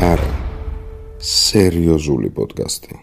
[0.00, 0.28] არა
[1.20, 3.02] სერიოზული პოდკასტი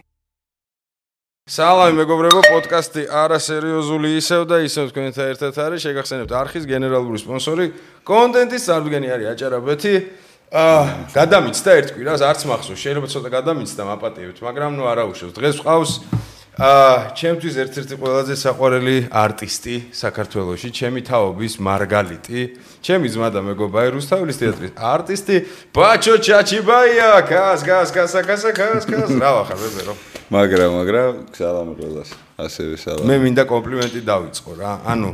[1.48, 5.84] სალამი მეგობრებო, პოდკასტი არასერიოზული ისევ და ისევ თქვენთან ერთად არის.
[5.86, 7.66] შეგახსენებთ არხის გენერალური სპონსორი,
[8.02, 9.94] კონტენტის წარმოდგენი არის აჭარაბეთი.
[10.48, 10.82] აა,
[11.14, 15.32] გადამიცდა ერთ კვირას, არც მახსოვს, შეიძლება ცოტა გადამიცდა მაპატიებთ, მაგრამ ნუ არა უშავს.
[15.38, 15.92] დღეს ვყავს
[16.58, 22.40] აა, ჩემთვის ერთ-ერთი ყველაზე საყვარელი არტისტი საქართველოში, ჩემი თაობის მარგალიტი,
[22.82, 25.36] ჩემი ძმა და მეგობარი რუსთავის თეატრის არტისტი
[25.70, 27.10] ბაჩო ჩაჩიბაია.
[27.30, 29.10] კას, კას, კას, კას, კას, კას.
[29.22, 29.94] რა ვახარ, ვებერო.
[30.28, 35.10] მაგრამ მაგრამ სალამ ყველას ასევე სალამ მე მინდა კომპლიმენტი დავიწყო რა ანუ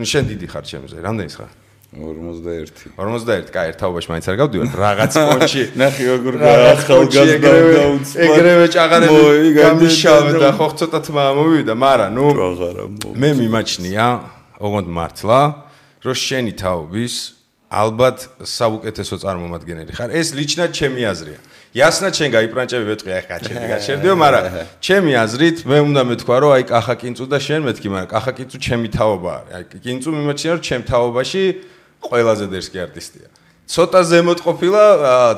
[0.00, 1.52] ნუ შენ დიდი ხარ ჩემზე რამდენი ხარ
[1.94, 4.66] 41 41 კაი ერთაობაში მაინც არ გავდივარ.
[4.74, 12.10] რაღაც პონჩი ნახე როგორ ახალგაზრდა დაუცვა ეგრევე ჭაღარები გამიშავდა და ხო ცოტა თმა მომივიდა მაგრამ
[12.18, 12.26] ნუ
[13.22, 14.06] მე მიმაჩნია
[14.66, 15.40] ოღონდ მართლა
[16.02, 17.14] რომ შენი თაობის
[17.66, 20.10] ალბათ საუკეთესო წარმომადგენელი ხარ.
[20.14, 21.38] ეს ლიჩნად ჩემი აზრია.
[21.76, 24.44] იასნა ჩვენ გაიპრანჭები ვეთყი აი გაჩერდი გაჩერდიო მაგრამ
[24.80, 28.56] ჩემი აზრით მე უნდა მეთქვა რომ აი კახა კინწუ და შენ მეთქი მაგრამ კახა კინწუ
[28.66, 29.52] ჩემი თაობა არის.
[29.56, 31.44] აი კინწუ მიმაჩნია რომ ჩემ თაობაში
[32.10, 33.28] ყველაზე დერსკი არტისტია
[33.66, 34.82] ცოტა ზემოთ ყოფილა,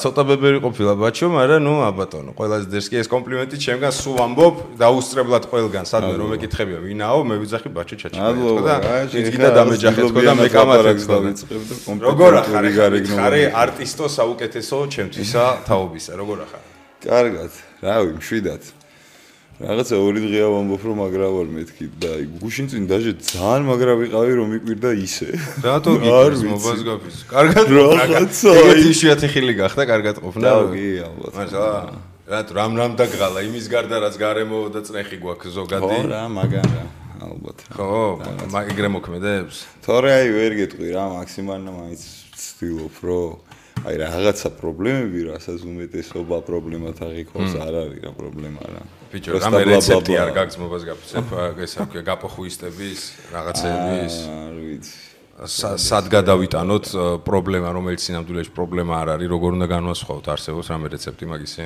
[0.04, 5.44] ცოტა ბებერი ყოფილა ბაჩო, მაგრამ ნუ აბატონო, ყველაზე დერსკი ეს კომპლიმენტი ჩემგან სულ ამბობ დაუსწრებლად
[5.48, 8.20] ყველგან, სადმე რომ ეკითხებია, ვინაო, მე ვიძახი ბაჩო ჩაჩი.
[8.68, 8.76] და
[9.16, 12.64] იგი და დამეჯახეთ ხო და მე კამათებს დავიწყებ და კომპლიმენტი როგორ ახარ
[13.16, 16.62] ხარი არტისტო საუკეთესო ჩემთვისა თაობისა, როგორ ახარ?
[17.00, 18.62] კარგად, რავი, მშვიდად.
[19.58, 24.32] რაღაცა ორი დღეა ვამბობ რომ მაგრა ვარ მეთქი და გუშინ წინ დაჟე ძალიან მაგრა ვიყავი
[24.38, 25.34] რომ მიკვირდა ისე.
[25.66, 30.46] რატო გიქრეს მობას გაფის კარგად რაღაცა ეგეთი შეათი ხილი გახდა კარგად ყოფნა?
[30.46, 31.32] და კი ალბათ.
[31.42, 31.64] მაშა
[32.30, 35.90] რატო რამ რამ დაგღალა იმის გარდა რაც გარემო და წნეხი გვაქვს ზოგადი.
[35.90, 36.84] ხო რა მაგარა
[37.18, 37.58] ალბათ.
[37.74, 37.98] ხო
[38.54, 39.56] მაგრე მოქმედებს.
[39.82, 43.30] თორე აი ვერ გეტყვი რა მაქსიმალნა მაინც ვცდილობ რომ
[43.90, 49.62] აი რაღაცა პრობლემები რასაც უმეტესობა პრობლემათ აღიქოს არ არის რა პრობლემა რა ბიჭო რა მე
[49.64, 51.26] რეცეპტი არ გაგზმობას გაფიცებ
[51.64, 53.00] ეს აქვს გაპოხუისტების
[53.32, 54.14] რაღაცების.
[54.28, 54.96] არ ვიცი.
[55.88, 56.86] სად გადავიტანოთ
[57.24, 61.64] პრობლემა რომელიც სინამდვილეში პრობლემა არ არის როგორ უნდა განვასხვაოთ არსებობს რამე რეცეპტი მაგისი?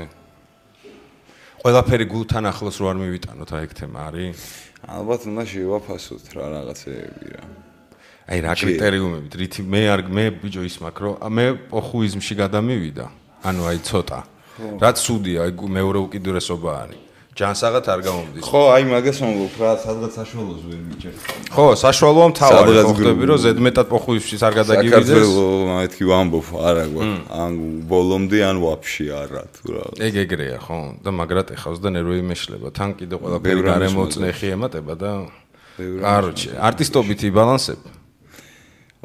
[1.62, 4.38] ყველაფერი გულთან ახლოს რო არ მივიტანოთ აი ეგ თემა არის.
[4.86, 7.44] ალბათ უნდა შევაფასოთ რა რაღაცეები რა.
[8.30, 9.32] აი რა კრიტერიუმებით?
[9.40, 13.06] რითი მე არ მე ბიჭო ის მაქვს რომ მე პოხუიზმში გადამივიდა.
[13.42, 14.20] ანუ აი ცოტა.
[14.78, 18.44] რაც სუდია აი მეორე უკიდურესობა არის ჯანსაღად არ გამომდის.
[18.44, 21.14] ხო, აი მაგას მომგობ რა, სადღაც საშუალოს ვერ მიჭერ.
[21.48, 25.08] ხო, საშუალოა მთავარი, ხო ხდები რომ ზედმეტად პოხუისთვის არ გადაგივიდეს.
[25.08, 27.22] საქართველოს მეთქი ვამბობ, არა გვაქვს.
[27.32, 27.52] ან
[27.88, 29.84] ბოლომდე ან ვაფშე არა თუ რა.
[29.96, 30.78] ეგ ეგრეა, ხო?
[31.00, 32.68] და მაგრად ეხავს და ნერვები მეშლება.
[32.68, 35.10] თან კიდე ყველაფერი გარემოწნეხი ემატება და
[35.80, 37.80] კაროჩე, არტისტობით იბალანსებ.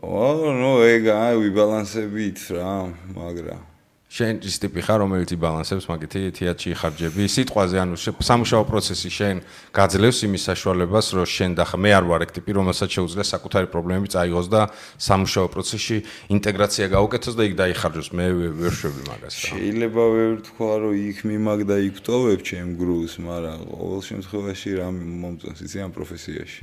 [0.04, 3.77] ო, ნუ ეგ აი ვიბალანსებით რა, მაგრამ
[4.07, 9.41] შენ ის ტიპი ხარ რომელიც იბალანსებს მაგითი თეატრში ხარჯები სიტყვაზე ანუ სამუშაო პროცესი შენ
[9.75, 14.07] გაძლევს იმის საშუალებას რომ შენ და მე არ ვარ ეგ ტიპი რომელსაც შეუძლია საკუთარი პრობლემები
[14.16, 14.62] წაიღოს და
[14.96, 15.97] სამუშაო პროცესში
[16.31, 18.07] ინტეგრაცია გაუკეთოს და იქ დაიხარჯოს.
[18.16, 18.25] მე
[18.56, 19.47] ვერ შვები მაგას რა.
[19.51, 24.88] შეიძლება ვერ თქვა რომ იქ მიმაგ და იქ ვტოვებ ჩემ გრუს მაგრამ ყოველ შემთხვევაში რა
[24.96, 26.59] მომწონს იცი ამ პროფესიაში.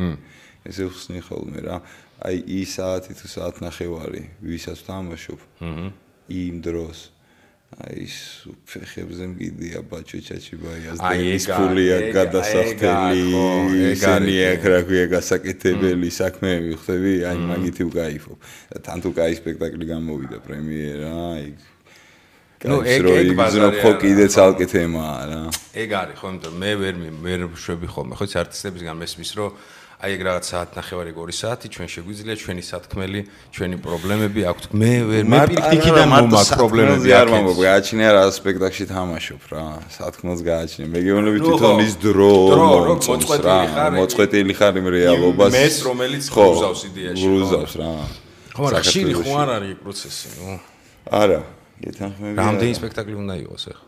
[0.65, 1.77] ესე ხსნი ხოლმე რა.
[2.25, 5.93] აი ის საათი თუ საათნახევარი ვისაც თამაშობ აჰა
[6.29, 7.14] იმ დროს
[7.75, 8.07] აი
[8.71, 13.25] ფეხებზე მგიდია ბაჭო ჩაჩიბაიას და ეს ფულია გადასახდელი
[13.91, 18.39] ესენი აქ რა ქვია გასაკეთებელი საქმეები ხდები აი მაგითი ვგაიფობ
[18.79, 21.47] თან თუ კაი სპექტაკლი გამოვიდა პრემიერა აი
[22.65, 25.41] ну ეგ ეგ ბაზარი ხო კიდე ცალკე თემაა რა.
[25.77, 26.95] ეგ არის ხო იმიტომ მე ვერ
[27.27, 28.15] ვერ შვები ხოლმე.
[28.17, 29.51] ხო არტისტებისგან მესმის რომ
[30.05, 33.21] აი ეგ რაღაც საათ ნახევარი ორი საათი ჩვენ შეგვიძლია ჩვენი სათქმელი,
[33.57, 34.65] ჩვენი პრობლემები აქვთ.
[34.77, 37.63] მე ვერ მე პირიქიდან მომაქვს პრობლემები არ მომაქვს.
[37.65, 39.65] გააჩინე რა სპექტაკლში თამაშობ რა.
[39.97, 40.87] სათქმელს გააჩინე.
[40.93, 42.31] მე გეუბნები თვითონ ის დრო
[43.01, 43.91] მოწყვეტილი ხარ.
[43.97, 45.53] მოწყვეტილი ხარ იმ რეალობას.
[45.57, 47.25] მეს რომელიც გრუზავს იდეაში.
[47.25, 47.91] გრუზავს რა.
[48.55, 50.53] ხო მაგრამ ხშირი ხო არ არის ეს პროცესი, ნუ.
[51.09, 51.41] არა.
[51.81, 52.35] გეთანხმები.
[52.45, 53.87] რამდენი სპექტაკლი უნდა იყოს ახლა?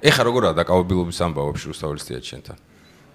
[0.00, 2.56] ეხა როგორაა დაკავებილობის ამბავი შრუსთავის თეატრშენთან?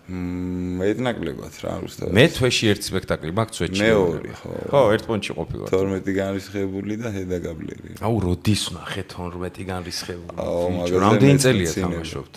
[0.06, 2.14] მეტნაკლებად რა რუსთავი.
[2.14, 3.80] მე თვეში ერთ სპექტაკლი მაქვს თვეში.
[3.82, 4.52] მეორე ხო.
[4.70, 5.66] ხო, ერთ პონჩი ყოფილა.
[5.74, 7.90] 12 განრისხებული და ჰედაგაბლერი.
[8.06, 10.38] აუ, როდის ნახე 12 განრისხებული.
[11.02, 12.36] რამდენი წელია თამაშობთ?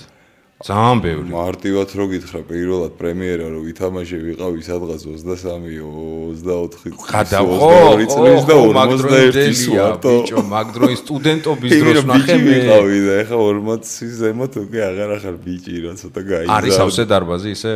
[0.58, 1.30] ძალიან ბევრი.
[1.30, 7.68] მარტივად რო გითხრა, პირველად პრემიერა რო ვითამაშე ვიყავი სადღაც 23-ო, 24 გადავყო
[8.10, 10.14] წლის და 41 სუარტო.
[10.18, 12.50] ბიჭო, მაგდროის სტუდენტობის დროს ნახე მე.
[12.58, 16.58] ვიყავი და ეხა 40-ის ზემოთ უკვე აღარ ახარ ბიჭი რა, ცოტა გაიზარდა.
[16.58, 17.72] არის ავსე დარბაზი ისე?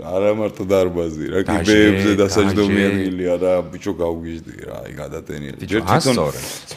[0.00, 5.56] არა მარტო დარბაზი, რა კიბეებზე დასაჯდომი ადგილია რა, ბიჭო გავგიჟდი რა, აი გადატენილი.
[5.68, 6.16] ჯერ თვითონ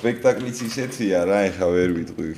[0.03, 2.31] სპექტაკლიც ისეთია რა, ეხა ვერ ვიტყვი.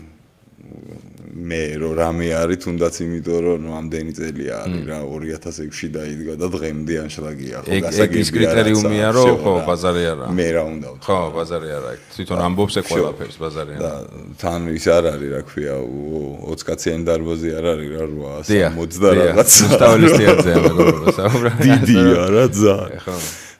[1.35, 6.47] მე რო რამე არის თუნდაც იმიტომ რომ ნუ ამდენი წელი არის რა 2006-ში დაიდგა და
[6.55, 10.29] დღემდე ანშლაგია ხო გასაგები ეს კრიტერიუმია რომ ხო ბაზარი არა.
[10.31, 13.83] მე რა უნდა ხო ბაზარი არა თვითონ ამბობს ეს ყველაფერს ბაზარი არა.
[13.83, 13.91] და
[14.39, 19.49] თან ის არ არის რა ქვია 20 კაციანი დარბაზი არ არის რა 860 და რაღაც
[19.75, 23.15] სტავლისტიაძე მეგობრებო საუბრობ დიდია რა ძა ხო.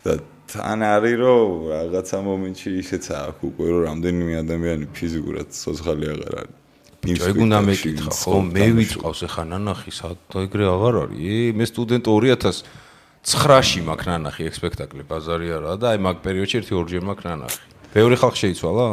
[0.08, 0.14] და
[0.48, 6.64] თან არის რომ რაღაცა მომენტში ისეც აქვს უკვე რომ რამდენიმე ადამიანი ფიზიკურად სოცხალი აღარ არის
[7.06, 8.38] ბიჭო, ეგ უნდა მეკითხა, ხო?
[8.56, 11.20] მე ვიწყავს ახლა ნანახი, სად ეგრე აღარ არის.
[11.22, 16.74] ე მე სტუდენტ 2009-ში მაგ ნანახი ეგ სპექტაკლი ბაზარი არა და აი მაგ პერიოდში ერთი
[16.82, 17.64] ორჯერ მაგ ნანახი.
[17.96, 18.86] ბევრი ხალხი შეიცვალა?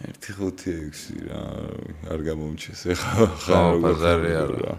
[0.00, 1.42] 1.5-6 რა,
[2.08, 4.74] არ გამომჩეს ახლა ხა ბაზარი არა.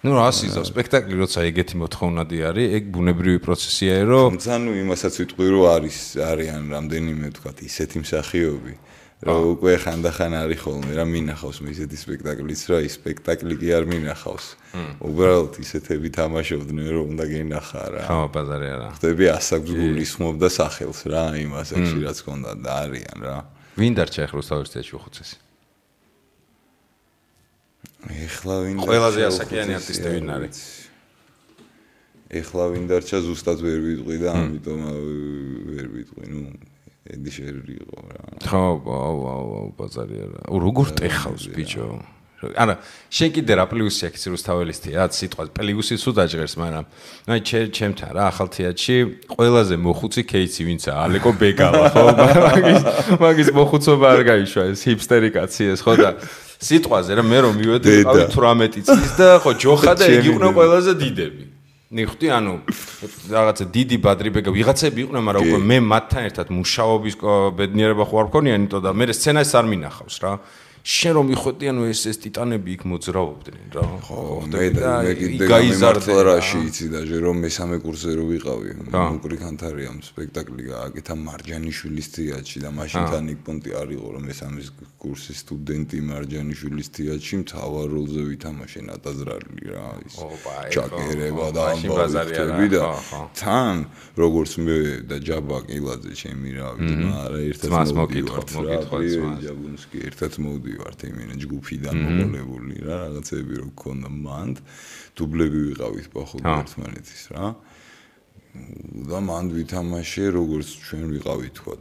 [0.00, 5.66] ну расизм სპექტაკლი როცა ეგეთი მოთხოვნადი არის ეგ ბუნებრივი პროცესია რომ ძანუ იმასაც ვიტყვი რომ
[5.76, 8.74] არის არიან რამდენიმე თქვა ისეთი მსახიობი
[9.20, 13.84] რომ უკვე ხანდახან არის ხოლმე რა მინახავს მე ისეთი სპექტაკლიც რა ის სპექტაკლი კი არ
[13.92, 14.46] მინახავს.
[15.04, 18.02] უბრალოდ ისეთები თამაშობდნენ რომ უნდა გენახა რა.
[18.08, 18.88] ხო ბაზარი არა.
[18.96, 23.36] ხდები ასაკს გულისხმობდა სახელს რა იმ ასაკში რაც ქონდა და არიან რა.
[23.76, 25.36] ვინ დარჩა ახლა რუსთავისტიაში უხუცესი?
[28.24, 30.58] ეხლა ვინ ყველაზე ასაკიანი არტისტი ვინ არის?
[32.40, 34.80] ეხლა ვინ დარჩა ზუსტად ვერ ვიტყვი და ამიტომ
[35.76, 36.40] ვერ ვიტყვი ნუ
[37.10, 38.22] ედიში ვერ იყო რა.
[38.46, 40.40] ხო, აუ, აუ, აუ, ბაზარი არა.
[40.50, 41.86] როგორ ტეხავს ბიჭო?
[42.40, 42.74] არა,
[43.12, 46.84] შენ კიდე რა პლუსი აქვს რუსთაველისტია, სიტყვა პლუსი სულ დაჭერს, მაგრამ
[47.28, 48.96] აი ჩემთან რა ახალ თეატრში
[49.28, 52.04] ყველაზე მოხუცი кейცი ვინცა ალეკო ბეგალა, ხო?
[52.48, 52.80] მაგის
[53.20, 56.10] მაგის მოხუცობა არ გაიშვა, ეს ჰიპსტერი კაცი ეს, ხო და
[56.64, 61.49] სიტყვაზე რა მე რომ მივედი 18 წლის და ხო ჯოხა და იგი იყო ყველაზე დიდები.
[61.90, 62.52] ნიხტი ანუ
[63.34, 67.14] რაღაცა დიდი ბადრიბეგა ვიღაცები იყვნენ მაგრამ უკვე მე მათთან ერთად მუშაობის
[67.58, 70.32] ბედნიერება ხო არ მქონია იმიტომ და მე სცენარს არ მინახავს რა
[70.80, 73.84] შენ რომ მიხვდი ანუ ეს ეს ტიტანები იქ მოძრაობდნენ რა.
[74.00, 78.70] ხო მე და მე კიდე გაიზარდა რაში იცი და ჟე რომ მესამე კურსზე რო ვიყავი.
[79.20, 84.60] უკრი კანთარიამ სპექტაკლი გააკეთა მარჯანიშვილის თეატრში და მაშინ თან იქ პონტი არ იყო რომ მესამე
[85.00, 90.16] კურსის სტუდენტი მარჯანიშვილის თეატრში მთავარ როლზე ვითამაშე ნატაზრალი რა ის
[90.72, 92.84] ჩაკერება და ამბავი და
[93.36, 93.76] თან
[94.16, 94.78] როგორც მე
[95.10, 99.04] და ჯაბა კილაძე ჩემი რა ვიცი მაგრამ ერთად მოკითხოთ მოკითხოთ
[99.44, 104.56] ჯაბუნსკი ერთად მოდი ვიყავით იმენა ჯგუფიდან მოყოლებული რა რაღაცები რო გქონდა მანდ.
[105.18, 107.46] დუბლები ვიყავით პახო ერთმანეთის რა.
[109.10, 111.72] და მანდ ვითამაშე როგორც ჩვენ ვიყავით თქო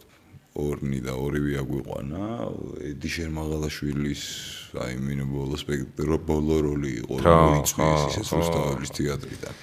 [0.69, 2.23] ორნი და ორივე აგვიყვანა
[2.91, 4.23] ედი შერმაღალაშვილის
[4.85, 9.55] აი მინე ბოლო სპექტრო ბოლო როლი იყო რომ იწვის ისე რუსთავის თეატრიდან.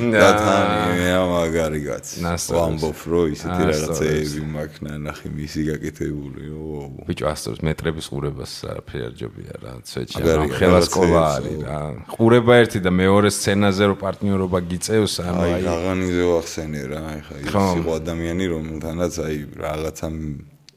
[0.00, 2.22] და თან მე მაგარი კაცი
[2.56, 9.14] ვამბობ რო ისეთი რაღაცეები მაქნა ნახი მისი გაკეთებული ო ბიჭო ასწორს მეტრების ყურებას არაფერი არ
[9.20, 11.78] ჯობია რა ცეჩი რა ხელა სკოლა არის რა.
[12.16, 17.52] ყურება ერთი და მეორე სცენაზე რო პარტნიორობა გიწევს ანუ აი აღანიზე ვახსენე რა ეხა ის
[17.82, 20.08] იყო ადამიანი რომელთანაც აი რაღაცა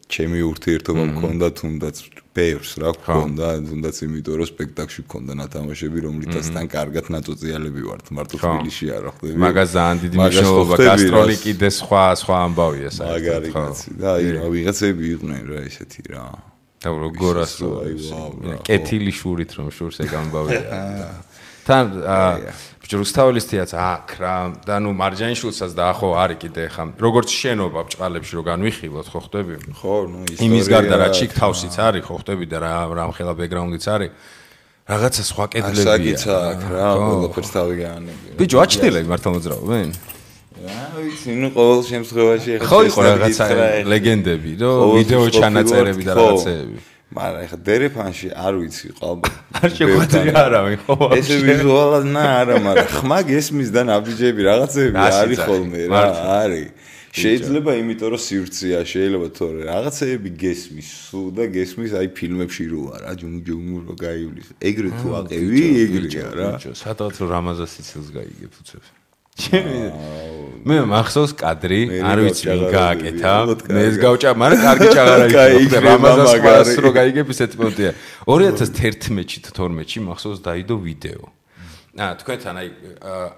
[0.10, 1.96] ჩემი ურთიერთობა მქონდა თუნდაც
[2.34, 8.06] ბევრს რა გქონდა თუნდაც იმიტომ რომ სპექტაკლში გქონდა ნათამაშები რომლითაცთან კარგად ნაწოციალები ვართ.
[8.18, 13.66] მარტო თბილისში არა ხდები მაგას ძალიან დიდი მნიშვნელობა გასტროლი კიდე სხვა სხვა ამბავია საერთოდ ხო.
[14.02, 16.26] და აი რა ვიღაცები იყვნენ რა ესეთი რა.
[16.84, 17.54] და როგორას
[18.68, 20.62] კეთილი შურით რომ შურს ეგ ამბავია
[21.68, 24.36] თან ბიჭო რუსთაველის თეატრ აქ რა.
[24.68, 29.54] და ნუ მარჯანიშვილსაც და ახო არის კიდე ხა როგორც შენობა ბჭყალებში რო განვიხილოთ ხო ხტები
[29.80, 33.86] ხო ნუ ისტორია იმის გარდა რა ჩიქ თავსიც არის ხო ხტები და რა რამხელა ბექგრაუნდიც
[33.96, 34.12] არის?
[34.84, 35.84] რაღაცა სხვა კედლებია.
[35.88, 39.90] ასაკიც აქ რა ყველაფერს თავი გაანები ბიჭო აჩtildeები მართლა მოძრაობენ
[40.64, 43.46] რა ვიცი ნუ ყოველ შემთხვევაში ხო იყო რაღაცა
[43.92, 46.78] ლეგენდები რომ ვიდეო ჩანაწერები და რაღაცეები
[47.14, 49.28] მაგრამ ეხა დერეფანში არ ვიცი ყალბ
[49.62, 55.40] არ შეგვიძლია არავინ ხო ეს ვიზუალად ნა არა მაგრამ ხმა გესმის და ნაბიჯები რაღაცები არის
[55.46, 56.04] ხოლმე რა
[56.42, 56.70] არის.
[57.14, 59.60] შეიძლება იმიტომ რომ სივრცეა შეიძლება თორე.
[59.70, 64.48] რაღაცეები გესმის სულ და გესმის აი ფილმებში რო არა ჯუმ ჯუმ რო გაივლის.
[64.70, 66.50] ეგრე თუ აყევი ეგრეა რა.
[66.74, 69.03] სადღაც რამაზას სიცილს გაიგებ უცებ
[69.34, 69.78] ჩემი
[70.64, 73.32] მე მახსოვს კადრი არ ვიცი ვინ გააკეთა.
[73.68, 77.92] მე ეს გავჭა მაგრამ კარგი ჭაღარა იყო რამაზას მას რო გაიგებ ისეთ პონტია
[78.30, 81.26] 2011-ში 12-ში მახსოვს დაიდო ვიდეო.
[81.94, 82.68] აა თქვენთან აი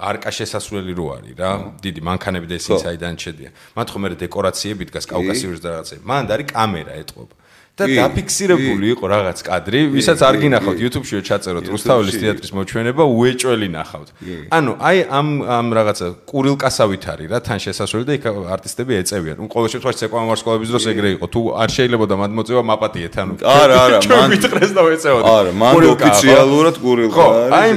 [0.10, 1.52] არკა შესასვლელი რო არის რა?
[1.82, 6.04] დიდი მანქანები და ისინი საიდან შედიან მათ ხომ მე დეკორაციები დგას კავკასიურს და რაღაცები.
[6.08, 7.34] მანდ არის კამერა ეთყობა
[7.76, 14.10] და დაფიქსირებული იყო რაღაც კადრი, ვისაც არ გინახავთ YouTube-ში ჩაწეროთ რუსთაველის თეატრის მოჩვენება, უეჭველი ნახავთ.
[14.56, 19.36] ანუ აი ამ ამ რაღაცა კურილკასავით არის რა, თან შესასვლელი და იქ არტისტები ეწევიან.
[19.44, 21.26] ნუ ყოველ შემთხვევაში ცეკვამ ვარსკვლავების დროს ეგრე იყო.
[21.36, 25.24] თუ არ შეიძლება და მადმოწევა მაპატიეთ, ანუ არა, არა, მან ვიწყდეს და ვეწევოთ.
[25.36, 27.52] არა, მან ოფიციალურად კურილკა არის.
[27.60, 27.70] აი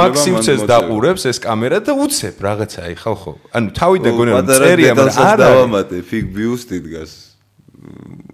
[0.00, 3.32] მაქსიმცეს დაყურებს ეს კამერა და უცებ რაღაცა აი ხალხო.
[3.56, 5.48] ანუ თავი და გონე რომ წერია, მაგრამ არა.
[5.48, 7.12] დავამატე ფიგ ბიუსტი დგას.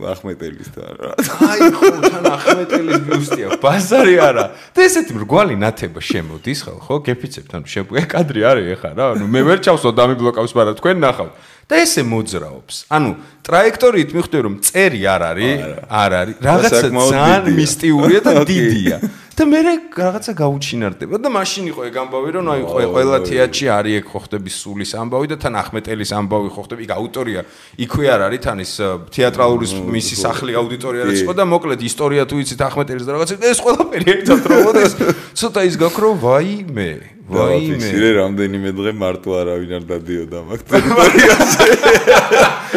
[0.02, 1.10] ახმეტელის და რა.
[1.46, 4.44] აი ხო, თან ახმეტელის ბიუსტია, ბაზარი არა.
[4.74, 9.06] და ესეთი მრგვალი ნათება შემოდის ხო, გეფიცებთ, ანუ შემოგვე კადრი არის ეხა რა.
[9.16, 11.32] ანუ მე ვერ ჩავსო დამიბლოკავს, მაგრამ თქვენ ნახავთ.
[11.68, 12.74] და ესე მოძრაობს.
[12.92, 13.10] ანუ
[13.42, 16.34] ტრაექტორიით მიხვდები რომ წერი არ არის, არ არის.
[16.42, 18.96] რაღაცა ძალიან მისტიურია და დიდია.
[19.32, 19.60] და მე
[19.96, 21.16] რაღაცა გაუჩინარდება.
[21.16, 25.26] და მაშინ იყო ეგ ამბავი რომ აი ყველა თეატრში არის ეგ ხო ხდები სულის ამბავი
[25.32, 26.80] და თან ახმეტელის ამბავი ხო ხდები.
[26.84, 27.40] იქ აუტორია
[27.80, 28.72] იქვე არ არის თან ის
[29.08, 33.34] თეატრალური მისი სახლი აუდიტორია რაც იყო და მოკლედ ისტორია თუ იცით ახმეტელის და რაღაცა.
[33.40, 34.92] და ეს ყველაფერი ერთად როდეს
[35.32, 36.90] ცოტა ის გაქრო ვაიმე
[37.30, 37.76] ვაიმე.
[37.78, 41.66] ისე რამდენიმე დღე მარტო არავინ არ დადიოდა მაგ ტერიტორიაზე.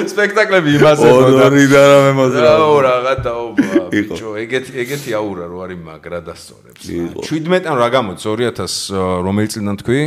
[0.05, 6.19] სპექტაკლები იმასებოდა ორი და რამე მოძრა აუ რაღაცაობა ბიჭო ეგეთი ეგეთი აურა რო არის მაგრა
[6.27, 10.01] და სწორებს 17 ან რა გამოც 2000 რომელი წლიდან თქვი?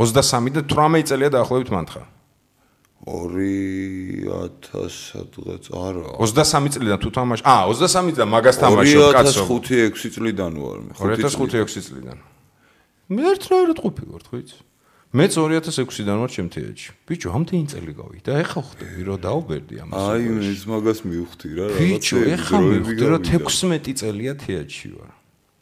[0.00, 2.02] 23 და 18 წელია დაახლოებით მანთხა.
[3.00, 6.20] 2000 დღეც არა.
[6.20, 9.42] 23 წლიდან თუ თამაში აა 23 წლიდან მაგას თამაშობ კაცო.
[9.48, 12.18] 2005-6 წლიდან ვარ მე 2005-6 წლიდან
[13.10, 14.50] მე ერთ რა რა ყოფილი ვარ თქვით
[15.10, 16.90] მე 2006-დან ვარ ჩემთეაჩი.
[17.02, 18.30] ბიჭო, ამდენი წელი გავიდა.
[18.46, 19.98] ეხა ხვდები რომ დაუბერდი ამას.
[20.06, 20.22] აი,
[20.54, 21.82] ეს მაგას მივხვდი რა, რაღაცა.
[21.82, 25.10] ბიჭო, ეხა მივხვდი რომ 16 წელია თეაჩი ვარ.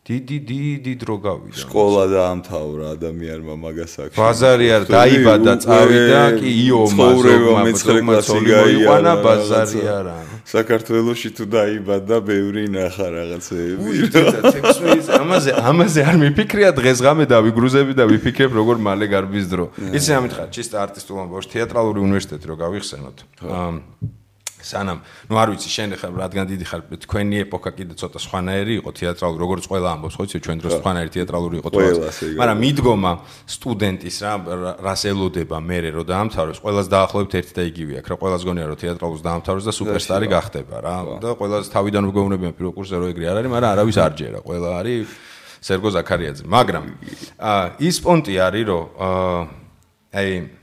[0.09, 1.57] დიდი დიდი დრო გავიდა.
[1.69, 4.17] სკოლა დაამთავრა ადამიანმა მაგას აქვს.
[4.17, 7.35] ბაზარი არ დაიბადა, წავიდა კი იო მასო
[7.69, 10.17] მეცხრე კლასი გაიყვანა ბაზარი არა.
[10.49, 13.91] საქართველოსში თუ დაიბადა, ბევრი ნახა რაღაცეები.
[15.21, 19.65] ამაზე ამაზე არ მიფიქრია დღესღამე და ვიგრუზები და ვიფიქრებ როგორ მალე გარბის დრო.
[19.93, 23.17] იცი ამითხარ, ჩისტა არტისტულ ამბავში თეატრალური უნივერსიტეტი რო გავიხსენოთ.
[23.45, 24.17] აა
[24.69, 24.99] სანამ
[25.29, 29.41] ნუ არ ვიცი შენ ხარ რადგან დიდი ხარ თქვენი ეპოქა კიდე ცოტა სხვანაირი იყო თეატრალური
[29.45, 31.97] როგორც ყველა ამბობს ხო იცი ჩვენ დროს სხვანაირი თეატრალური იყო თორემ.
[32.41, 33.13] მაგრამ მიდგომა
[33.49, 34.33] სტუდენტის რა
[34.85, 38.79] რას ელოდება მე რო დაამთავრებს ყველას დაახლოებით ერთი და იგივე აქვს რა ყველას გონია რომ
[38.85, 40.97] თეატრალურს დაამთავრებს და სუპერსტარი გახდება რა.
[41.23, 44.69] და ყველას თავიდან ვგეუბნებიან პირველ კურსზე რო ეგრე არ არის მაგრამ არავის არ ჯერა ყველა
[44.81, 45.07] არის
[45.59, 46.45] სერგო ზაქარიაძე.
[46.47, 46.85] მაგრამ
[47.83, 48.85] ის პონტი არის რომ
[50.15, 50.58] აი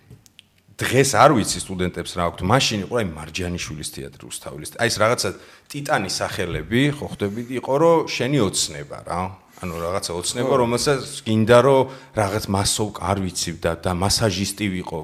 [0.75, 2.39] დღეს არ ვიცი სტუდენტებს რა აქვთ.
[2.51, 4.69] მაშინ იყო აი მარჯანიშვილის თეატრი უსთავლის.
[4.75, 5.29] აი ეს რაღაცა
[5.71, 9.21] ტიტანის სახელები, ხო ხვდები, იყო რომ შენი ოცნება რა.
[9.55, 14.97] ანუ რაღაცა ოცნება, რომელსაც გინდა რომ რაღაც მასოვ არ ვიცი და მასაჟისტი ვიყო,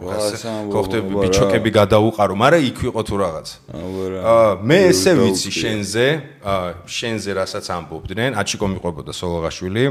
[0.67, 3.47] ხო ხტები ბიჩოკები გადაუყარო, მაგრამ იქ ვიყო თუ რაღაც.
[3.71, 6.05] აა მე ესე ვიცი შენზე,
[6.43, 9.83] აა შენზე რასაც ამბობდნენ, აჩიკო მიყვებოდა სოლოღაშვილი.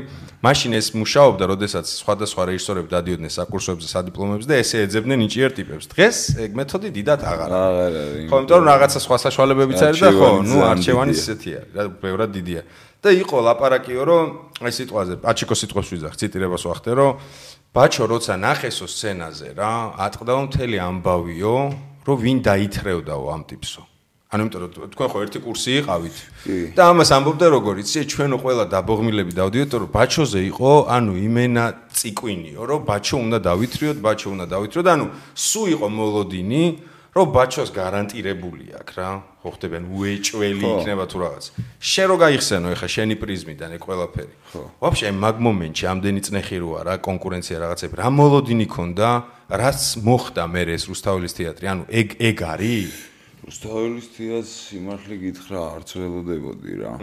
[0.44, 5.88] მაშინ ეს მუშაობდა, როდესაც სხვადასხვა რეჟისორები დადიოდნენ საკურსოებზე, სადიპლომოებზე და ესე ეძებდნენ ინჟინერ ტიპებს.
[5.88, 8.28] დღეს ეგ მეთოდი დიდად აღარ არის.
[8.28, 12.30] ხო, იმიტომ რომ რაღაცა სხვა საშუალებებიც არის და ხო, ნუ არჩევანი ისეთი არის, რა ბევრად
[12.36, 12.62] დიდია.
[13.00, 14.26] და იყო ლაპარაკიო რომ
[14.60, 17.12] აი სიტყვაზე პაჩიკო სიტყვას ვიზახ ციტირებას ვახდე რომ
[17.72, 19.72] ბაჩო როცა ნახესო სცენაზე რა
[20.04, 21.56] ატყდაო მთელი ამბავიო
[22.04, 23.82] რომ ვინ დაითრევდაო ამ ტიპსო.
[24.30, 26.16] ანუ იმიტომ რომ თქვენ ხო ერთი კურსი იყავით?
[26.78, 31.64] და ამას ამბობდა როგორ იცი ჩვენო ყველა დაბოღმილები დავდიოთ რომ ბაჩოზე იყო ანუ იმენა
[31.98, 36.62] ციკვინიო რომ ბაჩო უნდა დავითრიოთ ბაჩო უნდა დავითრიოთ ანუ სუ იყო მოლოდინი
[37.10, 39.10] რომ ბაჩოს გარანტირებული აქვს რა
[39.42, 41.44] ხო ხდებიან უეჭველი იქნება თუ რაღაც.
[41.80, 44.34] შენ რო გაიხსენო ეხა შენი პრიზმიდან ეგ ყველაფერი.
[44.52, 44.62] ხო.
[44.84, 49.08] ვაფშე მაგ მომენტში ამდენი წნეხი როა რა კონკურენცია რაღაცები რა მოლოდინი ქონდა
[49.50, 51.64] რაც მოხდა მე ეს რუსთაველის თეატრი?
[51.72, 52.92] ანუ ეგ ეგ არის?
[53.48, 56.94] რუსთაველის თეატრს სიმართლე გითხრა არც ველოდებოდი რა.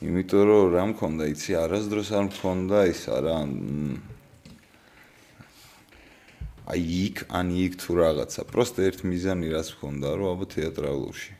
[0.00, 3.36] იმიტომ რომ რა მქონდა იცი არასდროს არ მქონდა ისა რა
[6.70, 8.40] აი იქ ან იქ თუ რაღაცა.
[8.50, 11.32] პროსტა ერთ მიზანი რაც მქონდა რომ აბა თეატრალურში.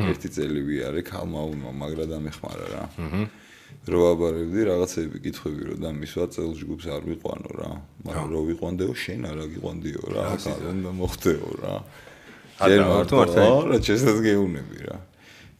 [0.00, 2.84] ერთი წელი ვიარე ხალმაუნმა მაგრა დამეხმარა რა.
[2.88, 3.22] აჰა
[3.90, 7.70] რო აბარებდი რაღაცები კითხვები რომ და მისვა წელს ჯგუფს არ ვიყვანო რა.
[8.04, 11.74] მაგრამ რო ვიყვანდეო შენ არა გიყვანდიო რა ახლა მოხდეო რა.
[12.60, 14.96] არა მარტო მარტო რა შესაც გეუნები რა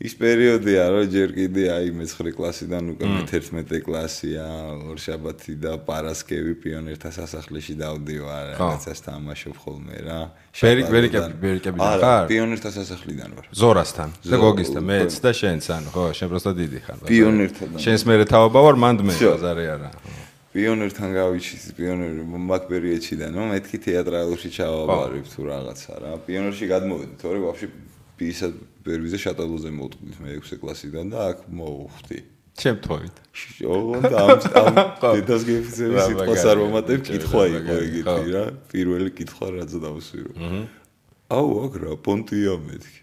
[0.01, 4.45] ის პერიოდია რომ ჯერ კიდე აი მე-9 კლასიდან უკვე მე-11 კლასია
[4.89, 10.21] ორშაბათი და პარასკევი პიონერთა სასახლეში დავდივარ რაღაცას თამაშობ ხოლმე რა.
[10.57, 12.01] ბერი ბერიკები ბერიკები ხარ?
[12.01, 13.45] არა პიონერთა სასახლიდან ვარ.
[13.53, 18.15] ზორასთან და გოგისთან მეც და შენც ანუ ხო შენ პროსტა დიდი ხარ პიონერთან შენს მე
[18.25, 19.91] თავობა ვარ მანდ მე ბაზარი არა
[20.57, 26.11] პიონერთან გავიჩის პიონერი მაკბერიეჩიდან ნუ მეთქი თეატრალურში ჩავაბარებ თუ რაღაცა რა.
[26.27, 27.67] პიონერში გადმოვედი თორე ვაფშე
[28.19, 28.49] პისა
[28.91, 32.21] ბერვიზე შატალოზე მოვტყვით მე 6 კლასიდან და აქ მოვხვდი.
[32.61, 33.17] შემთხვევით.
[33.65, 34.31] ოღონდ ამ
[34.61, 34.75] ამ
[35.17, 38.45] დედას გეფიცების სიტყვას არ მომატებ, კითხვა იყო ეგეთი რა.
[38.69, 40.33] პირველი კითხვა რაც დავსვირო.
[41.31, 43.01] აუ, აგრა პონტია მეთქი.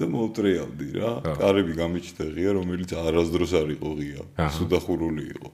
[0.00, 1.10] და მოვტრიალდი რა.
[1.36, 4.22] კარები გამიჩნდა ღია, რომელიც არასდროს არ იყო ღია.
[4.56, 5.48] სუდახურული იყო.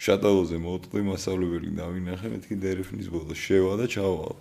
[0.00, 4.36] შატალოზე მოვტყვი მასავლებელი დავინახე, მეთქი დერეფნის ბოლოს შევა და ჩავალ.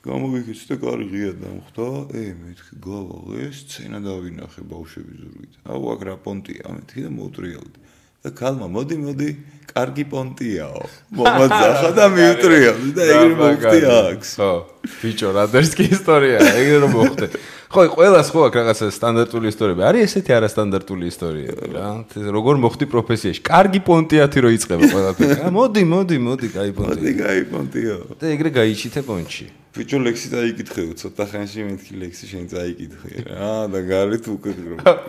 [0.00, 5.52] გამოვიქეცი და კარი ღია დამხვდა, ე მეთქი გავაღე, სცენა დავინახე ბავშვების ზურგით.
[5.68, 7.78] აუ აქ რა პონტია მეთქი და მოუტრიალდი.
[8.20, 9.28] და ქალმა მოდი მოდი,
[9.72, 10.82] კარგი პონტიაო.
[11.16, 14.30] მომაძახა და მიუტრიალდი და ეგრე მოხდი აქს.
[14.36, 14.52] ხო.
[15.00, 17.26] ბიჭო, რადერს კი ისტორიაა, ეგრე რომ მოხდე.
[17.72, 19.82] ხო, ყველას ხო აქვს რაღაცა სტანდარტული ისტორიები.
[19.88, 21.88] არის ესეთი არასტანდარტული ისტორიები რა.
[22.36, 23.40] როგორ მოხდი პროფესიაში?
[23.40, 25.40] კარგი პონტიათი რო იწება ყველაფერი.
[25.56, 27.00] მოდი, მოდი, მოდი, კაი პონტია.
[27.00, 28.04] მოდი, კაი პონტიაო.
[28.20, 29.59] და ეგრე გაიჩიტე პონჩი.
[29.70, 33.50] ბიჭო ლექსი დაიკითხე ცოტა ხანში მეთქი ლექსი შენ დაიკითხე რა.
[33.72, 34.54] და გარეთ უკვე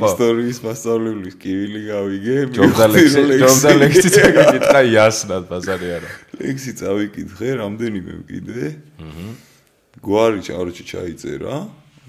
[0.06, 6.10] ისტორიის მასწავლებლის კივილი გავიგე ჯობდა ლექსი ჯობდა ლექსი წაკითხა იასნად ბაზარი არა.
[6.46, 8.66] ლექსი წავიკითხე რამდენიმე კიდე
[9.02, 9.30] აჰა
[10.06, 11.56] გვარი ჩავრჩი ჩაიწერა.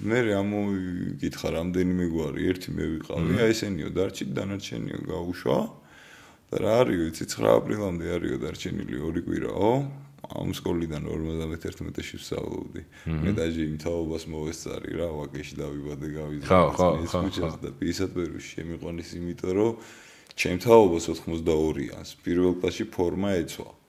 [0.03, 5.59] მე ამოიკითხა რამდენიმე გვარი ერთი მე ვიყავი აი ესენიო დარჩი დანარჩენიო გაუშვა.
[6.53, 9.73] და რა არის ვიცი 9 აპრილამდე არისო დარჩენილი ორი კვირაო
[10.33, 12.83] ამ სკოლიდან 51-ში ვსწავლობდი.
[13.25, 16.49] მე დაჟე იმ თაობას მოვესწარი რა, ვაკეში დავიბადე გავიზარდე.
[16.49, 17.51] ხო, ხო, ხო.
[17.63, 19.73] და პისატბერში შემიყვანის იმიტომ, რომ
[20.33, 23.82] ჩემ თაობას 82-იანს პირველ კლასში ფორმა ეცვა.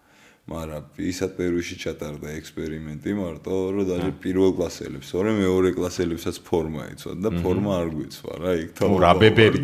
[0.44, 7.12] მაგრამ ისეთ პერუში ჩატარდა ექსპერიმენტი მარტო რომ დაჟე პირველ კლასელებს, ორი მეორე კლასელებსაც ფორმა ეცვა
[7.24, 9.64] და ფორმა არ გვიცვა რა იქ თო რა ბებერი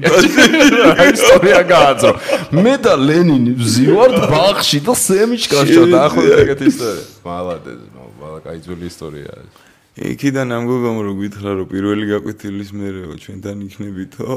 [1.12, 2.14] ისტორია გააძრო.
[2.64, 7.04] მე და ლენინი ვზივართ ბაღში და სემიჩკაში და ახლა ეგეთი ისტორია.
[7.28, 7.82] მალადეს
[8.24, 9.68] მალაკ აიძული ისტორიაა
[10.00, 14.28] იქიდან ამ გოგომ რო გითხრა რომ პირველი გაკვეთილის მერეო ჩვენთან იქნებითო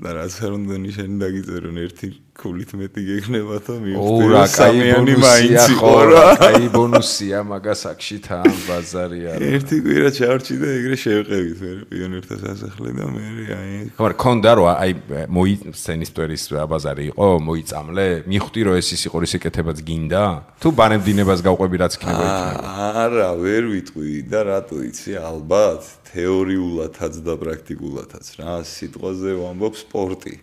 [0.00, 2.08] და რაც არ უნდა ნიშანი დაგიწერონ ერთი
[2.40, 6.24] ქულით მეტი გექნებათო მიხვდე სამიანი მაინც იყო რა.
[6.48, 12.90] აი ბონუსია მაგასაკში თან ბაზარი არა ერთი კვირა ჩავრჩი და ეგრე შევყევით მე პიონერთა სასახლე
[12.96, 13.22] და მე
[13.60, 14.90] აი ხო მაგრამ კონდა რომ აი
[15.36, 20.24] მოი სცენისტორის ბაზარი იყო მოიწამლე მიხვდი რომ ეს ის იყო ის ეკეთებაც გინდა.
[20.64, 22.68] თუ ბანემდინებას გავყვები რაც იქნება იქნება.
[23.04, 30.34] არა ვერ ვიტყვი და რატო იცი ალბათ თეორიულადაც და პრაქტიკულადაც რა სიტყვაზე ვამბობ სპორტი.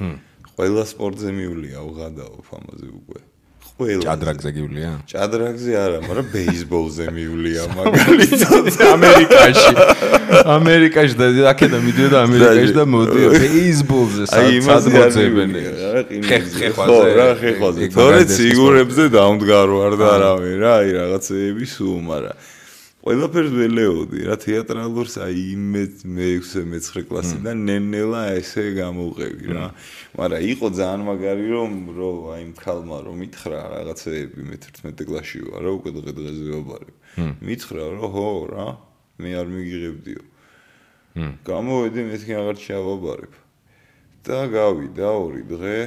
[0.00, 0.16] ჰმ
[0.56, 3.20] ყველა სპორტზე მიულია უღადაობ ამაზე უკვე.
[3.76, 4.02] ყველა.
[4.08, 8.64] ჭადრაგზე გიულია ჭადრაგზე არა მაგრამ ბეისბოლზე მიულია მაგალითად
[8.96, 9.72] ამერიკაში.
[10.56, 14.48] ამერიკაში და აქედან მიდიოდა ამერიკაში და მოდიო ბეისბოლზე სად
[14.96, 15.60] მოძებენი
[16.72, 17.80] ხო რა ხეხვაზე.
[17.92, 22.36] თორე ციგურებზე დამდგარო არ და არავინ რა აი რაღაცეები სულ მაგრამ
[23.06, 29.68] ყველაფერს ველეოდი რა თეატრალურს აი მე მე-6 მე-9 კლასიდან ნენელა ესე გამოვყევი რა.
[30.18, 35.70] მაგრამ იყო ძალიან მაგარი რომ რო აი მქალმა რომ მითხრა რაღაცეები მე-11 კლასში ვარ რა
[35.78, 36.96] უკვე დღე-დღეზე ვაბარებ
[37.46, 38.66] მითხრა რომ ხო რა
[39.22, 40.22] მე არ მიგიღებდიო.
[41.46, 43.32] გამოვედი მეთქი აღარ ჩავაბარებ.
[44.26, 45.78] და გავიდა ორი დღე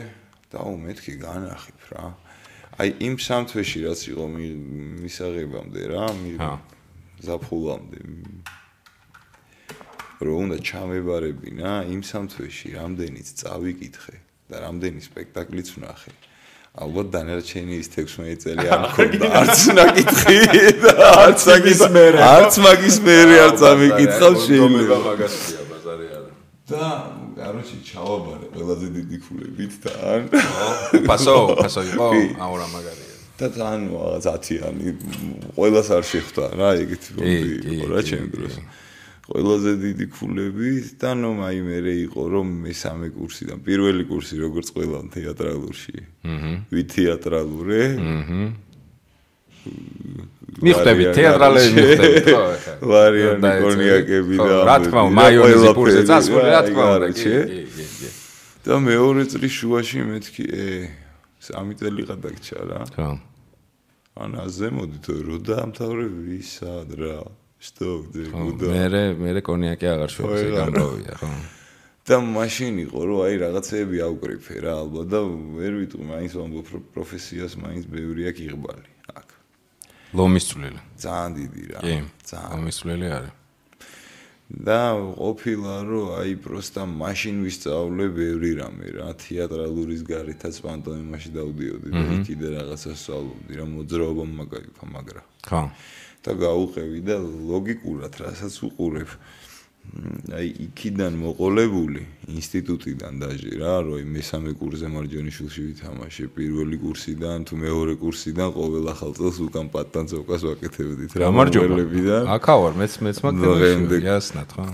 [0.56, 2.16] და უმეთქი განახიფ რა
[2.80, 4.26] აი იმ სამთვეში რაც იყო
[5.04, 6.08] მისაღებამდე რა
[7.26, 8.00] ზაფხულამდე.
[10.20, 14.16] რო უნდა ჩამებარებინა იმ სამთვეში რამდენიც წავიკითხე
[14.52, 16.14] და რამდენი სპექტაკლიც ვნახე.
[16.80, 20.40] ალბათ დანარჩენი ის 16 წელი არ მქონდა არც ნაკითხი.
[20.84, 22.20] და არც მაგის მერე.
[22.30, 24.98] არც მაგის მერე არ წავიკითხავ შეიძლება.
[25.08, 26.30] მაგასია ბაზარი არა
[26.70, 26.88] და
[27.34, 30.22] კაროჩი ჩავაბარე ყველაზე დიდი ქულებით და ან
[31.10, 32.10] პასო პასო იყო
[32.46, 33.09] აურა მაგარი
[33.40, 34.88] და თან რაღაც 10-იანი
[35.56, 38.54] ყოველას არ შეხვდა რა ეგეთი მომდი იყო რა ჩემ დროს.
[39.30, 41.78] ყველაზე დიდი ქულები და ნუ აი მე
[42.10, 45.98] იყო რომ მესამე კურსიდან პირველი კურსი როგორც ყველა თეატრალურში.
[46.26, 48.42] აჰა ვი თეატრალურე აჰა
[50.64, 56.62] მიხვდები თეატრალები მიხვდები ხო ახლა ვარიანტი კონიაკები და რა თქმა უნდა მაიონეზი პურზე წასული რა
[56.68, 57.36] თქმა უნდა კი
[57.76, 58.10] კი კი.
[58.66, 60.66] და მეორე წრის შუაში მეთქი ე
[61.40, 62.80] სამი წელი გადაგჭა რა.
[62.96, 63.10] ხო
[64.20, 67.18] ანაზე მოდით რო დაამთავრები ისად რა.
[67.60, 71.32] შტოკ დეგუდა მე მე კონიაკი აღარ შევეცე გამოვიდა ხო.
[72.08, 75.20] და მაშინ იყო რომ აი რაღაცეები აუკრიფე რა ალბათ და
[75.60, 79.28] ვერ ვიტყვი მაინც ვამბობ პროფესიას მაინც ბევრი აქვს იღბალი აქ.
[80.16, 81.80] ლომისწვლელი ძალიან დიდი რა
[82.32, 82.50] ძალიან.
[82.56, 83.39] ლომისწვლელი არის
[84.50, 92.16] და ყოფილა რომ აი პროსტა მაშინ ვისწავლე ბევრი რამე რა თეატრალურის გარეთაც პანტომიმაში დავდიოდი და
[92.26, 95.62] კიდე რაღაცა სწავლობდი რა მოძრაობა მაგაიფა მაგრა ხო.
[96.26, 99.10] და გაუყევი და ლოგიკურად რასაც უყურებ
[100.30, 107.94] აი იქიდან მოყოლებული ინსტიტუტიდან დაჟე რა რომ მესამე კურსზე მარჯვენიშვილში ვითამაშე პირველი კურსიდან თუ მეორე
[108.04, 114.50] კურსიდან ყოველ ახალ წელს უკან პატანცოკას ვაკეთებდით რა მარჯველებიდან აქა ვარ მეც მეც მაგდენში იასნათ
[114.56, 114.66] ხო?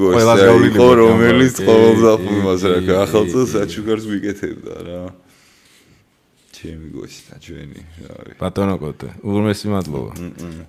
[0.00, 5.02] ყველა გავლილი ხო რომელიც ყოველ დაფულმას რა ახალ წელს აჩუგარს ვიკეთებდა რა
[6.58, 8.34] ჩემი გოსტა ჩვენი რა არის?
[8.42, 10.12] ბატონო კოტე უღრმესი მადლობა.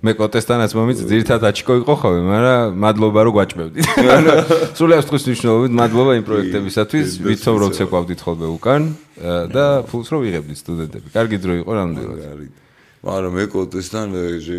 [0.06, 3.86] მე კოტესთანაც მომიც ძირთად აჩიკო იყო ხოლმე მაგრამ მადლობა რომ გვაჭმევდით.
[4.78, 8.82] სულიერ თქვის მნიშვნელობით მადლობა იმ პროექტებისათვის ვითომ როცა გვავდით ხოლმე უკან
[9.50, 11.06] და ფულს რო ვიღებდით სტუდენტები?
[11.10, 12.69] კარგი დრო იყო რამდენად
[13.00, 14.08] მაგრამ მე კოტესთან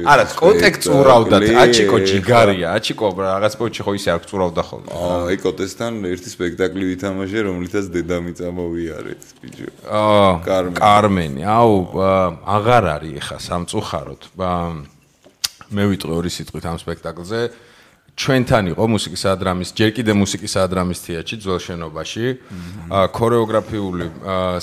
[0.09, 4.89] არა კონტექსტ ურავდათ აჩიკო ჯიგარია აჩიკო რაღაც პოჩი ხო ისე არ წურავდა ხოლმე.
[4.89, 9.67] აა ე კოტესთან ერთი სპექტაკლი ვითამაშე რომლითაც დედამიწა მოვიარეთ ბიჭო.
[9.85, 11.41] აა კარმენი.
[11.45, 11.73] აუ
[12.41, 14.21] აღარ არის ხა სამწუხაროდ.
[15.77, 17.39] მე ვიტყვი ორი სიტყვით ამ სპექტაკლზე.
[18.17, 22.25] ჩვენთან იყო მუსიკისა და დრამის ჯერ კიდე მუსიკისა და დრამის თეატრში ძველ შენობაში.
[22.89, 24.05] ქორეოგრაფიული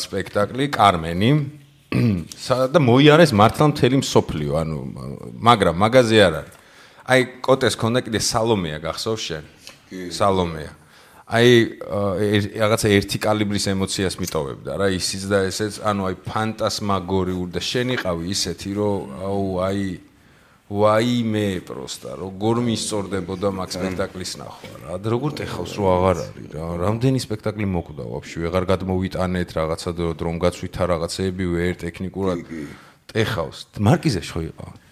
[0.02, 1.30] სპექტაკლი კარმენი
[2.74, 4.76] და მოიარეს მართლა მთელი მსოფლიო, ანუ
[5.40, 6.54] მაგრამ მაგაზე არ არის.
[7.08, 9.44] აი კოტეს ქონდა კიდე სალომეა გახსოვს შენ?
[9.88, 10.00] კი.
[10.12, 10.72] სალომეა.
[11.28, 11.48] აი
[12.60, 18.24] რაღაცა ერთი კალიბრის ემოციას მიტოვებდა რა ისიც და ესეც, ანუ აი ფანტასმაგორიული და შენ იყავი
[18.32, 18.96] ისეთი, რომ
[19.28, 19.80] აუ აი
[20.68, 24.96] ვაიმე პროსტა როგორ მისწორდებოდა მაგ სპექტაკლის ნახვა რა?
[25.00, 26.66] და როგორ ტეხავს რო აღარ არის რა?
[26.84, 28.36] რამდენი სპექტაკლი მოკვდა ვაფშე?
[28.44, 32.38] ვეღარ გადმოვიტანეთ რაღაცა დრომ გაცვითა რაღაცეები ვერ ტექნიკურად
[33.08, 33.58] ტეხავს.
[33.80, 34.87] მარკიზაში ხო იყავ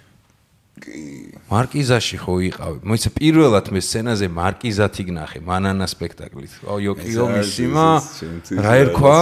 [0.82, 1.02] კი
[1.50, 7.88] მარკიზაში ხო იყავ მოიცა პირველად მე სცენაზე მარკიზათი გნახე მანანა სპექტაკლით აუ იოკიო მისიმა
[8.66, 9.18] რა ერქვა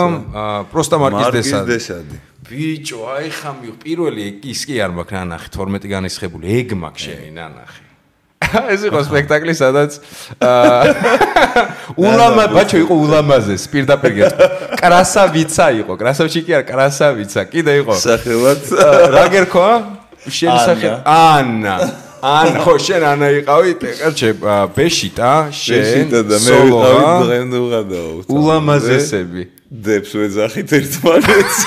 [0.73, 6.45] პროსტა მარკიზ დესადი ბიჭო, აი ხა მი პირველი ის კი არ მაქვს ნანახი 12 განისხებული
[6.61, 7.83] ეგ მაქვს შენი ნანახი.
[8.75, 9.97] ეს იყო სპექტაკლი, სადაც
[12.05, 14.49] ულამა ბაჭო იყო ულამაზე, პირდაპირ გეტყვი.
[14.83, 17.41] კრასავიცა იყო, კრასავჩი კი არ, კრასავიცა.
[17.49, 17.95] კიდე იყო.
[18.05, 18.63] სახელად
[19.17, 19.71] რა გერქვა?
[20.29, 21.77] შენ სახე ანა.
[22.25, 24.31] ან ხო შენ ანა იყავი ტეკარჩე
[24.77, 29.43] ბეშიტა შენ ბეშიტა და მე ვიყავი დღემდე უღადაო ულამაზესები
[29.75, 31.59] დებს ვეძახით ერთმანეთს.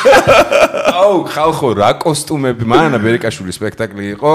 [0.95, 4.33] აუ, ხალხო, რა კოსტუმები, მანანა ბერიკაშვილის სპექტაკლი იყო.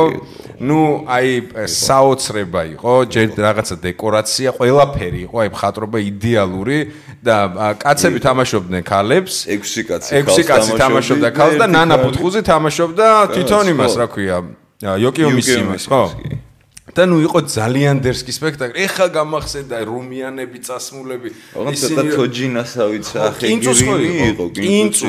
[0.60, 1.28] ნუ, აი,
[1.72, 6.78] საოცრება იყო, ჯერ რაღაცა დეკორაცია, ყველაფერი იყო, აი, მხატვრობა იდეალური
[7.24, 7.36] და
[7.80, 9.34] კაცები თამაშობდნენ ქალებს.
[9.48, 10.10] ექვსი კაცი.
[10.20, 14.38] ექვსი კაცი თამაშობდა ქალს და ნანა ბუთხუზი თამაშობდა თვითონ იმას, რა ქვია,
[14.84, 16.02] იოკიომის იმას, ხო?
[16.92, 18.76] და ნუ იყო ძალიან დერსკი სპექტაკლი.
[18.84, 21.28] ეხა გამახსენდა რომიანები, წასმულები.
[21.72, 25.08] ისინი თოჯინასავით ახეგირი იყო, კინწუ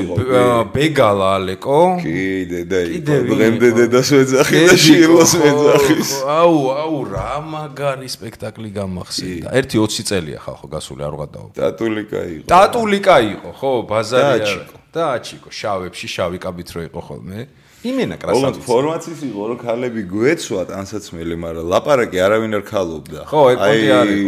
[0.71, 1.81] ბეგალა ალეკო.
[1.99, 3.35] კი, დედა იყო.
[3.35, 6.09] დღემდე დედას ვეძახი და შილოს ვეძახის.
[6.23, 9.47] აუ, აუ, რა მაგარი სპექტაკლი გამახსენდა.
[9.51, 11.47] ერთი 20 წელია ხალხო გასული არ ვღადაო.
[11.51, 12.45] ტატულიკა იყო.
[12.47, 14.79] ტატულიკა იყო, ხო, ბაზარი არა.
[14.93, 17.39] და აჩიკო, შავებში, შავი კაბით რო იყო ხოლმე.
[17.83, 18.47] იმენა კრასავიცა.
[18.47, 23.21] ოღონდ ფორმაციის იყო რომ ქალები გვეცვათ ანსაცმელი, მაგრამ ლაპარაკი არავინ არ ხალობდა.
[23.27, 24.21] ხო, ეგ პონტი არის.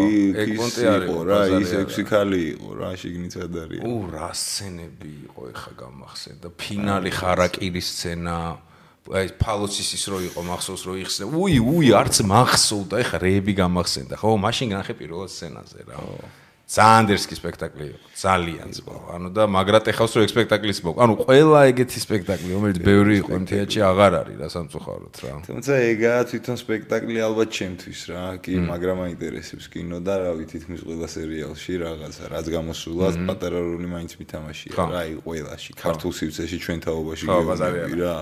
[0.43, 1.09] ეგ პონტი არის.
[1.29, 3.81] რა, ის ექვსი ქალი იყო, რა, შიგნით ადარია.
[3.87, 6.47] უ, რა სცენები იყო ეხა გამახსენდა.
[6.59, 8.37] ფინალი ხარაკირის სცენა.
[9.05, 11.25] აი ფალოცის ის რო იყო მახსოვს რო იხსნა.
[11.29, 14.17] უი, უი, არც მახსოვდა, ეხა რეები გამახსენდა.
[14.17, 15.95] ხო, მაშინ განახე პირველ სცენაზე რა.
[16.01, 16.44] ხო.
[16.65, 21.59] ძალიან დერსკი სპექტაკლი იყო ძალიან ძბო ანუ და მაგრად ეხავს რომ სპექტაკლის მოკ ანუ ყველა
[21.69, 25.33] ეგეთი სპექტაკლი რომელიც ბევრი იყო იმ თეატრში აღარ არის რა სამწუხაროდ რა.
[25.45, 30.81] თუმცა ეგაა თვითონ სპექტაკლი ალბათ ჩემთვის რა კი მაგრამ აინტერესებს კინო და რა ვიცი თქმის
[30.89, 36.79] ყველა სერიალში რაღაცა რაც გამოსულა პატარა როლი მაინც მითამაშია რა აი ყველაში ქართულ სივრცეში ჩვენ
[36.81, 38.17] თაობაში რა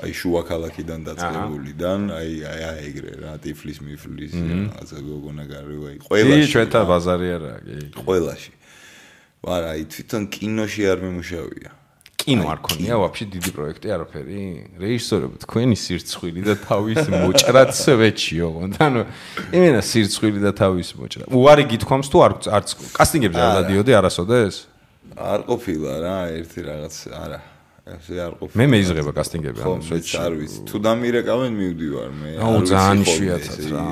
[0.00, 5.98] აი შუა ქალაქიდან დაწყებულიდან აი აი აი ეგრე რა ტიფლის მიფლის რაღაცა გოგონა გარევა აი
[6.08, 7.76] ყველაში კი ჩვენთან ბაზარი არა კი.
[8.00, 8.52] ყველაში.
[9.44, 11.70] მაგრამ აი თვითონ კინოში არ მიმუშავია
[12.20, 14.40] კინო არ ქონია ვაფშე დიდი პროექტი არაფერი.
[14.76, 19.00] რეჟისორები თქვენი სირცხვილი და თავის მოჭრაც ვეჩიო ანუ
[19.56, 21.24] იმენა სირცხვილი და თავის მოჭრა.
[21.32, 24.54] უარი გითქვამს თუ არ არც კასტინგებზე არ დადიოდი არასოდეს?
[25.16, 27.40] არ ყოფილა რა ერთი რაღაც არა
[27.96, 28.56] ასე არ ყოფილი.
[28.60, 30.14] მე მეიზღება კასტინგები ამ სვეტში.
[30.20, 32.30] არ ვიცი, თუ დამირეკავენ მივდივარ მე.
[32.44, 33.84] აუ ძალიან შვიათად რა.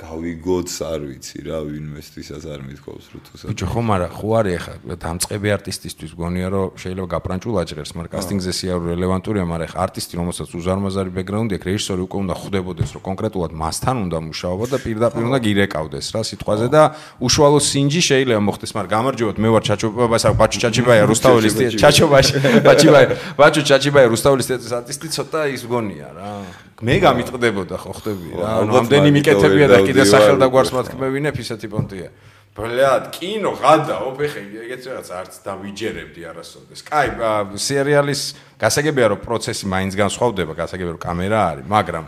[0.00, 4.96] გავიგოც არ ვიცი რა ინვესტიციას არ მithქობს რო თუ ბიჭო ხომ არა ხო არის ახლა
[5.04, 10.48] დამწყები არტისტისთვის გონია რომ შეიძლება გაპრანჭულ აჭრებს მაგრამ კასტინგზე სიარო რელევანტურია მაგრამ ახლა არტისტი რომელსაც
[10.56, 15.38] უზარმაზარი ბექგრაუნდი აქვს რეჟისორი უკვე უნდა ხვდებოდეს რომ კონკრეტულად მასთან უნდა მუშაობა და პირდაპირ უნდა
[15.44, 16.82] გირეკავდეს რა სიტყვაზე და
[17.20, 22.32] უშუალო სინჯი შეიძლება მოხდეს მაგრამ გამარჯობათ მე ვარ ჩაჩობაია ბაჩო ჩაჩიბაია რუსთაველის ჩაჩობაში
[22.64, 24.48] ბაჩიბაია ბაჩო ჩაჩიბაია რუსთაველის
[24.80, 26.32] არტისტი ცოტა ის გონია რა
[26.80, 28.28] მე გამიტყდებოდა ხო ხტები?
[28.40, 32.08] რა ანუ ამდენი მიკეთებია და კიდე სახელ და გვარს მათქმევინებ ისეთი პონტია.
[32.56, 36.80] ბლად კინო ღადა ოფეხე ეგეც რაღაც არც დავიჯერებდი არასოდეს.
[36.88, 37.08] კაი
[37.56, 38.20] სერიალის
[38.58, 42.04] გასაგებია რომ პროცესი მაინც განსხვავდება გასაგებია რომ კამერა არის მაგრამ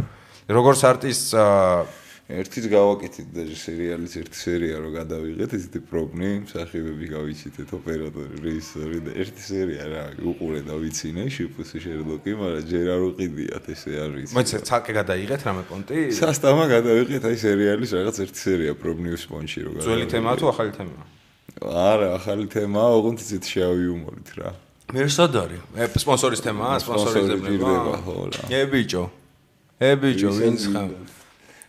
[0.51, 1.29] როგორც არტისტს
[2.31, 9.15] ერთიც გავაკეთეთ და სერიალის ერთი სერია რო გადავიღეთ ისეთი პრობნი მსახიობები გავიჩიტეთ ოპერატორი რეჟისორი და
[9.25, 14.35] ერთი სერია რა უყურე და ვიცინე შიფუსი შერლოკი მაგრამ ჯერ არ უყიდიათ ესე არ ვიცი.
[14.39, 19.71] მოიცა ცალკე გადაიღეთ რამე პონტი სასტამა გადავიღეთ აი სერიალის რაღაც ერთი სერია პრობნი სპონჩი რო
[19.75, 19.89] გადავიღეთ.
[19.91, 21.05] ძველი თემაა თუ ახალი თემაა?
[21.63, 24.51] არა ახალი თემაა ოღონდ ისეთ შავი უმორით რა.
[24.95, 25.61] მე სად არის
[26.07, 28.43] სპონსორის თემაა სპონსორიზება ხო რა.
[28.47, 29.05] ე ბიჭო.
[29.83, 30.91] ე ბიჭო ვინც ხარ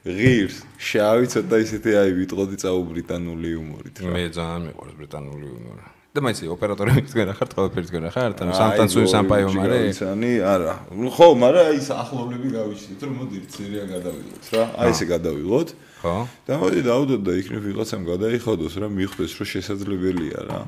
[0.04, 4.10] ღირს შავი ცოტა ისეთი აი ვიტყოდი წაუ ბრიტანული იუმორით რა.
[4.12, 5.84] მე ძალიან მიყვარს ბრიტანული იუმორი.
[6.14, 9.78] და მაიცი ოპერატორები თქვენ ახართ ყველაფერი თქვენ ახართ ანუ სამტანცუი სამპაიო მარე.
[9.96, 10.76] იცანი არა.
[11.16, 14.64] ხო მაგრამ აი ეს ახლობლები გავიჩინეთ რომ მოდი სერია გადავიღოთ რა.
[14.84, 15.70] აი ესე გადავიღოთ
[16.04, 16.16] ხო.
[16.48, 20.60] და მოდი დაუდოთ და იქნებ ვიღაცამ გადაიხადოს რა მიხვდეს რომ შესაძლებელია რა.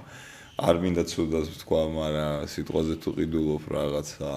[0.55, 4.31] არ მინდა ცუდად თქვა მაგრამ სიტყვაზე თუ ყიდულობ რაღაცა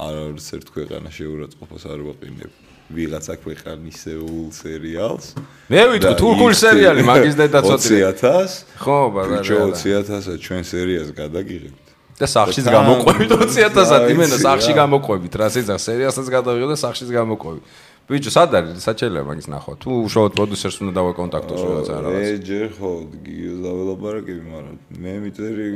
[0.00, 2.52] არ არის ერთ ქვეყანა შეურაცხყოფას არ ვაყინებ
[2.88, 5.26] ვიღაცა ქვეყანისეულ სერიალს.
[5.68, 8.64] მე ვიტყვი თურქული სერიალი მაგის დედა ცოტა 20000.
[8.80, 9.44] ხო, ბაზარი.
[9.44, 11.88] 20000 ჩვენ სერიას გადაგიღებთ.
[12.18, 17.62] და სახშიც გამოყვებით 20000-ად, იმენა სახში გამოყვებით, რა სიძახ სერიასაც გადავიღე და სახშიც გამოყვებით.
[18.08, 18.82] ბიჭო, სად არის?
[18.82, 19.72] საჩელია მაგის ნახვა.
[19.84, 22.08] თუ უშუალოდ პროდიუსერს უნდა დავაკონტაქტოს ვიღაცა რა.
[22.18, 25.66] ე ჯერ ხო, გიოს დაველაპარაკები, მაგრამ მე მიწერი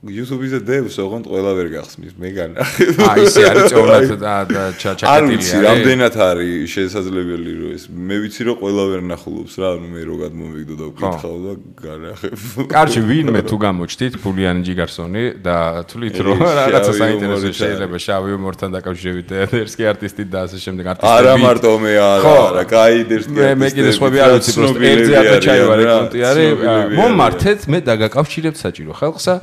[0.00, 2.84] YouTube-ზე devs ოღონდ ყველა ვერ გახსნის, მე განახე.
[3.12, 5.10] აი, ესე არის წევნად ჩაკეტილია.
[5.12, 7.84] არ ვიცი, რამდენად არის შესაძლებელი რომ ეს.
[7.92, 11.52] მე ვიცი რომ ყველა ვერ ნახულობს რა, ანუ მე რო გადმოვიგდო და ვკითხავ და
[11.84, 12.32] განახებ.
[12.72, 19.28] კარჩი, ვინმე თუ გამოჩნდით ფულიანი ჯიგარსონი და თვლით რომ რაღაცა საინტერესო შეიძლება შავი უმორთან დაკავშირებით
[19.36, 21.12] ერთსკი არტისტი და ასე შემდეგ არტისტები.
[21.12, 23.36] არა მარტო მე არა, არა, კაი ერთსკი.
[23.36, 26.48] მე მე კიდე სხვები არ ვიცი, პროსტო ერთზე ატა ჩაივარე კონტი არის.
[26.96, 29.34] მომმართეთ, მე დაგაკავშირებთ საჭირო ხალხსა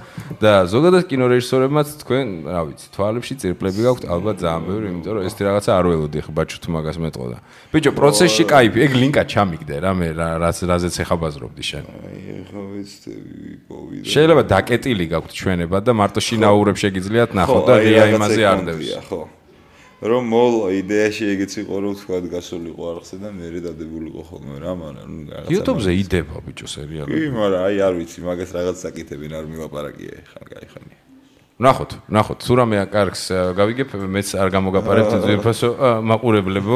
[0.42, 5.24] და და ზოგადად კინორეჟისორებმაც თქვენ, რა ვიცი, თვალებში წირპლები გაქვთ ალბათ ძალიან ბევრი, იმიტომ რომ
[5.28, 7.38] ეს რაღაცა არ ველოდი ხა ბაჩო თუ მაგას მეტყოდა.
[7.76, 11.84] ბიჭო, პროცესში кайფი, ეგ ლინკა ჩამიგდე რა მე რაც რაზეც ეხა ბაზრობდი შენ.
[11.84, 14.06] აი, ხო ვეცდები კოვიდა.
[14.08, 18.88] შეიძლება დაკეტილი გაქვთ ჩვენება და მარტო შინაურებს შეგიძლიათ ნახოთ და რეა იმაზე არ დევს.
[19.12, 19.22] ხო,
[19.98, 25.10] რომ მოლო იდეაში ეგეც იყო რომ თქვა გასულიყო არხზე და მე დადებულიყო ხოლმე რა მაგრამ
[25.10, 29.46] ნუ რაღაცა YouTube-ზე იდება ბიჭო სერიალი კი მაგრამ აი არ ვიცი მაგას რაღაც საკითხები არ
[29.50, 31.00] მივაპარაკია ხან გაიხანია
[31.58, 33.22] ნახოთ, ნახოთ, თუ რამე კარგს
[33.58, 35.70] გავიგებ, მეც არ გამოგაპარებთ ძვირფასო
[36.10, 36.76] მაყურებლებო.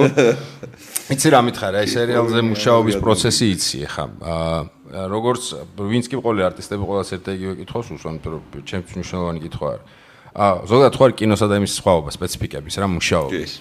[1.13, 4.05] იცი რა მითხარ, აი სერიალზე მუშაობის პროცესი იცი ხა.
[4.25, 5.43] აა როგორც
[5.77, 10.00] ვინც კი ყოლე არტისტები ყოველას ერთად იგივე კითხავს, უსვამთ რომ ჩემთვის მნიშვნელოვანი კითხვა არის.
[10.31, 13.51] აა ზოგადად ხوار კინოსა და იმის სხვაობა სპეციფიკების რა მუშაობის.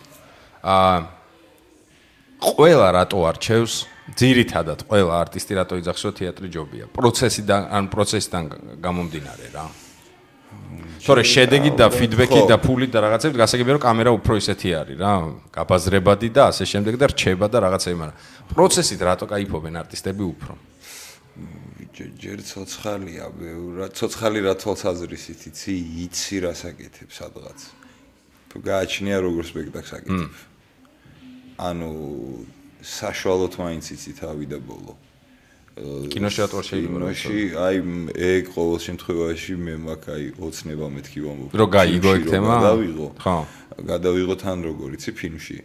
[0.62, 0.96] აა
[2.40, 3.74] ყველა რატო არჩევს?
[4.11, 6.85] ძირითადად ყველა არტისტი რატო იძახსო თეატრი ჯობია.
[6.90, 8.44] პროცესიდან ან პროცესიდან
[8.83, 9.66] გამომდინარე რა.
[11.00, 15.12] თორე შედეგი და ფიდბექი და ფული და რაღაცები გასაგებია რომ კამერა უფრო ისეთი არის რა,
[15.54, 18.16] გაბაზრებადი და ასე შემდეგ და რჩება და რაღაცები, მაგრამ
[18.52, 20.52] პროცესით რატო кайფობენ არტისტები უფრო?
[22.20, 23.24] ჯერ ცოცხალია
[23.96, 27.58] ცოცხალი რა თვალსაზრისით იცი იცი რა საკეთებს სადღაც.
[28.58, 30.32] გააჩნია როგორ სპექტაკლს აკეთებ.
[31.60, 31.90] ანუ
[32.80, 34.94] საშუალოდ მაინც იცი თავი და ბოლო.
[35.80, 37.08] კინოშეატორ შეიძლება?
[37.66, 37.76] აი
[38.16, 41.50] ეგ ყოველ შემთხვევაში მე მაქვს აი ოცნება მეთქი ვამბობ.
[41.56, 42.54] რო გაიგო ეგ თემა
[43.22, 43.36] ხო.
[43.90, 45.58] გადავიღო თან როგორ იცი ფილმში.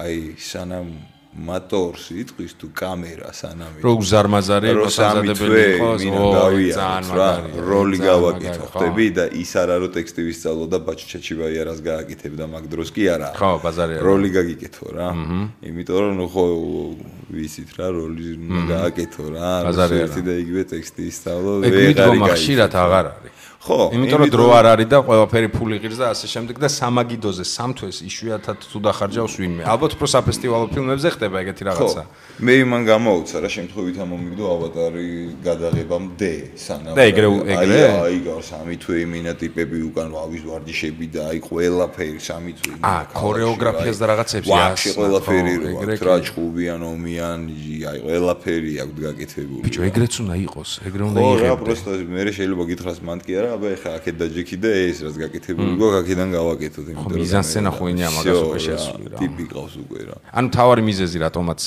[0.00, 0.88] აი სანამ
[1.30, 3.78] მატორს იტყვის თუ კამერა სანამი.
[3.86, 10.20] რო უზარმაზარი მოსაზადებელი იყოს ო ძალიან მაგარი როლი გავაკეთო ხტები და ის არა რომ ტექსტი
[10.26, 13.28] ვისწავლო და ბაჩჩაჩიბაი არას გააკეთებ და მაგ დროს კი არა.
[13.38, 15.08] ხო ბაზარი როლი გაგიკეთო რა.
[15.70, 16.44] იმიტომ რომ ხო
[17.30, 18.28] ვიცით რა როლი
[18.72, 19.50] გააკეთო რა
[20.04, 24.66] ერთი და იგივე ტექსტი ისწავლო ვეღარ იგი ხშირად აღარ არის ხო, იმიტომ რომ დრო არ
[24.72, 29.62] არის და ყველაფერი ფული ღირს და ასე შემდეგ და სამაგიდოზე სამთვეს იშვიათად თუ დახარჯავს ვინმე.
[29.68, 32.02] ალბათ უფრო საფესტივალო ფილმებზე ხდება ეგეთი რაღაცა.
[32.40, 35.08] მე იმან გამოუცა რა შემთხვევით ამომიგდო ავატარი
[35.44, 41.20] გადაღებამდე სანამ და ეგრე ეგრე აი გავს სამი თვე იმინა ტიპები უკან ვავის ვარდიშები და
[41.28, 44.56] აი ყველაფერი სამი თვე აა ქორეოგრაფიას და რაღაცებს იას.
[44.56, 45.52] ვაფშე ყველაფერი
[46.00, 47.40] რა ჭუბიან ომი მიან
[47.90, 52.22] აი ყველაფერი აქვს გაკეთებული ბიჭო ეგრეც უნდა იყოს ეგრე უნდა იყოს ხო რა პროსტო მე
[52.36, 56.28] შეიძლება გითხრას მან კი არა აბა ეხა აქეთ დაჯექი და ეს რაც გაკეთებული გქო აქედან
[56.36, 60.16] გავაკეთოთ იმიტომ რომ მიზანსცენა ხო ინია მაგას უკვე შესული რა ტიპი ყავს უკვე რა.
[60.40, 61.60] ანუ თავარი მიზეზი რატომაც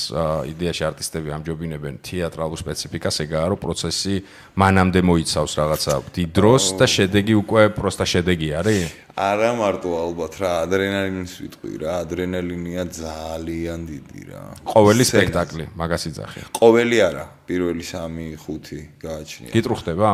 [0.54, 4.14] იდეაში არტისტები ამჯობინებენ თეატრალურ სპეციფიკას ეგაა რომ პროცესი
[4.58, 10.50] მანამდე მოიცავს რაღაცა დიდ დროს და შედეგი უკვე პროსტა შედეგი არის არა მარტო ალბათ რა
[10.66, 14.42] ადრენალინის ვიტყვი რა ადრენალინია ძალიან დიდი რა.
[14.74, 15.43] ყოველი სპექტაკლი
[15.76, 19.50] მაგას იძახი ყოველი არა პირველი 3-5 გააჩნია.
[19.54, 20.08] გიტრუხდება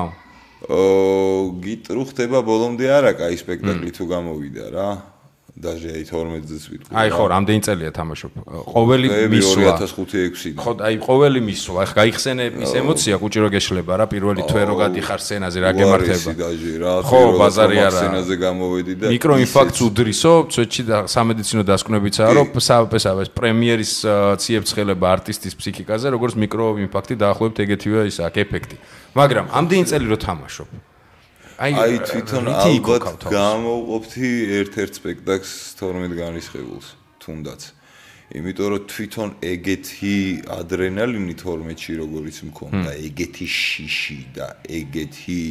[0.61, 0.81] ო
[1.65, 4.89] გიტრუხდება ბოლომდე არა კაი სპექტაკლი თუ გამოვიდა რა
[5.60, 6.92] даже აი 12-ს ვიტყვი.
[7.00, 8.32] აი ხო, რამდენი წელია თამაშობ?
[8.76, 10.60] ყოველი მისვლა 2005-6-დან.
[10.60, 14.76] ხო, აი ყოველი მისვლა, ახლა გაიხსენე ის ემოცია, კუჭი რო გეშლება რა, პირველი თვე რო
[14.84, 16.30] გადიხარ სცენაზე, რა გემართება.
[17.08, 18.00] ხო, ბაზარი არა.
[18.04, 23.94] სცენაზე გამოვედი და მიკროინფარქტს უდრისო, ცოტში და სამედიცინო დასკვნებიცაა, რომ საპესავეს პრემიერის
[24.44, 28.76] ციებცხელება არტისტის ფსიქიკაზე, როგორც მიკროინფარქტი დაახლოებით ეგეთივე ის აქ ეფექტი.
[29.16, 30.68] მაგრამ ამდენი წელი რო თამაშობ,
[31.61, 34.29] აი აი თვითონ ალბათ გამოვყოფთი
[34.61, 36.87] ერთ-ერთ სპექტაკლს 12 განრისხებულს
[37.21, 37.61] თუნდაც.
[38.31, 40.15] იმიტომ რომ თვითონ ეგეთი
[40.57, 44.47] ადრენალინი 12-ში როგორიც მქონდა ეგეთი შიში და
[44.81, 45.43] ეგეთი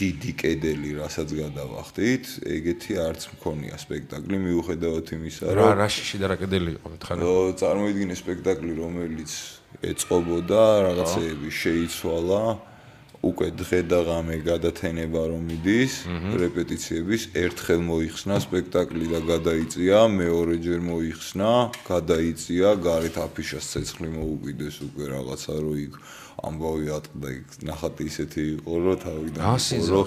[0.00, 2.24] დიდი კედელი რასაც გადავახდით
[2.56, 4.34] ეგეთი არც მქონია სპექტაკლი.
[4.34, 9.32] მიუხედავად იმისა რომ რა რა შიში და რა კედელი იყო მითხარ ო წარმოიდგინე სპექტაკლი რომელიც
[9.94, 12.42] ეწყობოდა რაღაცეები შეიცვალა
[13.20, 15.94] უკვე დღე და ღამე გადათენება რომ მიდის
[16.40, 21.50] რეპეტიციების ერთხელ მოიხსნა სპექტაკლი და გადაიწია მეორეჯერ მოიხსნა
[21.84, 25.94] გადაიწია გარეთ აფიშას ცეცხლი მოუყიდეს უკვე რაღაცა რო იქ
[26.48, 29.44] ამბავი ატყდა იქ ნახატი ისეთი იყო რომ თავიდან
[29.92, 30.02] რო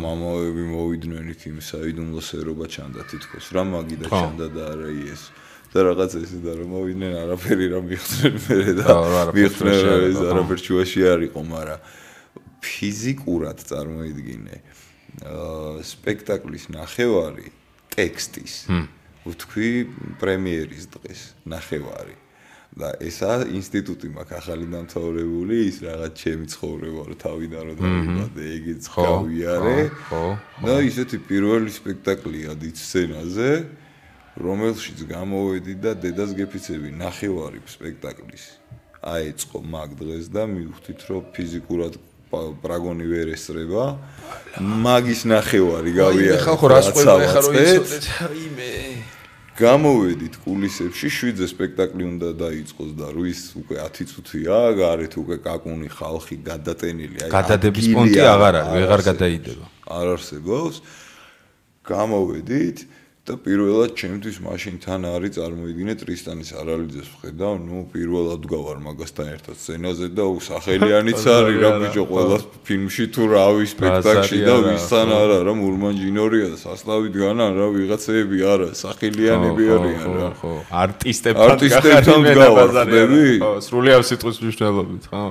[0.00, 5.22] მამაები მოვიდნენ იქ იმ საიდუმლოსერობა ჩანდა თითქოს რა მაგი და ჩანდა და არა ის
[5.72, 8.96] და რაღაც ესე და რომ მოვიდნენ არაფერი რა მიხდნენ მე და
[9.36, 12.00] მიხდნენ ეს არაფერ შუაში არ იყო მაგრამ
[12.62, 14.56] ფიზიკურად წარმოიდგინე
[15.92, 17.50] სპექტაკლის ნახევარი
[17.92, 18.54] ტექსტის
[19.26, 19.70] ვთქვი
[20.22, 22.16] პრემიერის დღეს ნახევარი.
[22.72, 28.84] და ესა ინსტიტუტი მაქვს ახალი დამთავრებული ის რაღაც ჩემი ცხოვრება რო თავიდან რო დავიბადე ეგეც
[28.96, 29.80] გავიარე.
[30.08, 30.24] ხო
[30.64, 33.50] და ისეთი პირველი სპექტაკლია დიდ სცენაზე
[34.40, 38.44] რომელშიც გამოვედი და დედას გეფიცები ნახევარი სპექტაკლის
[39.04, 42.00] აეწყო მაგ დღეს და მივხვდით რომ ფიზიკურად
[42.32, 43.84] პრაგონი ვერ ესწრება
[44.60, 48.06] მაგის ნახევარი გავიარე ხა ხო რას ყველა ხა რო იცოდეთ
[48.46, 48.72] იმე
[49.52, 56.36] გამოვედით კულისებში შვიდზე სპექტაკლი უნდა დაიწყოს და რუის უკვე 10 წუთია გარეთ უკვე კაკუნი ხალხი
[56.40, 57.16] გადატენილი.
[57.28, 59.64] აი გადადების პონტი აღარ არის ვეღარ გადაიდება.
[59.92, 60.76] არ არსებობს.
[61.84, 62.78] გამოვედით
[63.22, 69.56] და პირველად ჩემთვის მაშინ თან არის წარმოიდგინე ტრისტანის არალიძეს ვხედავ, ნუ პირველად გავარ მაგასთან ერთად
[69.62, 75.54] სცენაზე და სახელიანიც არის რა ბიჭო ყველა ფილმში თუ რავი სპექტაკლში და ვისთან არა რა
[75.54, 80.28] მურმანჯინორია და სასლავით განან რა ვიღაცეები არა სახელიანები არიან რა.
[80.42, 85.22] ხო არტისტებთან არტისტებთან გავარდები ხო სრულიად სიტყვის მნიშვნელობით ხო.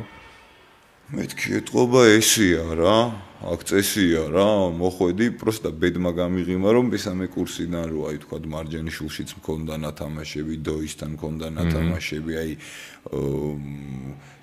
[1.12, 2.97] მეთქი ეთყობა ესია რა
[3.41, 9.73] აქ წესია რა მოხვედი პროსტა ბედმა გამიღიმა რომ მესამე კურსიდან რო აი თქვა მარჯანიშვილშიც მქონდა
[9.82, 12.51] ნათამაშები დოისთან მქონდა ნათამაშები აი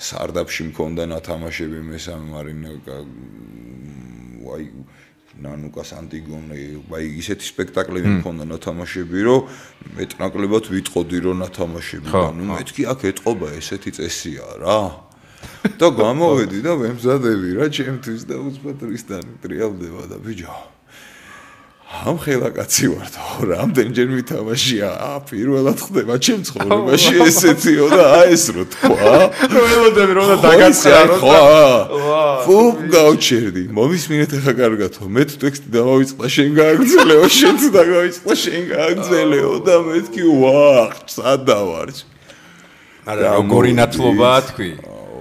[0.03, 2.71] სარდაფში მქონდა ნათამაშები მესამე მარინა
[4.59, 4.65] აი
[5.47, 6.59] ნანუკას ანტიგონე
[6.91, 9.47] აი ისეთი სპექტაკლები მქონდა ნათამაშები რომ
[9.95, 14.83] მეტნაკლებად ვიტყოდი რომ ნათამაშები და ნუ მეთქი აქ ეთყობა ესეთი წესია რა
[15.81, 20.59] და გამოვედი და მემზადები რა ჩემთვის და უცბად რისთან ტრიალდება და ბიჭო
[21.89, 24.89] ამ ხელა კაცი ვარ თო რამდენჯერ მითამაშია?
[24.93, 29.15] ა პირველად ხდება ჩემ ცხოვრებაში ესეციო და აი ეს რო თქვა?
[29.57, 31.39] რომელოდები რომ დაგაცხრა ხო
[32.45, 32.59] ფუ
[32.93, 33.63] გავჩერდი.
[33.73, 40.25] მომის მინეთ ახლა კარგათო მე ტექსტი დავავიწყდა შენ გააგზელეო შენც დავავიწყდა შენ გააგზელეო და მეთქი
[40.45, 40.69] ვა
[41.09, 41.89] სადავარ
[43.09, 44.71] არა როგორი ნათლობაა თქვი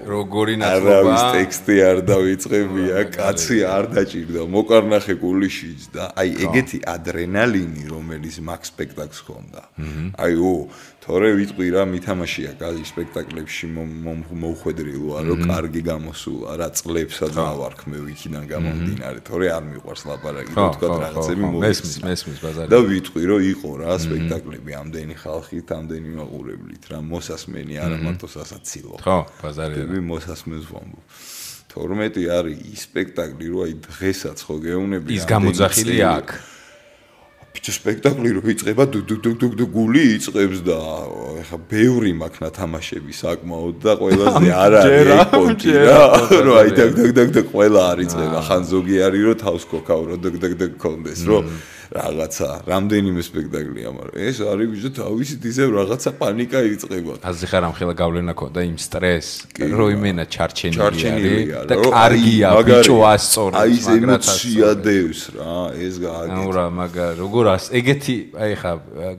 [0.08, 7.84] როგორი ნათლობა არავის ტექსტი არ დავიწყებია კაცი არ დაჭირდა მოკარნახე გულიშიც და აი ეგეთი ადრენალინი
[7.94, 9.62] რომელიც მაქ სპექტაკლს ჰქონდა.
[10.18, 10.54] აი ო
[11.08, 18.44] თორე ვიტყვი რა მითამაშია კაი სპექტაკლებში მოუხვედრილოა რომ კარგი გამოსულა რა წლებსაც დავარქ მე ვიქიდან
[18.52, 22.68] გამომდინარე თორე არ მიყვარს ლაპარაკი და თქვა რაღაცები მოვესმის მესმის ბაზარი.
[22.68, 28.96] და ვიტყვი რომ იყო რა სპექტაკლები ამდენი ხალხით ამდენი მაყურებლით რა მოსასმენი არა მარტო სასაცილო.
[29.00, 31.06] ხო ბაზარი მე მოსასმენს ვამბობ.
[31.78, 36.56] 12 არის ის სპექტაკლი რო აი დღესაც ხო გეუნები ის გამოძახილი აქვს
[37.58, 40.78] ბიჭო სპექტაკლი რო იწება დუ დუ დუ დუ დუ გული იწებს და
[41.42, 46.02] ეხა ბევრი მაქნა თამაშები საკმაოდ და ყველაზე არ არის პონტი რა.
[46.46, 50.02] რო აი დაგ დაგ დაგ და ყველა არის იწება ხან ზოგი არის რო თავს ქოქავ
[50.06, 51.40] რო დაგ დაგ დაგ კონდეს რო
[51.92, 57.74] რაღაცა რამდენიმე სპექტაკლია მაგრამ ეს არის ბიჭო თავისით ისევ რაღაცა პანიკა იწება ასე ხარ ამ
[57.80, 63.88] ხელა გავლენა ქონდა იმ სტრეს რო იმენა ჩარჩენილი არის და კარგია ბიჭო ასწორებს აი ეს
[63.96, 65.56] ემოცია დევს რა
[65.88, 68.72] ეს გააკეთე ნუ რა მაგა როგორ ას ეგეთი აი ხა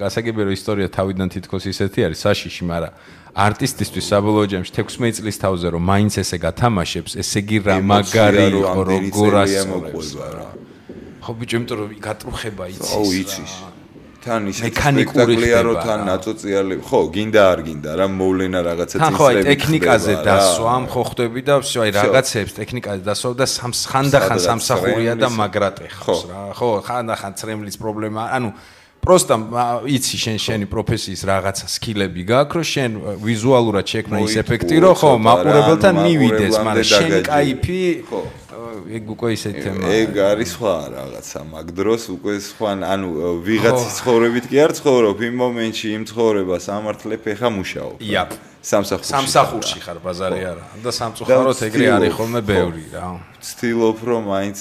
[0.02, 2.92] გასაგებია რომ ისტორია თავიდან თითქოს ისეთი არის საშიში მაგრამ
[3.38, 8.80] არტისტისთვის საბოლოო ჯამში 16 წლის თავზე რომ მაინც ესე გათამაშებს ესე იგი რა მაგარი იყო
[8.88, 10.08] როგორ ასწორებს.
[10.18, 10.48] რა
[11.27, 12.91] ხო ბიჭო, იმიტომ რომ გატრუხება იცის.
[12.97, 13.53] აუ იცის.
[14.23, 19.25] თან ის მექანიკურია რომ თან ნაწოწიალი ხო გინდა არ გინდა რა მოვლენა რაღაცა წინსრები ხო
[19.27, 23.45] აი ტექნიკაზე დასვამ ხო ხვდები და всё აი რაღაცებს ტექნიკაზე დასვამ და
[23.91, 28.49] ხანდახან სამსახურია და მაგრატეხავს რა ხო ხანდახან წრემლის პრობლემა ანუ
[29.04, 29.34] просто
[29.88, 32.90] იცი შენ შენი პროფესიის რაღაცა სკილები გაქვს, რომ შენ
[33.28, 38.20] ვიზუალურად შექმნა ის ეფექტი, რომ ხო, მაყურებელთან მივიდეს, მაგრამ შენ кайფი ხო
[38.88, 39.90] ეგ უკვე ისეთი თემაა.
[40.02, 43.08] ეგ არის სხვა რაღაცა, მაგ დროს უკვე სხვა, ანუ
[43.44, 47.96] ვიღაც ცხოვრებით კი არ ცხოვრობ, იმ მომენტში იმ ცხოვრებას ამართლებ ეხა მუშაობ.
[48.00, 48.30] იაპ.
[48.68, 49.10] სამსახურში.
[49.16, 50.64] სამსახურში ხარ, ბაზარი არა.
[50.84, 53.08] და სამწუხაროდ ეგრე არის ხოლმე ბევრი რა.
[53.40, 54.58] ცდილობ რომ მაინც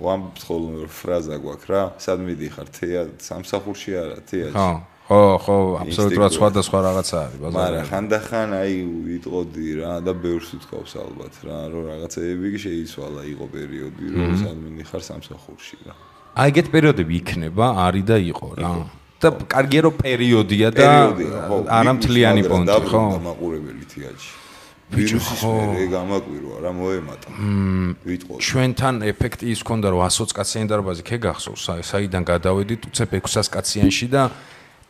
[0.00, 4.48] ვამბობ ხოლმე ფრაზა გვაქვს რა, სად მიდიხარ თეა სამსახურში არა, თეა.
[4.56, 4.70] ხო.
[5.06, 5.56] ხო, ხო,
[5.86, 7.54] აბსოლუტურად სხვადასხვა რაღაცა არის ბაზარი.
[7.62, 8.72] მაგრამ ხანდახან აი
[9.06, 15.02] ვიტყოდი რა და ბევრს უთქავს ალბათ რა, რომ რაღაცეები შეიცვალა იყო პერიოდი, რომ სამენი ხარ
[15.06, 15.94] სამსახურში რა.
[16.36, 18.70] აი ეგეთ პერიოდები იქნება, არის და იყო რა.
[19.20, 20.88] და კარგია რომ პერიოდია და
[21.72, 23.02] არა მთლიანი პონტი, ხო?
[23.16, 24.28] დამაყურებელი თიაჯი.
[24.86, 27.28] ვირუსის მე გამაკვირვა რა მოემატა.
[28.06, 28.40] ვიტყოდი.
[28.46, 34.22] ჩვენთან ეფექტი ის ქონდა რომ 120 კაციანი დარბაზი ქეგახსოვს, საიდან გადავედით უცებ 600 კაციანში და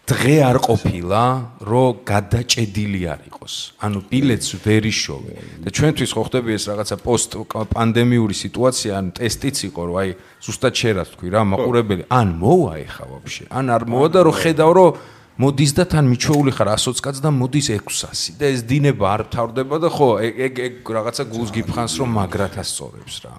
[0.07, 1.23] დღე არ ყოფილა,
[1.67, 3.55] რომ გადაჭედილი არ იყოს.
[3.83, 5.35] ანუ ბილეთს ვერ იშოვე.
[5.67, 7.31] და ჩვენთვის ხო ხდები ეს რაღაცა პოსტ
[7.75, 10.11] პანდემიური სიტუაცია, ანუ ტესტიც იყო, რომ აი
[10.47, 13.45] ზუსტად შერას თქვი რა, მაყურებელი, ან მოვა ეხა ვაფშე.
[13.51, 14.91] ან არ მოვა და რომ ხედავ, რომ
[15.37, 19.77] მოდის და თან მიჩვეული ხარ 120 კაც და მოდის 600 და ეს დინება არ თავდება
[19.85, 23.35] და ხო ეგ ეგ რაღაცა გულს გიფხანს რომ მაგრათ ასწორებს რა.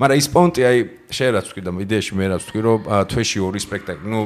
[0.00, 4.06] მაგრამ ის პონტი აი შერას თქვი და იდეაში მე რას თქვი რომ თვეში ორი სპექტაკლი,
[4.10, 4.20] ну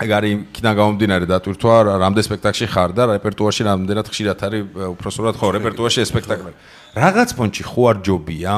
[0.00, 4.62] ეგ არის იქიდან გამომდინარე დატვირთვა რამდენ სპექტაკლში ხარ და რეპერტუარში რამდენად ხშირად არის
[4.96, 6.56] უпроსურად ხო რეპერტუარში ეს სპექტაკლები
[6.96, 8.54] რაღაც პონჩი ხო არ ჯობია.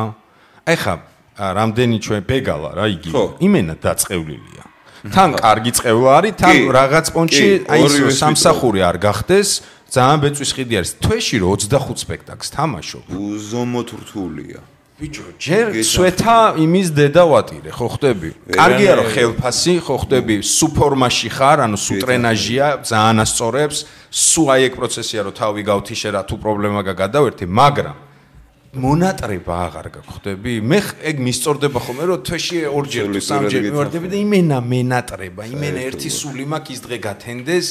[0.64, 0.94] აი ხა
[1.34, 3.10] რამდენი ჩვენ ბეგალა რა იგი?
[3.42, 4.64] იმენა დაწევლილია
[5.10, 7.82] თან კარგი წევლა არის თან რაღაც პონჩი აი
[8.14, 9.48] სამსახური არ გახდეს
[9.94, 10.90] ძალიან ბეწვის ხიდი არის.
[11.02, 13.04] თვეში რო 25 სპექტაკლს თამაშობ.
[13.10, 14.60] უზომოდ რთულია
[14.94, 18.30] ბიჭო, ჯერ სვეთა იმის დედა ვატირე, ხო ხდები?
[18.54, 23.78] კარგია რომ ხელფასი, ხო ხდები, სუ ფორმაში ხარ, ანუ სუ ტრენაჟია, ძალიან ასწორებს,
[24.14, 27.98] სუ აი ეგ პროცესია რომ თავი გავთიშე რა თუ პრობლემა გაგადავერთე, მაგრამ
[28.74, 30.52] მონატრება აღარ გაგხვდები?
[30.62, 30.78] მე
[31.10, 36.44] ეგ მისწორდება ხოლმე რომ თვეში ორჯერ თუ სამჯერ მივარდები და იმენა მენატრება, იმენა ერთი სული
[36.50, 37.66] მაქვს ის დღე გათენდეს.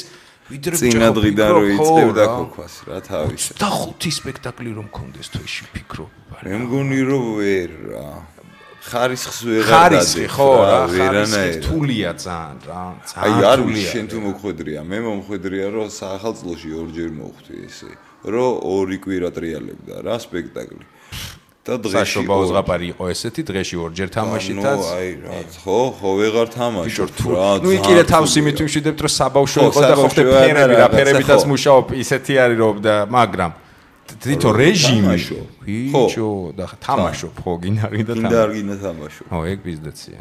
[0.51, 3.43] ვიდრე წინადღიდან რო იწევდა ქოქვას რა თავის.
[3.55, 6.11] და ხუთი სპექტაკლი რომ მქონდეს თვეში ფიქრობ.
[6.43, 8.07] მე მგონი რომ ვერ რა.
[8.83, 9.99] ხარისხს ვეღარ დადი.
[10.03, 12.83] ხარისხი ხო რა, ხარისხი რთულია ძალიან რა.
[13.07, 17.91] ძალიან აი არ ვიცი შენ თუ მოხვედრია, მე მომხვედრია რომ საახალწლოში ორჯერ მოხვდი ესე.
[18.23, 20.83] რომ ორი კვირა ტრიალებდა რა სპექტაკლი.
[21.63, 26.47] და დღეში საშობა უზღაპარი იყო ესეთი დღეში ორჯერ თამაშითაც ნუ აი რა ხო ხო ვეღარ
[26.51, 30.87] თამაშობ რა ნუ იყირე თავს იმით ვიმშვიდებთ რომ საბავშვო იყო და ხო ხდე ფერები და
[30.91, 33.51] ფერებითაც მუშაობ ისეთი არის რომ და მაგრამ
[34.11, 35.17] თვითო რეჟიმი
[35.63, 40.19] ბიჭო და თამაშობ ხო გინდა გინდა თამაშობ გინდა გინდა თამაშობ ხო ეგ ბიზნესია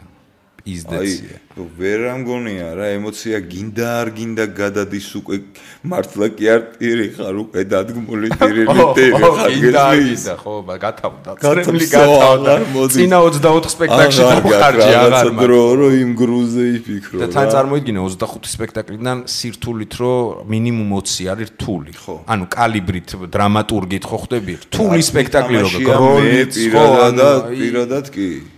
[0.62, 1.36] იზდაცია.
[1.58, 5.36] აი, ვერ ამგონია რა, ემოცია გინდა არ გინდა გადადის უკვე
[5.82, 11.30] მართლა კი არ ტირი ხარ უკვე დადგმული ტირი ტირი ხარ გინდა ხო, გათავდა.
[11.42, 12.52] წრემლი გათავდა.
[12.94, 15.42] წინა 24 სპექტაკლში დავხარჯე აღარ მაგ.
[15.42, 17.18] დრო რომ იმ გრუზე იფიქრო.
[17.20, 21.92] და თან წარმოიდგინე 25 სპექტაკლიდან სირთულით რომ მინიმუმ 20 არის რთული.
[21.98, 22.16] ხო.
[22.32, 24.54] ანუ კალიბრით, დრამატურგით ხო ხდები?
[24.70, 26.86] რთული სპექტაკლი როგორ გროლით, ხო,
[27.18, 28.51] და პირადად კი.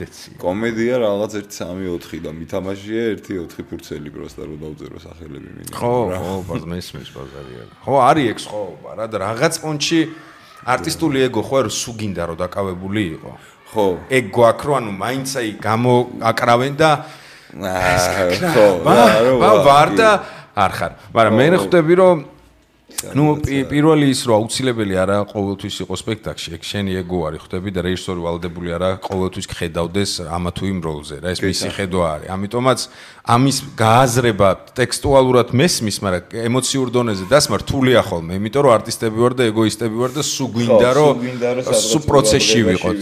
[0.00, 0.28] დეცი.
[0.40, 5.76] კომედია რაღაც 1-3-4 და მითამაშია 1-4 ფურცელი პროსტა რომ დავწერო სახელები მინიმუმ.
[5.76, 7.64] ხო, ხო, ბაზ მესმის ბაზარია.
[7.84, 10.00] ხო, არის ეგ სხვა, რა და რაღაც პონჩი
[10.64, 13.32] არტისტული ეგო ხო რომ სუ გინდა რომ დაკავებული იყო.
[13.70, 13.86] ხო.
[14.08, 15.94] ეგ გვაქვს რომ ანუ მაინც აი გამო
[16.30, 16.90] აკრავენ და
[17.50, 18.24] აა
[18.54, 19.06] ხო, რა
[19.40, 20.10] რა ვარ და
[20.54, 20.92] არ ხარ.
[21.14, 22.16] მაგრამ მე ხვდები რომ
[23.14, 26.48] ну პირველი ის რომ აუცილებელი არა ყოველთვის იყოს სპექტაკლში.
[26.56, 31.16] ეგ შენი ეგო არის ხვდები და რეჟისორი ვალდებული არა ყოველთვის ხედავდეს ამა თუ იმ როლზე
[31.22, 32.28] რა ეს მისი ხედვა არის.
[32.34, 32.78] ამიტომაც
[33.30, 39.42] ამის გააზრება ტექსტუალურად მესმის მაგრამ ემოციურ დონეზე დასმა რთულია ხოლმე იმიტომ რომ არტისტები ვარ და
[39.50, 41.14] ეგოისტები ვარ და სულ გვინდა რომ
[41.70, 43.00] სულ პროცესში ვიყოთ.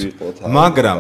[0.53, 0.99] მაგრამ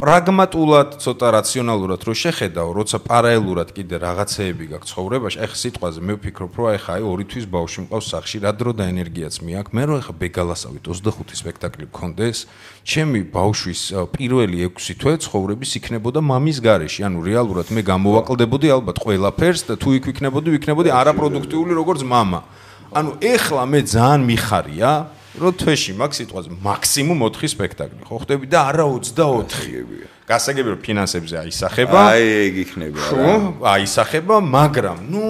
[0.00, 6.52] პრაგმატულად ცოტა რაციონალურად რო შეხედავ როცა პარალელურად კიდე რაღაცეები გაქვს ცხოვრებაში ეხა სიტყვაზე მე ვფიქრობ
[6.56, 9.73] რომ ეხა აი ორი თვის ბავშვი მყავს სახში, რა დრო და ენერგიაც მეაქვს.
[9.73, 12.37] მე რო ახლა ბეგალასავით 25 სპექტაკლი მქონდეს,
[12.85, 13.81] ჩემი ბავშვის
[14.13, 17.01] პირველი 6 თვე ცხოვრების იქნებოდა მამის გარეშე.
[17.09, 22.45] ანუ რეალურად მე გამოვაკლდებოდი ალბათ ყველაფერს და თუ იქ ვიქნებოდი, ვიქნებოდი არაპროდუქტიული როგორც мама.
[22.93, 24.91] ანუ ეხლა მე ძალიან მიხარია,
[25.37, 30.07] რომ თვეში მაგ სიტყვაზე მაქსიმუმ 4 სპექტაკლი ხო ხდები და არა 24-ებია.
[30.27, 31.99] გასაგები რომ ფინანსებზე აისახება.
[32.09, 33.11] აი ეგ იქნება რა.
[33.13, 33.31] ხო,
[33.63, 35.27] აისახება, მაგრამ ნუ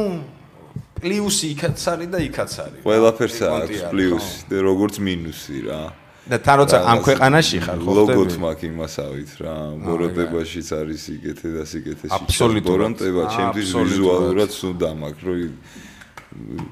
[1.02, 2.80] პლუსი იქაც არის და იქაც არის.
[2.86, 5.82] ყველაფერს აქვს პლუსი და როგორც მინუსი რა.
[6.22, 9.56] და თან როცა ამ ქვეყანაში ხარ ხო ლოგოთ მაქვს იმასავით რა.
[9.82, 12.22] ბოროტებაშიც არის იგეთე და სიგეთე შეიძლება.
[12.22, 12.94] აბსოლუტურად.
[12.94, 15.34] ბოროტება ჩემთვის ვიზუალურად სუდა მაქვს რო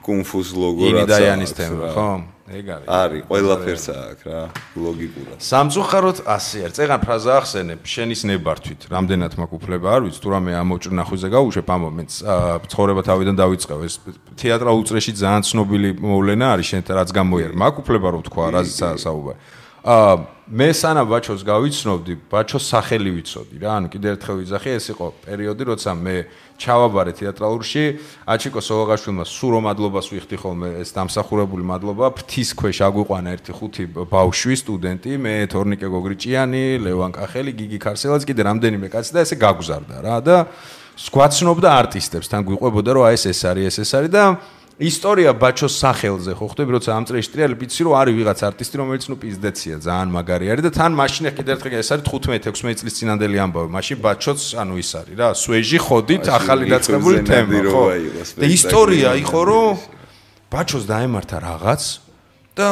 [0.07, 1.03] კუნფუს ლოგო რაც არის.
[1.03, 2.11] იმიდაიანის თემა ხო?
[2.51, 2.87] ეგ არის.
[2.91, 4.41] არის, ყველაფერს აქვს რა,
[4.75, 5.39] ლოგიკურად.
[5.39, 6.75] სამწუხაროდ ასე არის.
[6.79, 11.81] წეგან ფრაზა ახსენებ, შენის ნებართვით, რამდენად მაქვს უფლება არ ვიცი, თუ რამე ამოჭრნახვიზე გავუშვებ ამ
[11.87, 12.17] მომენტს,
[12.71, 13.79] ცხოვრება თავიდან დავიწყევ.
[13.87, 13.95] ეს
[14.35, 17.51] თეატრალურ წრეში ძალიან ცნობილი მოვლენა არის, შენ რაც გამოიარ.
[17.55, 19.39] მაქვს უფლება რომ თქვა, რაზეც საუბარი.
[19.81, 20.17] აა
[20.51, 23.71] მე სანამ ბაჩოს გავიცნობდი, ბაჩოს სახელი ვიცოდი რა.
[23.79, 26.17] ანუ კიდევ ერთხელ ვიძახი, ეს იყო პერიოდი, როცა მე
[26.61, 27.85] ჩავაბარე თეატრალურში,
[28.29, 34.55] აჩიკო სოლოგაშვილმა სურო მადლობას ვიხდი ხოლმე, ეს დამსახურებული მადლობა, ფრთის ქვეშ აგვიყვანა ერთი ხუთი ბავშვი
[34.61, 40.17] სტუდენტი, მე თორნიკე გოგრიჭიანი, ლევან კახელი, გიგი ქარსელაც, კიდე რამდენიმე კაცი და ესე გაგზარდა რა
[40.21, 40.37] და
[41.01, 44.25] სკვაცნობდა არტისტებს, თან გვიყვებოდა რომ აი ეს ეს არის, ეს ეს არის და
[44.81, 46.47] ისტორია ბაჩოს სახელზე ხო?
[46.51, 50.47] ხვდები როცა ამ წრეში ტრიალი პიცი რო არის ვიღაც არტისტი რომელიც ნუ პიზდეცია ძალიან მაგარი
[50.57, 50.63] არის.
[50.65, 53.69] და თან მაშინ კიდე ერთხელ ეს არის 15-16 წლის წინანდელი ამბავი.
[53.77, 57.85] მაშინ ბაჩოც ანუ ის არის რა სუეჟი ხოდით ახალი დაწყებული თემა ხო?
[58.41, 59.77] და ისტორია იყო რომ
[60.49, 61.83] ბაჩოს დაემართა რაღაც
[62.57, 62.69] და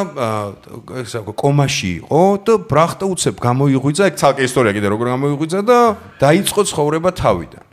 [1.05, 5.79] ეს კომაში იყო და ბრახტა უცებ გამოიღვიძა ეგ ცალკე ისტორია კიდე როგორ გამოიღვიძა და
[6.19, 7.68] დაიწყო ცხოვრება თავიდან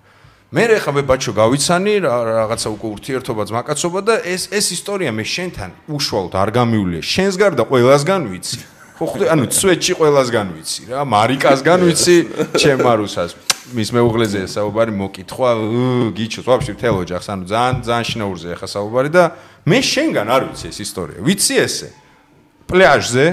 [0.46, 5.70] მე ხა მე ბაჩო გავიცანი რაღაცა უკვე ურთიერთობაც მაკაცობა და ეს ეს ისტორია მე შენთან
[5.90, 8.58] უშუალოდ არ გამიულია შენს გარდა ყველასგან ვიცი.
[8.94, 12.16] ხო ხვდე ანუ ცვეთში ყველასგან ვიცი რა მარიკასგან ვიცი
[12.62, 13.30] ჩემარუსას
[13.74, 15.50] მის მეუღლეზე საუბარი მოკითხვა
[16.14, 19.24] გიჩოს ვაფშე მთელ ოჯახს ანუ ძალიან ძალიან შინაურზე ხა საუბარი და
[19.66, 21.18] მე შენგან არ ვიცი ეს ისტორია.
[21.26, 21.88] ვიცი ესე.
[22.70, 23.26] პლაჟზე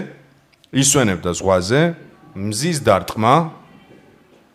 [0.73, 1.81] ისვენებდა ზღვაზე
[2.33, 3.35] მზის დარტყმა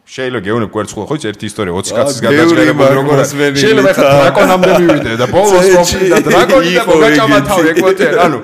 [0.09, 5.13] შეიძლება გეუნებ კვერცხულა ხო იცი ერთი ისტორია 20 კაცის გადაჭერებული როგორ შეიძლება ხა დრაკონამდე მივიდე
[5.21, 8.39] და ბოლოს მომხდი და დრაკონი და მოგაჭამა თავი ეკოთე ანუ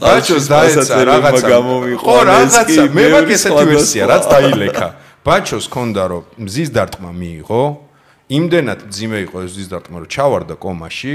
[0.00, 1.58] ბაჩოს დაეცა რაღაცა.
[2.00, 4.86] ხო რაღაცა მე მაგ ესეთი ვერსია რაც დაილექა.
[5.20, 7.62] ბაჩოს ქონდა რომ მზის დარტყმა მიიღო
[8.40, 11.14] იმდენად ძიმე იყო ეს მზის დარტყმა რომ ჩავარდა კომაში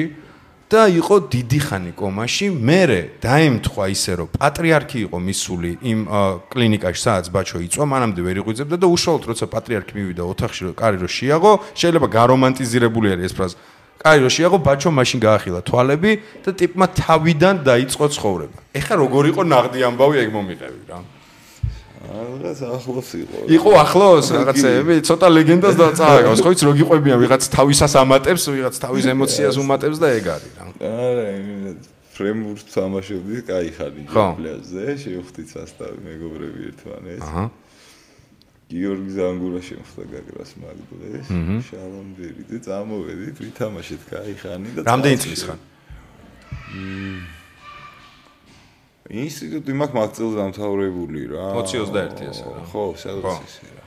[0.66, 6.00] და იყო დიდი ხანი კომაში, მერე დაემთხვა ისე რომ პატრიარქი იყო მისული იმ
[6.50, 11.10] კლინიკაში, სადაც ბაჩო იწვა, მანამდე ვერ იღვიძებდა და უშუალოდ როცა პატრიარქი მივიდა ოთახში, კარი რო
[11.10, 13.56] შეაღო, შეიძლება გარომანტიზირებული არის ეს ფრაზა.
[14.02, 16.12] კარი რო შეაღო, ბაჩო მაშინ გაახილა თვალები
[16.46, 18.58] და ტიპმა თავიდან დაიწყო ცხოვრება.
[18.74, 21.00] ეხლა როგორ იყო ნაღდი ამბავი ეგ მომიყევი რა.
[22.06, 23.38] რაღაც ახლოს იყო.
[23.58, 29.56] იყო ახლოს რაღაცეები, ცოტა ლეგენდას დაწააგავს, ხო იცი, როგიყვებიან ვიღაც თავისას ამატებს, ვიღაც თავის ემოციას
[29.62, 30.66] უმატებს და ეგ არის რა.
[30.86, 31.80] არა, იმედად
[32.16, 37.26] ფრემბურთს თამაშობდი, კაი ხარი პლაჟზე, შევხვდით სასტავი მეგობრები ერთმანეთს.
[37.28, 37.46] აჰა.
[38.66, 41.28] გიორგი ზანგურაში მხდა გაგრას მაგდულეს,
[41.70, 45.60] შალომბერიძე წამოვედით, ვითამაშეთ კაი ხანი და რამდენი წლის ხარ?
[46.74, 47.35] მ
[49.14, 51.46] ინსტიტუტი მაქვს მაგწილს დამთავრებული რა.
[51.62, 52.62] 21 ესე რა.
[52.72, 53.84] ხო სადაც ისე რა.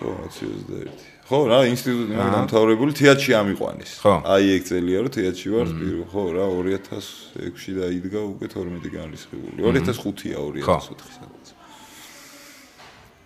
[0.00, 0.88] ხო 21
[1.30, 3.90] ხო რა ინსტიტუტი მაქვს დამთავრებული თეატრში ამიყვანის.
[4.24, 9.56] აი ეგ წელია რომ თეატრში ვარ პირველ ხო რა 2006-ში დაიდგა უკვე 12 განრისხებული.
[9.60, 11.29] 2005-ია 2004 სადაც ო,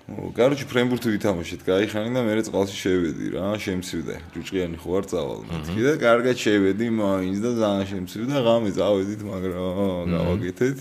[0.05, 4.17] კაროჩი ფრენბურთი ვითამაშეთ, გაიხანი და მე წყალში შევედი რა, შემცივდა.
[4.37, 10.13] ჯუჭყიანი ხო არ წავალ მეთქი და კარგად შევედი მაინც და ძალიან შემცივდა, ღამე წავედით, მაგრამ
[10.13, 10.79] გავაკეთეთ.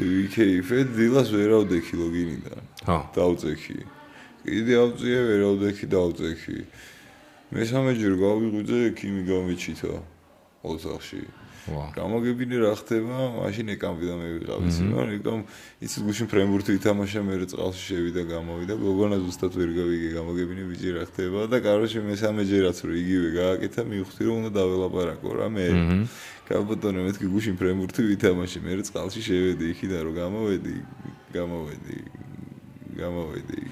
[0.00, 2.60] ვიქეიფეთ, დილას ვერავდექი ლოგინიდან.
[2.88, 2.98] ხო.
[3.16, 3.78] დავწექი.
[4.48, 6.58] კიდე ავწიე, ვერავდექი, დავწექი.
[7.52, 9.92] მესამე ჯერ გავიღვიძე, ქიმი გამეჩითა
[10.64, 11.20] ოთახში.
[11.66, 14.28] გამოგებინე რა ხდება, მაშინ ეკამბი და მე
[14.70, 15.40] ისი, მაგრამ ეკამ
[15.82, 21.04] იცით გუშინ ფრენბურთი ითამაშა მე წყალში შევიდა გამოვიდა, გოგონა ზუსტად ვერ გავიგე გამოგებინე ბიჭი რა
[21.10, 25.66] ხდება და კაროჩე მესამეჯერაც რო იგივე გააკეთა, მივხვდი რომ უნდა დაველაპარაკო რა მე.
[26.46, 30.76] კაბოტონე მეთქი გუშინ ფრენბურთი ვითამაშე, მე წყალში შევედი იქიდან რომ გამოვედი,
[31.34, 31.98] გამოვედი,
[32.94, 33.62] გამოვედი.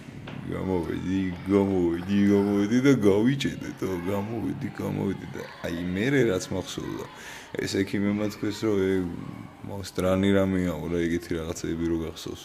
[0.45, 7.07] გამოვედი, გამოვედი, გამოვედი და გავიჭედე და გამოვედი, გამოვედი და აი მე რაც მახსოვდა.
[7.63, 8.93] ეს ექიმებმა თქვეს რომ ე
[9.71, 12.43] მოსტრანი რამეა, რა იგეთი რაღაცები რო გახსოვს.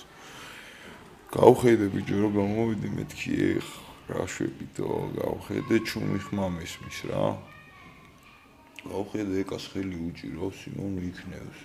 [1.34, 3.68] გავხედე ბიჭო რომ გამოვედი მეთქი ეხ
[4.10, 7.26] რა შვებიდო, გავხედე ჩუმი ხმა მესმის რა.
[8.86, 11.60] გავხედე ეკას ხელი უჭირავს, იმონ იქნევს.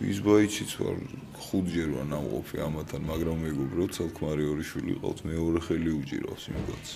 [0.00, 0.96] ის ბაიციც ვარ
[1.36, 6.86] ხუთჯერ ვარ ნამყოფი ამათან მაგრამ მეგობრო ცალკმარი ორი შვილი ყავს მეორე ხელი უჭირავს იმგოც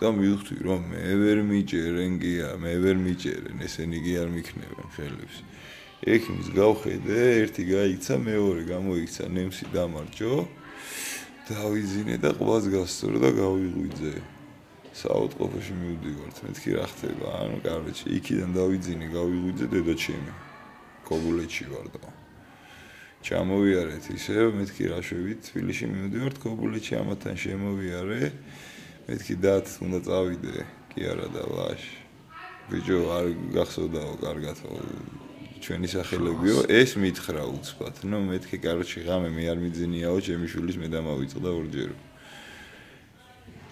[0.00, 5.36] და მივხვდი რომ მე ვერ მიჭერენ გია მე ვერ მიჭერენ ესენი კი არ მიქნებენ ხელებს.
[6.04, 10.34] ეგ ის გავხედე ერთი გაიქცა მეორე გამოიქცა ნემსი დამარჯო
[11.48, 14.36] დავიზინე და ყბას გასწორო და გავიღვიძე.
[14.96, 20.32] საავადმყოფოში მივდივართ მეთქი რა ხდება ანუ კაროჩე იქიდან დავიძინე გავიღვიძე დედაჩემი
[21.04, 22.12] კობულეთში ვარ და
[23.26, 28.20] ჩამოვიარეთ ისე მეთქი რა შვებით თბილისში მივდივართ კობულეთში ამათან შემოვიარე
[29.06, 30.54] მეთქი დათ უნდა წავიდე.
[30.90, 31.82] კი არა და ვაშ.
[32.66, 34.70] ბიჭო არ გახსოვდაო კარგათო
[35.62, 38.02] ჩვენი სახელებიო ეს მითხრა უცბად.
[38.02, 41.90] ნუ მეთქი კაროჩი ღამე მე არ მიძინიაო ჩემი შვილის მე დამავიწყდა ორჯერ.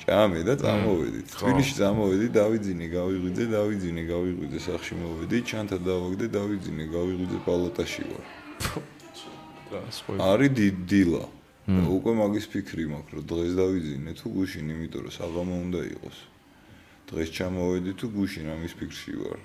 [0.06, 1.26] ჭამე და წამოვედით.
[1.34, 8.24] თბილისში წამოვედი დავიძინე გავიღვიძე დავიძინე გავიღვიძე სახში მოვედი ჩანთა დავაგდე დავიძინე გავიღვიძე პალატაში ვარ.
[10.30, 10.50] არის
[10.86, 11.24] დილა.
[11.64, 16.18] უკვე მაგის ფიქრი მაქვს, რომ დღეს დავიძინე თუ გუშინ, იმიტომ რომ საღამო უნდა იყოს.
[17.08, 19.40] დღეს ჩამოვედი თუ გუშინ ამის ფიქრში ვარ.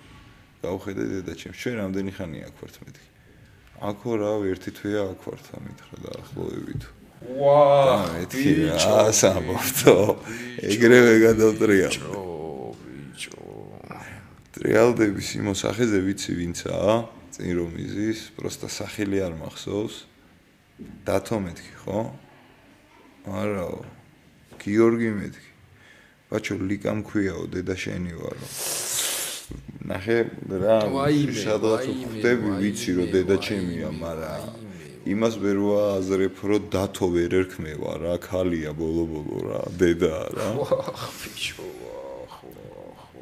[0.59, 3.07] გავხედე დედაჩემ, ჩვენ რამდენი ხანი აქ ვართ მეთქი.
[3.79, 6.83] აქო რა, ერთი თვეა აქ ვართ ამითხრა და ახლოვებით.
[7.39, 9.95] ვაა, მეთქი რა, სამორთო.
[10.59, 11.89] ეგრევე გადავტრია.
[12.83, 13.39] ბიჭო.
[14.59, 16.95] ტრიალდების იმოსახეზე ვიცი ვინცაა?
[17.31, 20.08] წინ რომ იზის, პროსტა სახელი არ მახსოვს.
[21.05, 21.99] დათო მეთქი ხო?
[23.27, 23.79] არაო.
[24.61, 25.49] გიორგი მეთქი.
[26.29, 28.45] ბაჩო ლიკა მქვიაო, დედა შენი ვარო.
[29.89, 30.17] ნახე
[30.61, 30.77] რა,
[31.33, 34.43] სადღაც ხვდები ვიცი რომ დედა ჩემია, მაგრამ
[35.09, 40.47] იმას ვერ ვააზრებ რომ დათო ვერ ერქმევა რა, ქალია ბოლო-ბოლო რა, დედა რა.
[41.17, 41.65] ბიჭო.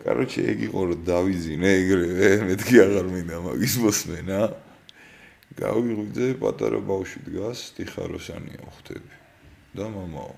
[0.04, 4.40] კაროჩე ეგ იყო რომ დავიზინე ეგრევე, მეთქი აღარ მინდა მაგის მოსმენა.
[5.58, 9.16] გავიღვიძე პატარა ბავშვი დგას ტიხაროსანია ხვდები.
[9.78, 10.36] და მამაო.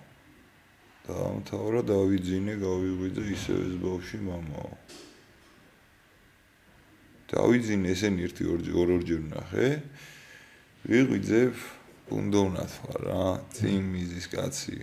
[1.05, 4.74] და ამთავრა დავიძინე გავიღვიძე ისევ ეს ბავშვი მამაო.
[7.30, 9.70] დავიძინე ესენი ერთი ორი ორ-ორჯერ ნახე.
[10.89, 11.41] ვიღვიძე
[12.09, 14.78] ბუნდოვნად ვარ რა წინ მიზის კაცი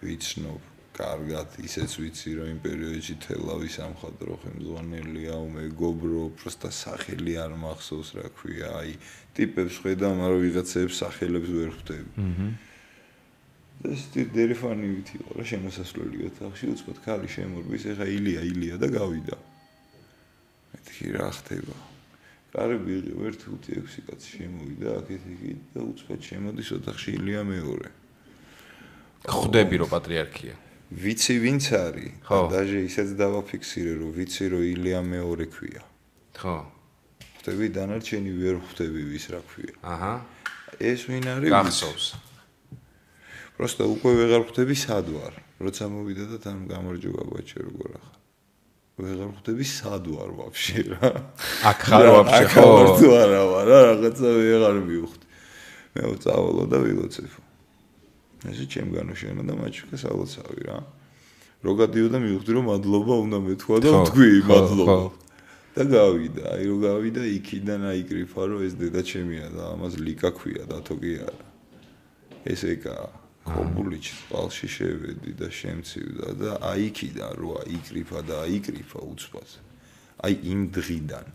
[0.00, 8.10] ვიცნობ კარგად ისეც ვიცი რომ იმ პერიოდში თელავის ამხადრო ხელმძღვანელია მეგობრო პროსტა სახელი არ მახსოვს
[8.18, 8.92] რა ქვია აი
[9.38, 12.10] ტიპებს ხედა მაგრამ ვიღაცებს სახელებს ვერ ხვდები.
[12.20, 12.72] აჰა
[13.82, 19.36] ეს დერიფანი ვითი იყო რა შემოსასვლელი ოთახში უცბად ქალი შემორბის ეხა ილია ილია და გავიდა.
[20.72, 21.76] მეთქი რა ხდება.
[22.52, 27.88] კარები იყო 1-5-6 კაცი შემოვიდა აქეთ იქით და უცბად შემოდის ოთახში ილია მეორე.
[29.32, 30.54] ხვდები რომ პატრიარქია
[30.91, 35.83] ვიცი ვინც არის და დაჟე ისეც დავაფიქსირე რომ ვიცი რომ ილია მეორე ქვია
[36.39, 36.55] ხო
[37.47, 40.13] ხვდები დანარჩენი ვერ ხვდები ვის რა ქვია აჰა
[40.79, 42.07] ეს ვინ არის გახსოვს
[43.59, 48.17] просто უკვე ვეღარ ხვდები სად ვარ როცა მოვიდა და თან გამარჯობა ბაჭი როგორ ახლა
[49.03, 51.09] ვეღარ ხვდები სად ვარ ვაფშე რა
[51.71, 55.25] აქ ხარ ვაფშე ხო აქ ვარ რა რაღაცა ვეღარ მივხვდი
[55.97, 57.40] მე ვწავალო და ვილოცებ
[58.50, 60.78] ესე ჩემ განუშენა და მაჩუკა სალოცავი რა.
[61.62, 64.98] რო გადიოდა მივხვდი რომ მადლობა უნდა მეთქვა და ვთქვი მადლობა.
[65.72, 70.30] და გავიდა, აი რო გავიდა იქიდან აი კრიფა რომ ეს დედა ჩემია და ამას ლიკა
[70.36, 71.46] ქვია და თოგი არა.
[72.52, 72.96] ეს ეკა
[73.46, 79.50] კომბულიჩ წყალში შევედი და შემცივდა და აი იქიდან რო აი კრიფა და აი კრიფა უცბად.
[80.22, 81.26] აი იმ დღიდან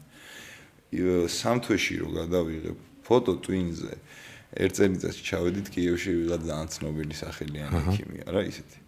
[0.88, 3.96] სამთვეში რო გადავიღებ ფოტო ტვინზე
[4.56, 8.80] ერთ წელიწადში ჩავედით კიევში ვიღაც ძალიან ცნობილი სახელიანი ქიმია რა ისეთი.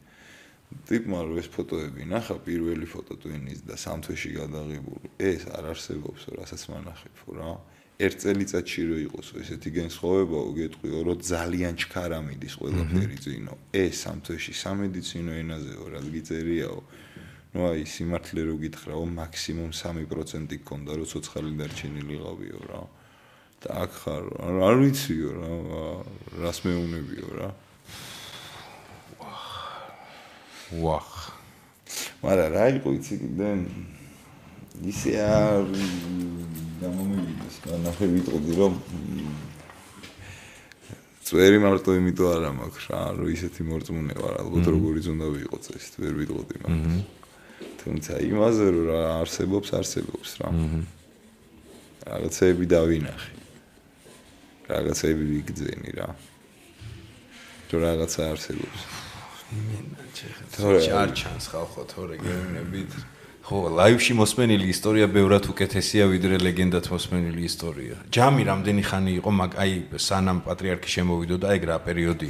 [0.87, 5.07] ტიპმა რო ეს ფოტოები ნახა პირველი ფოტო ტვინის და სამთვეში გადაღებული.
[5.19, 7.51] ეს არ არსებობს რასაც მანახებო რა.
[7.99, 13.53] ერთ წელიწადში რო იყოს ესეთი გენსხოვებაო გეტყვიო რომ ძალიან ჩქარა მიდის ყველაფერი წინო.
[13.75, 16.79] ეს სამთვეში სამედიცინო ენაზეო რაც გიწერიაო.
[17.49, 22.81] ну აი სიმართლე რო გითხრაო მაქსიმუმ 3% გქონდა რო ცოცხალი დარჩენილიყავიო რა
[23.63, 24.23] და აქ ხარ.
[24.67, 25.49] არ ვიციო რა
[26.43, 27.49] რას მეუნებიო რა.
[30.69, 31.33] ვახ
[32.21, 33.47] მაგრამ რა იყო იცი კიდე
[34.85, 35.65] ისე არ
[36.81, 37.55] გამომივიდეს
[37.85, 38.75] ნახე ვიტყოდი რომ
[41.25, 46.05] წვერი მარტო იმიტომ არ მაქვს რა რომ ისეთი მორწმუნე ვარ ალბათ როგორიც უნდა ვიყო წესი
[46.05, 47.01] ვერ ვიტყოდი მაგრამ
[47.81, 50.49] თუმცა იმაზე რომ რა არსებობს არსებობს რა.
[52.05, 53.38] რაღაცები დავინახე
[54.69, 56.07] რაღაცები ვიგძენი რა.
[57.69, 58.79] თუ რაღაცა არსებობს.
[60.53, 62.91] თორე არ ჩანს ხალხო თორე გეუნებით
[63.49, 67.95] ხო ლაივში მოსმენილი ისტორია ბევრად უკეთესია ვიდრე ლეგენდათ მოსმენილი ისტორია.
[68.13, 72.29] ჯამი რამდენი ხანი იყო მაგ აი სანამ პატრიარქი შემოვიდოდა ეგ რა პერიოდი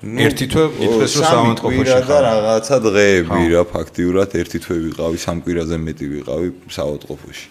[0.00, 4.28] ერთი თვე ითქეს რომ საავადმყოფოში ხარ და რაღაცა დღეები რა ფაქტიურად.
[4.40, 7.46] ერთი თვე ვიყავი სამ კვირაზე მეტი ვიყავი საავადმყოფოში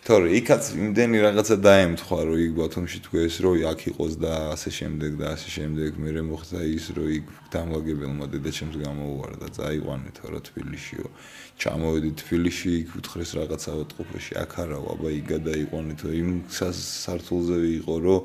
[0.00, 5.12] თორე იქაც იმდენი რაღაცა დაემთხვა რომ იქ ბათუმში თქვეს რომ აქ იყოს და ასე შემდეგ
[5.20, 11.06] და ასე შემდეგ მე მოხდა ის რომ იქ დამლაგებელმა დედაჩემს გამოუვარდა წაიყვანე თორე თბილისშიო
[11.60, 17.94] ჩამოვედი თბილისში იქ უთხრეს რაღაცა ოტყუფეში აქ არა აბა იქ გადაიყვანე თო იმ სართულზე იყო
[18.00, 18.20] რომ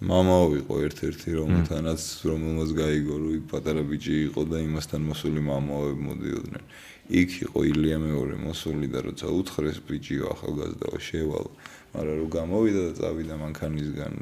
[0.00, 6.02] мамаო იყო ერთ-ერთი რომელთანაც რომელმაც გაიგო რომ იქ პატარა ბიჭი იყო და იმასთან მოსული мамаოები
[6.08, 6.62] მოდიოდნენ.
[7.10, 11.46] იქ იყო ილია მეორე მოსული და როცა უთხრეს ბიჭიო ახალგაზრდაო შევალ
[11.90, 14.14] მაგრამ რომ გამოვიდა და წავიდა მანქანისგან.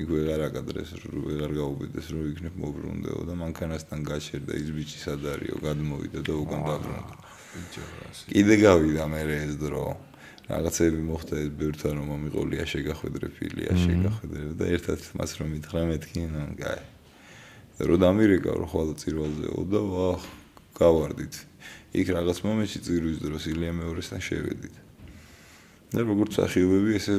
[0.00, 4.52] იქ ვეღარ აკადრეს ვეღარ გაუბედეს რომ იქნებ მობრუნდეო და მანქანასთან გაჩერდა.
[4.56, 5.56] ის ბიჭი სად არისო?
[5.60, 7.14] გადმოვიდა და უკან დაბრუნდა.
[8.32, 9.84] კიდე გავიდა მე ეს დრო.
[10.48, 14.44] რაღაცები მოხდა ეს ბერთან რომ მომიყოლია შეგახვედრე ფილია შეგახვედრე.
[14.56, 16.82] და ერთად მას რომ მითხრა მეთქი ნუ გაი.
[17.84, 20.20] რო დამირეკა რო ხვალ წირვალზეო და ვახ
[20.80, 21.49] გავარდით
[21.90, 24.76] იქ რაღაც მომენტში წირვის დროს ილია მეორესთან შევედით.
[25.90, 27.14] და როგორც სახიობები ესე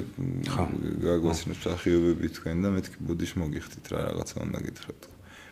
[1.04, 5.02] გაგვაცნობს სახიობები თქვენ და მეთქი ბუდის მოგიხდით რა რაღაცა უნდა გითხრათ.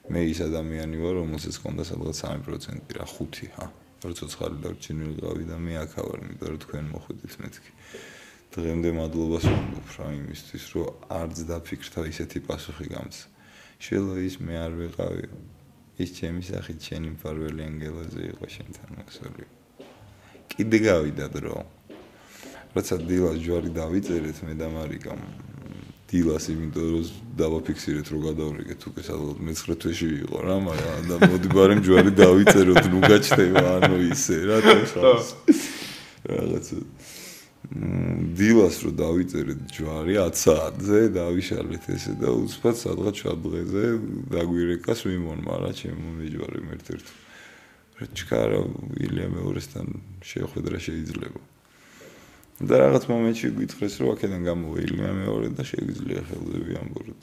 [0.08, 3.66] მე ის ადამიანი ვარ რომელსაც კონდა სადღაც 3% რა 5 ჰა.
[4.08, 7.72] როცა ცხარი დარჩენილი ყავი და მე აქ ვარ, იმიტომ რომ თქვენ მოხვედით მეთქი.
[8.56, 10.88] დღემდე მადლობას ვამბობ რა იმისთვის რომ
[11.20, 13.24] არც დაფიქრთა ისეთი პასუხი გამცა.
[13.84, 15.59] შეიძლება ის მე არ ვიყავიო.
[16.00, 19.46] ის ჩემი სახით შენი მფარველი ანგელოზი იყო შენთან მოსული.
[20.50, 21.58] კიდე გავიდა დრო.
[22.76, 25.22] როცა დილას ჯვარი დავიწერეთ მე და მარიკამ
[26.10, 27.06] დილას იმიტომ რომ
[27.40, 32.84] დავაფიქსირეთ რომ გადავრიგეთ უკვე სადღაც მე-9 თვეში იყო რა მაგრამ და მოდი ბარემ ჯვარი დავიწეროთ
[32.94, 34.94] ნუ გაჩნდება ანუ ისე რა თქოს
[36.30, 36.78] რაღაცა
[37.70, 43.84] დილას რო დავიწერეთ ჯვარი 10 საათზე დავიშალეთ ესე და უცბად სადღაც 7 დღეზე
[44.34, 47.08] დაგვირეკას ვიმონ მაგრამ ჩემო მეჯვარი ერთ-ერთ
[48.00, 48.62] რა ჩქარა
[49.06, 49.88] ილია მეორესთან
[50.26, 51.42] შეხვედრა შეიძლება.
[52.60, 57.22] და რაღაც მომენტში გითხრეს რომ აქედან გამოვა ილია მეორე და შეგვიძლია ხელზე ვიამბოროთ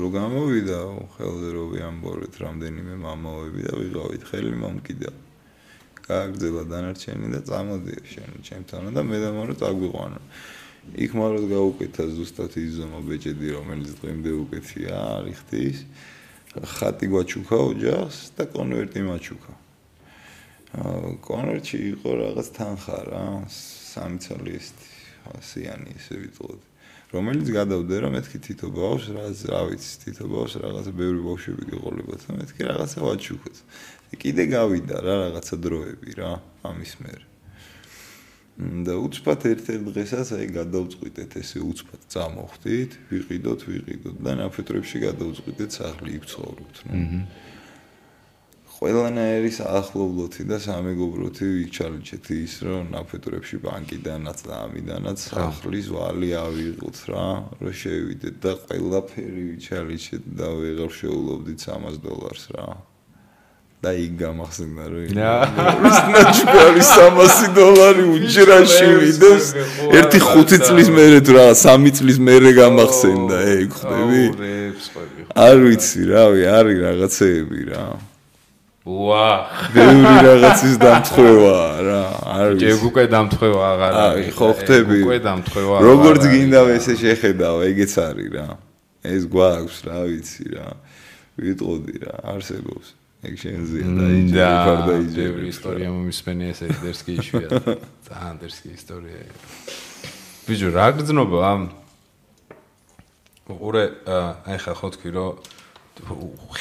[0.00, 0.78] რო გამოვიდა
[1.14, 5.10] ხელზე რო ვიამბოროთ რამდენიმე მამაოები და ვიღავით ხელი მომკიდა
[6.10, 10.20] გააგრძელა დანარჩენი და წამოდიო შენ ჩემთან და მე და მორო წაგვიყვანო.
[11.04, 15.78] იქ მაროთ გაუკეთა ზუსტად ის ზომა ბეჭედი რომელიც დღემდე უკეთია არიხთის
[16.50, 19.52] ხატი გვაჩუქა ოჯახს და კონვერტი მაჩუქა.
[21.26, 24.90] კონვერტში იყო რაღაც თანხა რა, სამი ცალი ესეთი,
[25.38, 26.66] ასიანი ესე ვიტყოდი.
[27.10, 32.20] რომელიც გადავდე რომ მეთქი თითო ბავშვს რა რა ვიცი თითო ბავშვს რაღაცა ბევრი ბავშვები გიყოლებათ
[32.22, 33.56] და მეთქი რაღაცა ვაჩუქოთ.
[34.18, 36.30] კიდე გავიდა რა რაღაცა დროები რა
[36.66, 37.26] ამის მერე.
[38.84, 44.16] და უცბად ერთ-ერთ დღესაც აი გადავწყვიტეთ ესე უცბად წამოხდით ვიყიდოთ ვიყიდოთ.
[44.20, 46.98] და ნაფეტრებში გადავწყვიტეთ სახლი იფცხოვროთ ნუ.
[48.80, 57.26] ყველანაირი საახლობლოთი და სამეგობროთი ვიჩალიჩეთ ის რომ ნაფეტრებში ბანკიდანაც და ამიდანაც სახლის ვალი ავიღოთ რა
[57.60, 62.68] რომ შევიდეთ და ყველაფერი ვიჩალიჩეთ და ვეღარ შეულობდით 300 დოლარს რა
[63.80, 69.46] და იქ გამახსენდა რომ ის ნაჩქარი 300 დოლარი უჯრაში ვიდეს
[69.96, 74.24] ერთი 5 წლის მერე თუ რა 3 წლის მერე გამახსენდა ეგ ხვდები?
[75.32, 77.86] არ ვიცი რავი არის რაღაცეები რა.
[78.84, 79.28] ვა.
[79.72, 81.56] ბევრი რაღაცის დამთხევა
[81.88, 82.04] რა
[82.36, 82.68] არ ვიცი.
[82.76, 84.30] ეგ უკვე დამთხევა აღარ არის.
[84.36, 84.98] ხო ხვდები?
[85.08, 88.48] უკვე დამთხევა როგორც გინდა ესე შეხედავ ეგეც არის რა.
[89.08, 90.68] ეს გვაქვს რა ვიცი რა.
[91.40, 97.48] ვიტყოდი რა არსებობს ეგ შენზეა და იჯი ფარდა იჯი ბევრი ისტორია მომისმენი ეს ერთერსკი იშვია
[98.08, 99.24] ძალიან ერთერსკი ისტორია
[100.48, 101.50] ბიჭო რა გძნობა
[103.50, 103.84] ყურე
[104.46, 105.30] აი ხა ხო თქვი რომ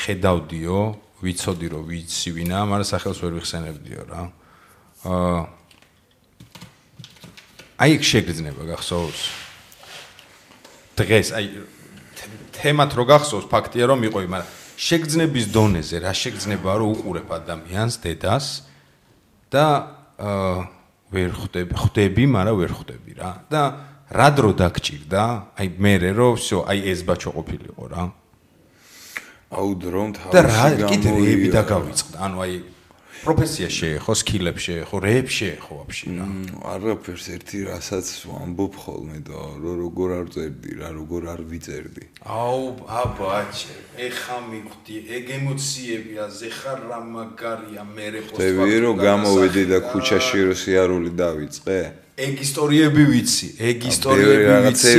[0.03, 0.81] ხედავდიო
[1.19, 4.21] ვიცოდი რომ ვიცი ვინა, მაგრამ სახელს ვერ ვიხსენებდიო რა.
[5.03, 5.39] აა
[7.79, 9.21] აი ეგ შეგრძნება გახსოვს?
[10.95, 11.45] დღეს აი
[12.55, 18.46] თემათ რო გახსოვს ფაქტია რომ მიყოი, მაგრამ შეგრძნების დონეზე რა შეგრძნება რომ უყურებ ადამიანს, დედას
[19.50, 19.66] და
[20.18, 20.54] აა
[21.14, 23.30] ვერ ხვდები, ხვდები, მაგრამ ვერ ხვდები რა.
[23.50, 23.62] და
[24.10, 25.22] რა დრო დაგჭირდა?
[25.58, 28.02] აი მე რო всё, აი ეს ბაჩო ყოფილიყო რა.
[29.54, 32.54] აუ დრომ თავი და რა კიდე რეები დაგავიწყდა ანუ აი
[33.23, 36.25] პროფესია შეეხო, სკილებს შეეხო, რეებს შეეხო ვაფშე რა.
[36.73, 42.03] არაფერს ერთი რასაც ვამბობ ხოლმე და რო როგორ არ წერდი, რა როგორ არ ვიწერდი.
[42.23, 43.75] აუ, აბაჩე,
[44.07, 48.35] ეხა მიხვდი, ეგ ემოციებია, ზეხარ რა მაგარია, მე რე ხო.
[48.39, 51.79] დები რო გამოვიდი და ქუჩაში რო სიარული დავიწყე.
[52.19, 54.91] ეგ ისტორიები ვიცი, ეგ ისტორიები ვიცი.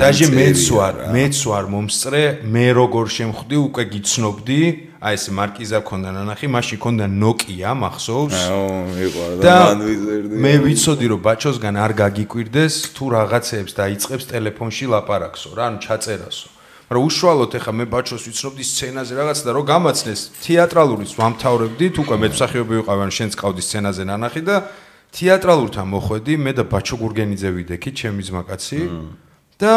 [0.00, 4.60] დაჟე მეც ვარ, მეც ვარ მომსწრე, მე როგორ შემხვდი, უკვე გიცნობდი.
[5.04, 8.36] აი ეს მარკიზა ქონდა ნანახი, მაშინ ქონდა Nokia, მახსოვს?
[8.40, 10.34] აო, მიყვარდა და მან ვიზერდი.
[10.40, 16.48] მე ვიცოდი რომ ბაჩოსგან არ გაგიკვირდეს, თუ რაღაცეებს დაიწყებს ტელეფონში ლაპარაკსო, რა, ანუ ჩაწერასო.
[16.88, 22.16] მაგრამ უშუალოდ ეხა მე ბაჩოს ვიცნობდი სცენაზე რაღაც და რომ გამაცნეს თეატრალურიც ვამთავრებდი, თუ უკვე
[22.24, 24.56] მე მსახიობი ვიყავ, ან შენც ყავდი სცენაზე ნანახი და
[25.12, 28.80] თეატრალურთან მოხვედი, მე და ბაჩო გურგენიძე ვიდექი, ჩემი ძმაკაცი
[29.60, 29.74] და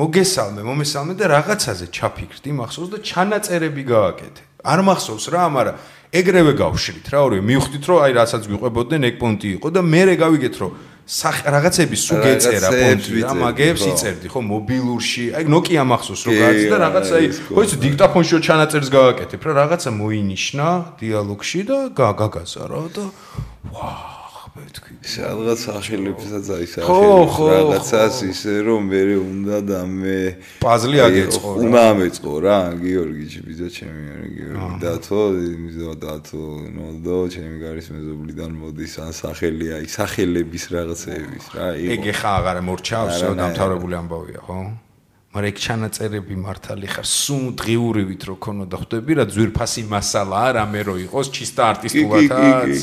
[0.00, 4.42] მოგესალმე, მომესალმე და რაღაცაზე ჩაფიქრდი, მახსოვს და ჩანაწერები გააკეთე.
[4.64, 5.76] არ მახსოვს რა, მაგრამ
[6.10, 10.14] ეგრევე გავშრით რა, ორი მივხვდით რომ აი რასაც ვიყვებოდნენ ეგ პონტი იყო და მე რე
[10.20, 10.72] გავიგეთ რომ
[11.10, 16.78] რაღაცები სულ გეწერა პონტი რა, მაგებს იწერდი ხო მობილურში, აი Nokia მახსოვს რომ გააცი და
[16.86, 20.66] რაღაცა აი ხო იცი დიქტაფონში ჩანაწერს გააკეთებ რა, რაღაცა მოინიშნა
[21.02, 23.04] დიალოგში და გაგაგაზა რა და
[24.60, 24.92] ვაა თქვი.
[25.00, 27.08] სადღაც ახლებსაც აისახე
[27.40, 30.18] რაღაცას ისე რომ მე უნდა და მე
[30.60, 31.60] პაზლი აგეწყო რა.
[31.64, 34.02] უნდა ამეწყო რა, გიორგი ბიძა ჩემი
[34.36, 35.22] გიორგი დათო,
[35.64, 36.44] მიზო დათო,
[36.76, 41.66] ნოდო ჩემი გარის მეზობლიდან მოდის ან სახელია, ის სახელების რაღაცეების რა.
[41.96, 44.60] ეგ ხა აღარ მორჩავს, დამთავრებული ამბავია, ხო?
[45.30, 50.80] მაგრამ ეგ ჩანაწერები მართალი ხარ სულ დღიურივით რო ქონოდა ხვდები რა ძვირფასი მასალა არა მე
[50.90, 52.74] რო იყოს ჩისტა არტისტულათაც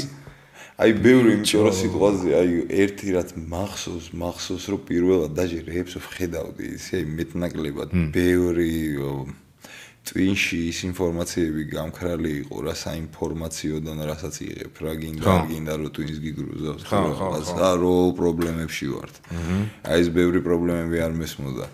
[0.78, 2.50] აი ბევრი იმიტომ რომ სიტყვაზე აი
[2.86, 8.76] ერთი რაც მახსოვს მახსოვს რომ პირველად დაჟე რეებს ვხედავდი ისე მეტნაკლებად ბევრი
[10.08, 17.52] ტვინში ის ინფორმაციები გამქრალი იყო რა საინფორმაციოდან რასაც იღებ რა გინდა გინდა რომ ტვინს გიგრუზავს
[17.58, 19.16] რა რო პრობლემებში ვართ.
[19.84, 21.68] აი ეს ბევრი პრობლემები არ მესმოდა.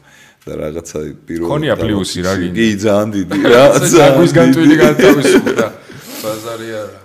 [0.43, 2.55] და რაღაცა პირველად ხონია პლუსი რა გინდა?
[2.57, 5.65] კი ძალიან დიდი რა ძალიან გვისგან ტვინი გათავისუფლდა.
[6.23, 7.02] ბაზარი არა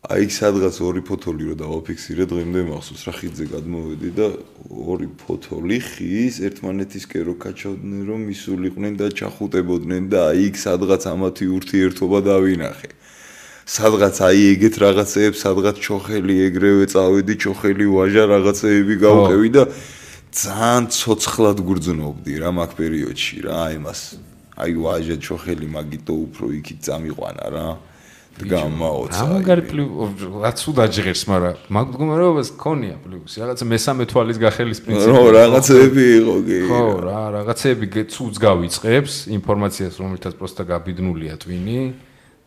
[0.00, 4.28] აი სადღაც ორი ფოთოლი რო დავაფიქსირე დღემდე მახსოვს რა ხიძე გადმოვედი და
[4.72, 11.44] ორი ფოთოლი ხის ერთმანეთისკენ რო კაჩავდნენ რომ ისულიყვნენ და ჩახუტებოდნენ და აი იქ სადღაც ამათი
[11.52, 12.90] ურთიერთობა დავინახე.
[13.68, 19.62] სადღაც აი ეგეთ რაღაცეებს სადღაც ჩოხელი ეგრევე წავედი ჩოხელი ვაჟა რაღაცეები გავყევი და
[20.32, 24.00] ძალიან ცოცხლად გურძნობდი რა მაგ პერიოდში რა აი მას
[24.64, 27.68] აი ვაჟა ჩოხელი მაგიტო უფრო იქით წამიყვანა რა
[28.38, 29.20] გამაოცა.
[29.20, 33.36] ამაგარი პლუს რაც უ დაჯღერს, მაგრამ მაგ მდგომარეობას ქონია პლუსი.
[33.42, 35.10] რაღაცა მესამე თვალის გახელის პრინციპი.
[35.12, 36.58] რო რაღაცეები იყო კი.
[36.70, 41.80] ხო რა, რაღაცეები ცუც გავიწყებს ინფორმაციას, რომელთაც პროსტა გაბიდნულია ტვინი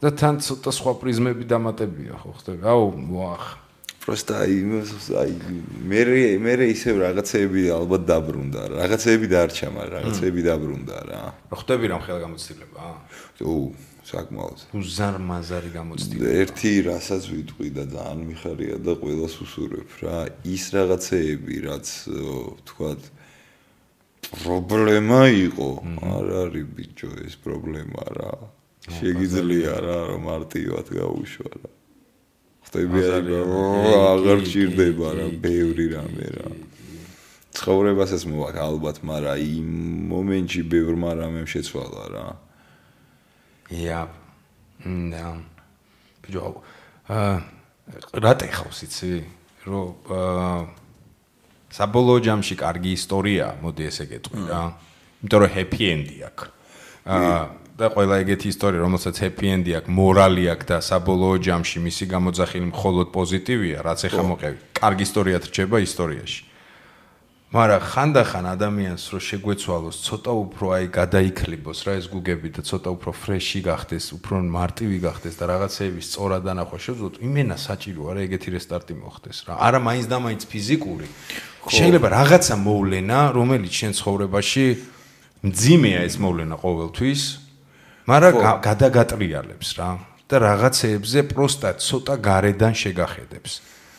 [0.01, 2.63] და თან ცოტა სხვა პრიზმები დამატებია, ხო ხდება?
[2.73, 3.43] აუ, ვახ.
[4.03, 4.55] პროსტა აი
[5.15, 5.31] აი
[5.87, 5.99] მე
[6.43, 8.61] მე ისევ რაღაცეები ალბათ დაბრუნდა.
[8.83, 11.21] რაღაცეები დარჩა, მაგრამ რაღაცეები დაბრუნდა რა.
[11.47, 12.83] ხო ხდები რამ ხელგამოცდილება?
[13.47, 13.53] ო
[14.03, 14.57] საკმაოდ.
[14.75, 16.31] უზარმაზარი გამოცდილება.
[16.43, 21.87] ერთი რასაც ვიტყვი და ძალიან მიხარია და ყოველას უსურვებ რა, ის რაღაცეები, რაც
[22.67, 23.01] თქვათ
[24.43, 25.69] პრობლემა იყო,
[26.03, 28.33] არ არის ბიჭო ეს პრობლემა რა.
[28.83, 31.69] შეგიძლია რა, რომ მარტივად გაუშვა რა.
[32.67, 36.47] ხტები აღარ ჭირდება რა, ბევრი რამე რა.
[37.53, 39.69] ცხოვრებასაც მოვაკ ალბათ, მაგრამ იმ
[40.11, 42.27] მომენტში ბევრმა რამემ შეცვალა რა.
[43.73, 44.07] Ja.
[44.85, 45.29] Ja.
[46.23, 46.43] ბიჭო,
[47.11, 47.35] აა
[48.23, 49.11] რატე ხავს იცი?
[49.67, 50.59] რომ აა
[51.73, 54.63] საბოლოო ჯამში კარგი ისტორია, მოდი ესე გეტყვი რა.
[55.23, 56.47] იმიტომ რომ happy end-ი აქვს.
[57.03, 57.41] აა
[57.73, 62.65] და ყველა ეგეთი ისტორია, რომელსაც happy end-ი აქვს, მორალი აქვს და საბოლოო ჯამში მისი გამოძახილი
[62.69, 64.57] მხოლოდ პოზიტივია, რაც ეხა მოყევი.
[64.77, 66.41] კარგი ისტორიათ რჩება ისტორიაში.
[67.53, 73.11] მაგრამ ხანდახან ადამიანს რო შეგვეცვალოს ცოტა უფრო აი გადაიქლებოს რა ეს გუგები და ცოტა უფრო
[73.13, 78.93] ფრეში გახდეს, უფრო მარტივი გახდეს და რაღაცეები სწორად დანახვა შეძლოთ, იმენა საჭიროა რა ეგეთი რესტარტი
[78.97, 79.53] მოხდეს რა.
[79.61, 81.07] არა მაინც და მაინც ფიზიკური.
[81.69, 84.65] შეიძლება რაღაცა მოვლენა, რომელიც შენ ცხოვრებაში
[85.45, 87.21] მძიმეა ეს მოვლენა ყოველთვის,
[88.09, 88.33] მაგრამ
[88.65, 89.89] გადაგატრიალებს რა.
[90.33, 93.51] და რაღაცეებზე პროსტა ცოტა გარედან შეგახედებს.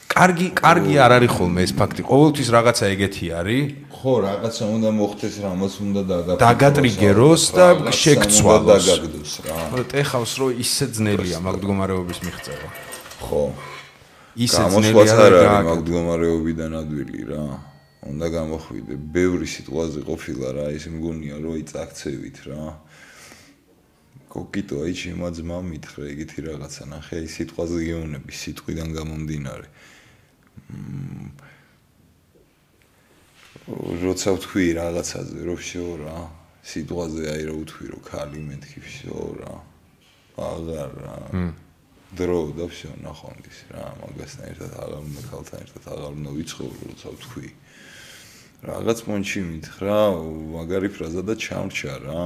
[0.08, 2.02] კარგი, კარგი არ არის ხოლმე ეს ფაქტი.
[2.06, 3.62] ყოველთვის რაღაცა ეგეთი არის.
[3.90, 6.42] ხო, რაღაცა უნდა მოხდეს, რამაც უნდა დაგაგდოს.
[6.44, 8.84] დაგატრიგეროს და შეგცვალოს.
[8.84, 9.56] დაგაგდოს რა.
[9.72, 12.68] ხო, ტეხავს რომ ისე ძნელია მაგ მდგომარეობის მიღწევა.
[13.24, 13.42] ხო.
[14.36, 17.44] ისე ძნელია რა მაგ მდგომარეობიდან ადვილი რა.
[18.04, 18.94] უნდა გამოხვიდე.
[19.16, 22.62] ბევრი სიტყვაზე ყოფილა რა, ის მგონია რომ აი წაქცევით რა.
[24.34, 29.66] კოკიტო აი შემა ძმა მითხრა ეგეთი რაღაცა ნახე აი სიტყვაზე გეუნები სიტყვიდან გამომდინარე.
[34.04, 36.16] როცა ვთქვი რაღაცაზე რო ვშო რა
[36.68, 39.54] სიტყვაზე აი რო ვთქვი რო ქალი მეთქი ვშო რა
[40.48, 41.16] აღარ რა
[42.14, 47.08] დრო და ვშო ნახონდის რა მაგასთან ერთად აღარ უნდა ქალთან ერთად აღარ უნდა ვიცხოვრო როცა
[47.14, 47.48] ვთქვი.
[48.64, 50.00] რაღაც მონჩი მითხრა
[50.54, 52.22] მაგარი ფრაზა და ჩამრჩა რა.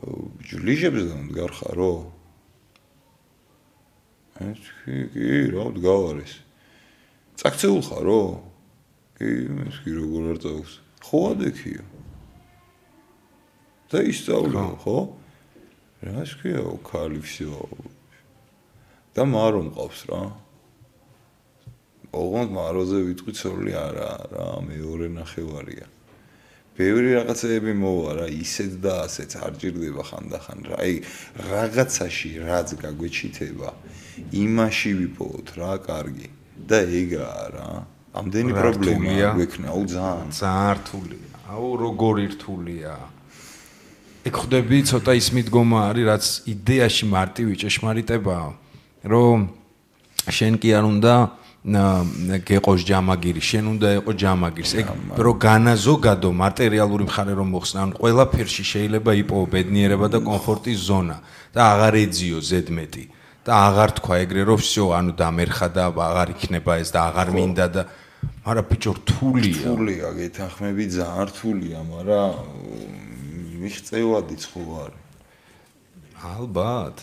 [0.00, 1.92] ჯლიჟებს და მდგარხარო
[4.40, 6.32] ეს კი კი რა მდგავარეს
[7.39, 8.21] წაქცეულ ხარო?
[9.19, 9.29] კი,
[9.69, 10.71] ეს კი როგორ არ წავს?
[11.05, 11.85] ხო ადექიო.
[13.91, 14.97] და ისწავლო, ხო?
[16.03, 17.63] რა შეგია, ქალი всё.
[19.15, 20.23] და მარო მყავს რა.
[22.15, 25.87] ოღონდ მაროზე ვიტყვი ცოლი არა, რა, მეორე ნახევარია.
[26.75, 30.75] ბევრი რაღაცეები მოვა რა, ისეთ და ასეთ არ ჭირდება ხანდახან რა.
[30.83, 30.95] აი,
[31.51, 33.69] რაღაცაში რაც გაგვეჩითება,
[34.43, 36.29] იმაში ვიპოვოთ რა, კარგი.
[36.70, 37.68] და ეგაა რა.
[38.14, 40.28] ამდენი პრობლემაა გვექნა, აუ ძალიან.
[40.30, 41.26] ძალიან რთულია.
[41.50, 42.94] აუ როგორი რთულია.
[44.20, 48.48] ეგ ხდები ცოტა ის მიდგომა არის, რაც იდეაში მარტივი ჭეშმარიტებაა,
[49.12, 49.38] რომ
[50.28, 51.14] შენ კი არ უნდა
[52.48, 54.72] გეყოს ჯამაგირი, შენ უნდა ეყო ჯამაგირს.
[54.80, 54.86] ეგ
[55.20, 61.16] რო განაზოგადო მატერიალური მხარე რომ მოხსნა, ან ყველაფერში შეიძლება იპოვო ბედნიერება და კომფორტის ზონა
[61.52, 63.04] და აღარ ეძიო ზედმეტი.
[63.45, 67.65] და აღარ თქვა ეგრე რომ всё ანუ დამერხა და აღარ იქნება ეს და აღარ მინდა
[67.75, 67.81] და
[68.45, 72.33] მაგრამ ბიჭო რთულია რთულია გეთანხმები ძალიან რთულია მაგრამ
[73.61, 75.03] მიღწევადი ხო არის
[76.25, 76.97] ალბათ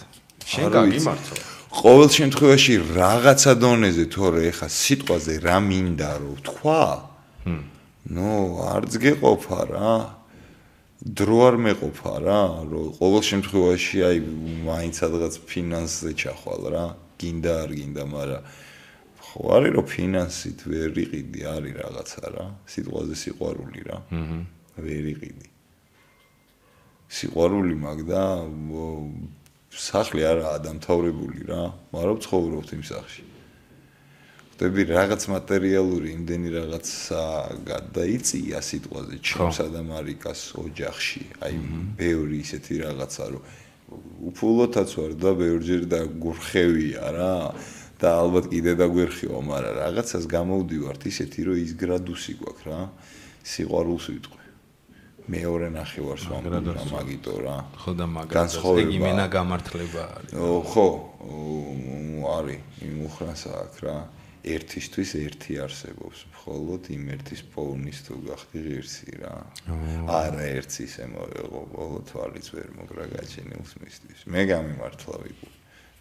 [0.50, 1.34] შენ გაგიმართო
[1.72, 6.84] ყოველ შემთხვევაში რაღაცა დონეზე თორე ეხა სიტყვაზე რა მინდა რომ თქვა
[8.12, 8.32] ნუ
[8.72, 9.94] არც გეყოფა რა
[10.97, 12.41] დრო არ მეყოფა რა,
[12.73, 14.17] რომ ყოველ შემთხვევაში აი
[14.65, 16.85] მაინც რაღაც ფინანსზე ჩახვალ რა,
[17.21, 18.41] გინდა არ გინდა, მაგრამ
[19.27, 23.97] ხო არის რომ ფინანსით ვერ იყიდი, არის რაღაცა რა, სიტყვაზე სიყვარული რა.
[24.09, 24.39] აჰა.
[24.81, 25.47] ვერ იყიდი.
[27.07, 28.23] სიყვარული მაგ და
[29.69, 33.26] სახლი არაა დამთავრებული რა, მაგრამ ცხოვრობთ იმ სახლში.
[34.57, 37.21] ხდები რაღაც მატერიალური იმდენი რაღაცა
[37.61, 41.21] გადაიწია სიტყვაზე ჩემსა და მარიკას ოჯახში.
[41.45, 41.53] აი
[41.93, 43.43] ბევრი ისეთი რაღაცა რომ
[44.33, 47.37] უფულოთაც ვარ და ბევრჯერ და გურხევია რა.
[48.01, 52.81] და ალბათ კიდე და გვერხიო მაგრამ რაღაცას გამოვდივართ ისეთი რომ ის გრადუსი გვაქვს რა.
[53.45, 54.45] სიყვარულს ვიტყვი
[55.37, 57.57] მეორე ნახევარს ვამბობ მაგიტო რა.
[57.77, 60.31] ხო და მაგას ეგ იმენა გამართლება არის.
[60.73, 60.87] ხო.
[62.37, 62.61] არის.
[62.85, 63.97] იმ უხრანსა აქ რა
[64.55, 69.35] ერთისთვის ერთი არსებობს, მხოლოდ იმ ერთის პოვნის თუ გახდი ღირსი რა.
[70.07, 74.19] არა ერთს ისე მოეღო, ბოლო თვალიც ვერ მოგრა გაჩენილს მისთვის.
[74.31, 75.49] მე გამიმართლა ვიყო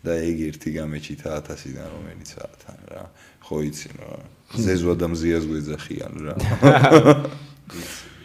[0.07, 3.05] და ეგ ერთი გამეჩით 1000-დან რომელიც 1000-თან რა.
[3.43, 4.11] ხო იცი რა.
[4.67, 6.35] ზეზვა და მზიას გვეძახიან რა.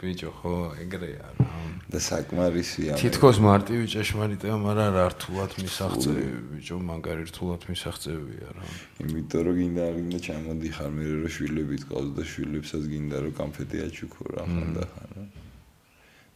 [0.00, 1.46] ბიჭო ხო ეგრეა რა
[1.92, 6.24] და საკმარისია თითქოს მარტივი ჭეშმარიტება მაგრამ რა რთულად მისაღწევი
[6.56, 8.64] ბიჭო მაგარი რთულად მისაღწევია რა.
[9.04, 14.22] იმიტომ რომ გინდა გინდა ჩამოდიხარ მე რო შვილები თყავს და შვილებსაც გინდა რომ კონფეტი აჩუქო
[14.32, 15.24] რა ხანდახან რა.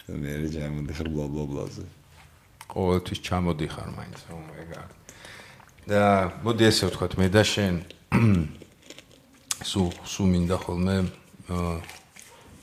[0.05, 1.85] და მე რო ჩამოდიხარ ბლა ბლა ბლაზე.
[2.69, 4.89] ყოველთვის ჩამოდიხარ მაინც რომ ეგარ
[5.89, 6.03] და
[6.45, 7.75] მოდი ესე ვთქვათ მე და შენ
[9.71, 10.97] სუ სუ მინდა ხოლმე
[11.53, 12.04] აა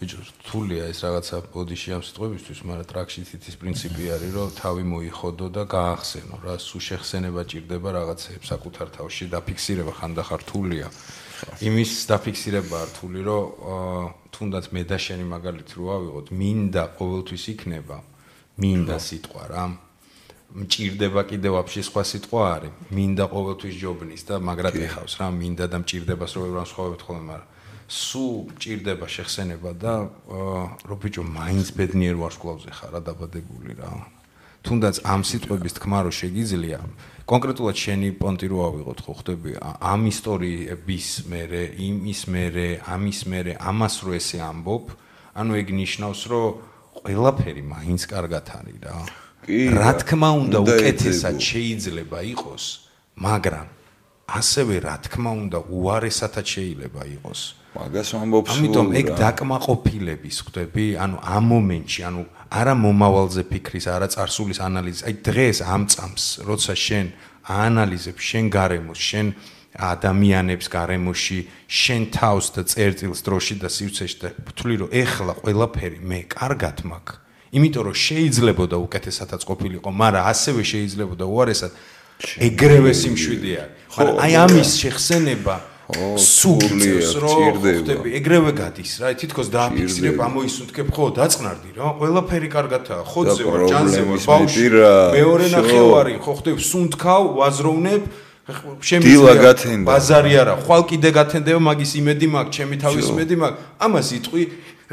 [0.01, 5.47] ბიჭო, რთულია ეს რაღაცა ბოდიში ამ სიტყვებისთვის, მაგრამ ტრაქში თითის პრინციპი არის, რომ თავი მოიხოდო
[5.53, 10.87] და გაახსენო, რა სუ შეხსენება ჭირდება რაღაცებს საკუთარ თავში, დაფიქსირება ხანდახარ რთულია.
[11.61, 13.45] იმის დაფიქსირება რთული, რომ
[14.33, 17.97] თუნდაც მე და შენი მაგალითი რო ავიღოთ, მინდა ყოველთვის იქნება,
[18.57, 19.63] მინდა სიტყვა რა.
[20.51, 22.73] მჭირდება კიდე ვაფშე სხვა სიტყვა არის.
[22.89, 27.50] მინდა ყოველთვის ჯობნის და მაგრად ეხავს რა, მინდა და მჭირდებას რო ვერან სხვაობთ ხოლმე, მაგრამ
[27.91, 28.25] სუ
[28.55, 29.93] ჭირდება შეხსენება და
[30.87, 33.91] რო ბიჭო მაინც ბედნიერ ვარსკვლავზე ხარ დაბადებული რა.
[34.63, 36.79] თუნდაც ამ სიტყვების თქმა რო შეგიძლია,
[37.27, 39.51] კონკრეტულად შენი პონტი რო ავიღოთ ხო ხდები
[39.91, 44.85] ამ ისტორიების მერე, იმის მერე, ამის მერე, ამას რო ესე ამბობ,
[45.35, 46.47] ანუ ეგ ნიშნავს რომ
[47.01, 48.95] ყველაფერი მაინც კარგად არის რა.
[49.49, 52.65] რა თქმა უნდა უკეთესად შეიძლება იყოს
[53.17, 53.80] მაგრამ
[54.39, 57.41] ასევე რა თქმა უნდა უარესათაც შეიძლება იყოს.
[57.71, 64.59] მაგას ვამბობ ამიტომ ეგ დაკმაყოფილების ხვდები ანუ ამ მომენტში ანუ არა მომავალზე ფიქრის არა წარსულის
[64.59, 67.05] ანალიზი აი დღეს ამ წამს როცა შენ
[67.47, 69.27] აანალიზებ შენ გარემოს შენ
[69.71, 71.39] ადამიანებს გარემოში
[71.71, 77.15] შენ თავს და წერტილს დროში და სივრცეში და ვთვლი რომ ეხლა ყველაფერი მე კარგად მაქვს.
[77.55, 81.71] იმიტომ რომ შეიძლება და უკეთესადაც ყოფილიყო მაგრამ ასევე შეიძლება და უარესად
[82.47, 83.63] ეგრევე სიმშვიდეა
[83.97, 85.55] მაგრამ აი ამის შეხსენება
[85.91, 93.61] სულიერ ჭირდება ეგრევე გადის რა თითქოს დააფიქსირებ ამოისუნთქებ ხო დაწყნარდი რა ყველაფერი კარგათაა ხოძე ვარ
[93.71, 94.67] ჯანზე ვარ ბავშვი
[95.19, 98.03] მეორე ნახევარი ხო ხდებ სუნთქავ ვაზროვნებ
[98.79, 104.43] შემიძლია ბაზარი არა ხვალ კიდე გათენდება მაგის იმედი მაქვს ჩემი თავის იმედი მაქვს ამას იტყვი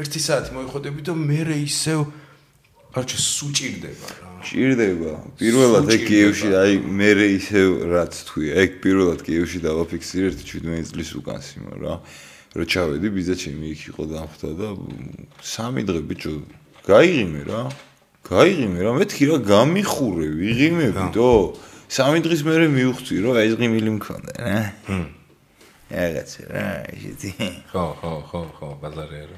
[0.03, 1.99] ერთი საათი მოიხოდები და მე ისევ
[2.99, 9.59] არჩე სუჭირდება რა ჭირდება პირველად ეგ კიევში აი მე ისევ რაც თქვი ეგ პირველად კიევში
[9.65, 11.93] დავაფიქსირეთ 17 წლის უკან სიმო რა
[12.55, 14.69] რო ჩავედი ბიზა ჩემი იქ იყო დამხთა და
[15.43, 16.33] სამი დღე ბიჭო
[16.89, 17.61] გაიღიმე რა
[18.29, 21.31] გაიღიმე რა მეთქი რა გამიხურე ვიღიმები დო
[21.89, 24.57] სამი დღის მერე მივხვდი რომ ეს ღიმილი მქონდა რა.
[25.89, 27.31] რაღაცა რა, ისეთი.
[27.73, 29.37] ხო, ხო, ხო, ხო, ბაზარი არა.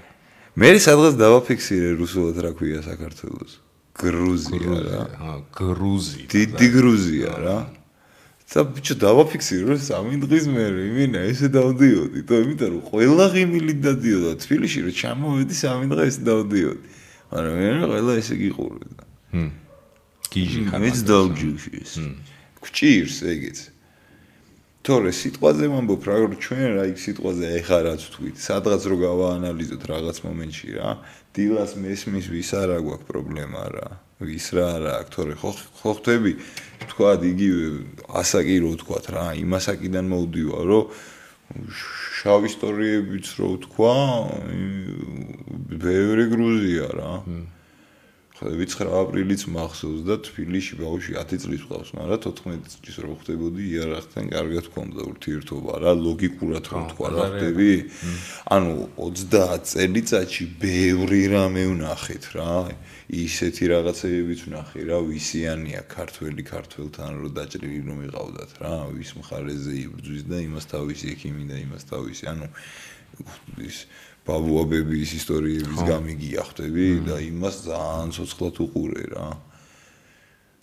[0.60, 3.54] მე სადღაც დავაფიქსირე რუსულად რა ქვია საქართველოს.
[4.02, 5.02] გრუზია რა.
[5.22, 6.22] ჰა, გრუზი.
[6.34, 7.58] დიდი გრუზია რა.
[8.52, 13.74] და ბიჭო დავაფიქსირე რომ სამი დღის მერე იმინა ესე დავდიოდი, თო იმიტომ რომ ყველა ღიმილი
[13.80, 16.88] დადიოდა თბილისში რომ ჩამოვედი სამი დღე ესე დავდიოდი.
[17.32, 19.04] მაგრამ მე ყველა ესე გიყურებდა.
[19.32, 19.50] ჰმ.
[20.36, 20.80] გიჟი ხარ.
[20.84, 21.92] მეც დავჯიშის.
[21.96, 22.14] ჰმ.
[22.60, 23.60] გჭირს ეგეც.
[24.84, 29.84] თორე სიტყვაზე მომბობ რა რომ ჩვენ რა იქ სიტყვაზე ეხა რაც თქვით, სადღაც რო გავაანალიზოთ
[29.94, 30.90] რაღაც მომენტში რა,
[31.36, 33.88] დილას მესმის ვის არა გვაქვს პრობლემა რა,
[34.28, 36.34] ვის რა არა აქვს, თორე ხო ხო ხტები
[36.92, 37.66] თქვა იგივე
[38.22, 40.92] ასაკი რო თქვა რა, იმასაკიდან მოვდივა რომ
[42.22, 43.96] შავ ისტორიებიც რო თქვა,
[45.82, 47.14] ბევრი გრუზია რა.
[48.42, 53.14] მ ხვდები 9 აპრილიც მახსოვს და თბილისში ბავშვი 10 წლის ყავს, მაგრამ 14 წლის რო
[53.22, 55.74] ხდებოდი იარაღთან კარგად გქონდა ურთიერთობა.
[55.78, 57.74] რა, ლოგიკურად რო თქვა რა ხდები.
[58.50, 62.54] ანუ 30 წელიწადში ბევრი რამე ვნახეთ რა.
[63.12, 70.24] ისეთი რაღაცებიც ვნახე რა, ვისიანია ქართველი ქართველთან რო დაჭრილი რომ იყავდათ რა, ვის მხარეზე იბრძვის
[70.32, 72.48] და იმას თავისი ექიმი და იმას თავისი, ანუ
[73.62, 73.86] ის
[74.32, 79.30] ბაბუაბების ისტორიების გამიგია ხვდები და იმას ძალიან ცოცხლად უყურე რა.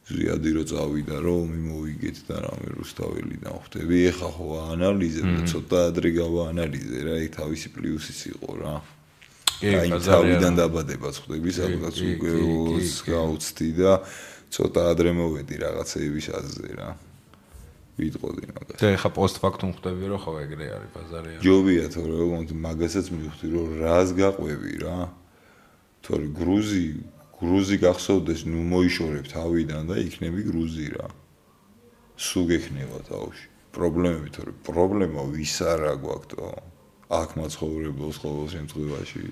[0.09, 6.11] ზიადი რო წავიდა რომ მიმოვიგეთ და რამე რუსთაველიდან ხვდები ეხა ხო ანალიზებ და ცოტა ადრე
[6.17, 8.75] გავაანალიზე რა იქ თავისი პლუსიც იყო რა.
[9.59, 12.33] აი თავიდან დაბადება ხვდები სადღაც უკვე
[13.05, 13.93] გაუცდი და
[14.49, 16.89] ცოტა ადრე მოვედი რაღაცეების აზრზე რა.
[17.99, 18.79] ვიტყოდი მაგას.
[18.79, 21.39] და ეხა პოსტფაქტუმ ხვდები რომ ხო ეგრე არის ბაზარია.
[21.43, 24.99] ჯობია თორე ოღონდ მაგასაც მივხვდი რომ რას გაყვევი რა.
[26.07, 26.87] თორე გრუზი
[27.39, 31.07] გრუზი გახსოვდეს ნუ მოიშორებ თავიდან და იქნები გრუზი რა.
[32.19, 33.47] სულ გექნება თავში.
[33.75, 36.47] პრობლემები თორე პრობლემა ვის არა გვაქვს თო.
[37.09, 39.23] აქ მაცხოვრებელს ყოველ შემთხვევაში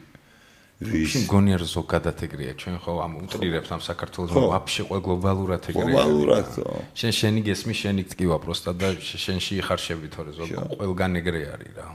[0.76, 2.52] ვიში მგონია რომ ზოგადად ეგრეა.
[2.60, 5.88] ჩვენ ხო ამ უტრირებს ამ საქართველოს ვაფშე ყველა გლობალურად ეგრეა.
[5.88, 6.74] გლობალურად ხო.
[6.92, 11.86] შენ შენი გესმი შენი ტკივა პროსტა და შენში იხარშები თორე ზოგ ყველგან ეგრე არის რა.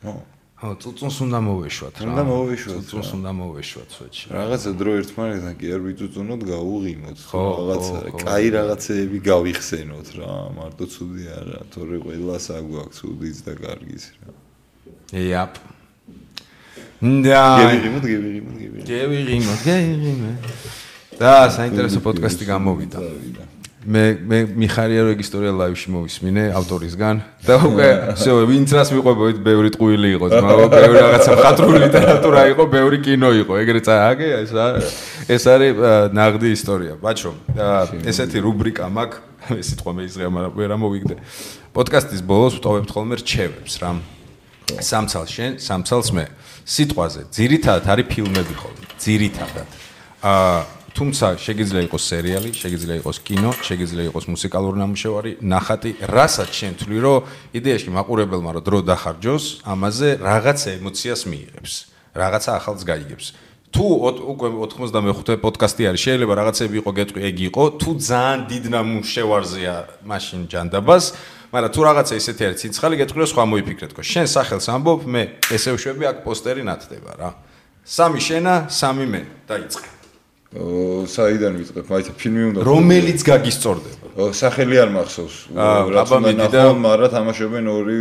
[0.00, 0.14] ხო.
[0.60, 2.08] ხო წუწუნს უნდა მოვეშვათ რა.
[2.08, 8.46] უნდა მოვეშვათ წუწუნს უნდა მოვეშვათ სვეტში რაღაცა დრო ერთმანეთთან კი არ ვიწუწუნოთ გაუღიმოთ რაღაცა კაი
[8.56, 14.28] რაღაცეები გავიხსენოთ რა მარტო ცუდი არა თორე ყველას აგვაქვს ცუდიც და კარგიც რა.
[15.16, 15.52] ეაპ
[17.25, 18.85] და გევიღიმოთ, გევიღიმოთ, გევიღიმოთ.
[18.89, 20.37] გევიღიმოთ, გევიღიმოთ.
[21.19, 22.99] და საინტერესო პოდკასტი გამოვიდა.
[23.85, 29.37] მე მე მიხარია რომ ეგ ისტორია ლაივში მოვისმინე ავტორისგან და უკვე всё ვინც რას მიყვებოით
[29.45, 34.51] ბევრი ტყუილი იყო მაგრამ ბევრი რაღაცა მხატვრული ლიტერატურა იყო ბევრი კინო იყო ეგრე წააგე ეს
[35.37, 35.85] ეს არის
[36.17, 37.31] ნაღდი ისტორია ბაჩო
[38.09, 41.15] ესეთი რუბრიკა მაქვს ეს სიტყვა მე იზღია მაგრამ ვერ ამოვიგდე
[41.77, 43.91] პოდკასტის ბოლოს ვტოვებთ ხოლმე რჩევებს რა
[44.81, 46.25] სამცალ შენ სამცალს მე
[46.64, 47.20] სიტყვაზე.
[47.30, 48.84] ძირითადად არის ფილმები ხოლმე.
[48.98, 49.68] ძირითადად.
[50.20, 56.72] აა თუმცა შეიძლება იყოს სერიალი შეიძლება იყოს კინო შეიძლება იყოს მუსიკალური ნამუშევარი ნახატი რასაც შენ
[56.82, 61.72] თვლი რომ იდეაში მაყურებელმა რომ დრო დახარჯოს ამაზე რაღაცა ემოციას მიიღებს
[62.10, 63.26] რაღაცა ახალს გაიგებს.
[63.70, 63.86] თუ
[64.34, 69.76] უკვე 95 პოდკასტი არის შეიძლება რაღაცები იყო გეტყვი ეგ იყო თუ ძალიან დიდ ნამუშევარზეა
[70.10, 71.04] მაშინ ჯანდაბას
[71.50, 75.22] მაგრამ თუ რაღაცა ისეთი არის ცინცხალი გეტყვიო სხვა მოიფიქრეთკო შენ სახელს ამბობ მე
[75.56, 77.30] ესე ვშვები აქ პოსტერი ნათდება რა
[77.84, 80.00] სამი შენა სამი მე დაიწყე
[80.50, 81.84] საიდან ვიწყებ?
[81.86, 84.34] მაინც ფილმი უნდა რომელიც გაგისწორდება.
[84.34, 85.36] სახელი არ მახსოვს.
[85.54, 87.98] აბა მიდი და მარა თამაშობენ ორი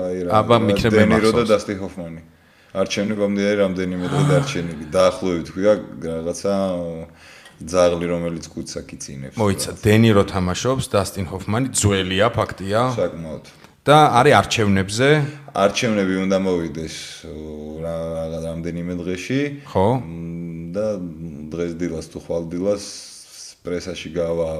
[0.00, 0.30] აი რა.
[0.40, 1.36] აბა მიქნები მახსოვს.
[1.36, 2.22] და დასტი ჰოფმანი.
[2.80, 4.84] არჩევნებამდე არის რამდენიმე დღე დარჩენილი.
[4.96, 5.72] დაახლოებით ქვია
[6.08, 6.54] რაღაცა
[7.60, 9.36] ძაღლი რომელიც კუცს აკიცინებს.
[9.36, 12.80] მოიცა, დენირო თამაშობს, დასტინ ჰოფმანი ძველია ფაქტია.
[12.96, 13.44] საკმაოდ.
[13.80, 15.08] და არის არჩევნებზე?
[15.56, 16.96] არჩევნები უნდა მოვიდეს
[17.84, 17.96] რა
[18.44, 19.40] რამდენიმე დღეში.
[19.72, 19.86] ხო.
[20.70, 20.86] და
[21.52, 22.84] დღეს დილას თუ ხვალ დილას
[23.64, 24.50] პრესაში გავა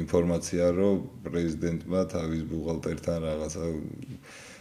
[0.00, 0.94] ინფორმაცია, რომ
[1.26, 3.62] პრეზიდენტმა თავის ბუღალტერთან რაღაცა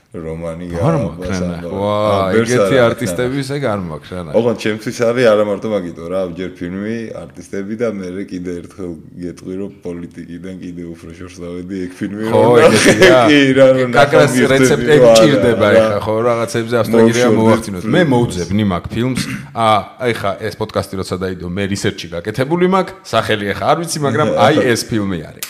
[0.10, 4.31] რომანი ვა, ეგეთი არტისტების ეგ არ მაქვს რა.
[4.34, 8.91] ოღონდ ჩემთვის არის არა მარტო მაგიტო რა, ჯერ ფილმი, არტისტები და მე კიდე ერთხელ
[9.22, 13.19] გეტყვი რომ პოლიტიკიდან კიდე უფრო შორს დავედი ეგ ფილმი ხო, ეგეთია.
[13.30, 17.84] კი რა, რომ კაკრას რეცეპტები ჭირდება ეხა ხო, რაღაცებზე ავტოგირია მოვახდინოთ.
[17.86, 19.22] მე მოუძებნი მაგ ფილმს.
[19.53, 19.80] აა,
[20.10, 24.56] ეხა ეს პოდკასტი როცა დაიდო, მე რისერჩი გაკეთებული მაქვს, სახელი ეხა არ ვიცი, მაგრამ აი
[24.73, 25.48] ეს ფილმი არის.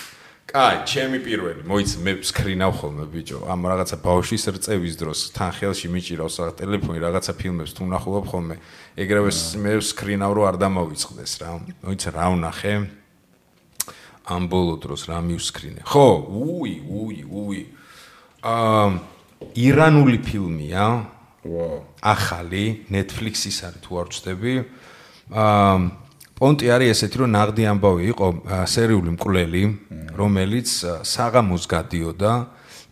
[0.49, 5.88] კაი, ჩემი პირველი, მოიც მე სკრინავ ხოლმე ბიჭო, ამ რაღაცა ბავშვის რწევის დროს თან ხელში
[5.93, 8.55] მიჭირავს რა ტელეფონი რაღაცა ფილმებს თუ ნახულობ ხოლმე,
[8.97, 9.30] ეგრევე
[9.61, 11.49] მე სკრინავ რო არ დამოვიწყდეს რა.
[11.85, 12.73] მოიც რა ვნახე?
[14.26, 15.85] ამ ბოლო დროს რა მივსკრინე.
[15.85, 17.61] ხო, უი, უი, უი.
[18.41, 18.89] აა
[19.53, 20.85] ირანული ფილმია.
[21.45, 21.77] ვაუ.
[22.03, 24.53] ახალი Netflix-ის არის თუ არ ვწდები.
[25.30, 26.09] აა
[26.40, 28.28] პონტი არის ესეთი, რომ ნაღდი ამბავი იყო
[28.72, 29.64] სერიული მკვლელი,
[30.16, 30.70] რომელიც
[31.03, 32.34] საღამოს გადიოდა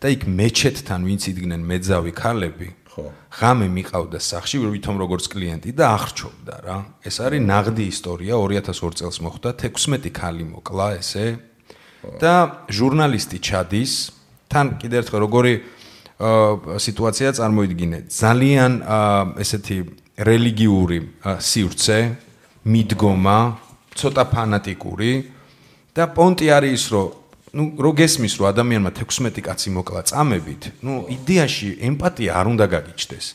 [0.03, 3.05] და იქ მეჩეთთან ვინც იდგნენ მეძავი ქალები, ხო,
[3.39, 6.77] ღამე მიყავდა სახში, ვითომ როგორც კლიენტი და აღრჩობდა რა.
[7.07, 11.39] ეს არის ნაღდი ისტორია, 2002 წელს მოხდა, 16 ქალი მოკლა ესე.
[12.21, 13.93] და ჟურნალისტი ჩადის,
[14.47, 15.53] თან კიდევ ერთხელ როგორი
[16.77, 17.97] სიტუაცია წარმოიდგინე.
[18.07, 18.71] ძალიან
[19.37, 19.77] ესეთი
[20.17, 21.99] რელიგიური სივრცე
[22.66, 23.38] მიდგომა,
[23.98, 25.12] ცოტა ფანატიკური
[25.92, 27.08] და პონტი არის ის, რომ
[27.52, 33.26] ну, რო გესმის, რომ ადამიანმა 16 კაცი მოკლა წამებით, ну, იდეაში ემპათია არ უნდა გაგიჩნდეს.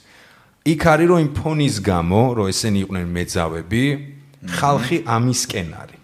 [0.68, 3.84] იქ არის რომ იმ ფონის გამო, რომ ესენი იყვნენ მეძავები,
[4.58, 5.98] ხალხი ამისკენ არის.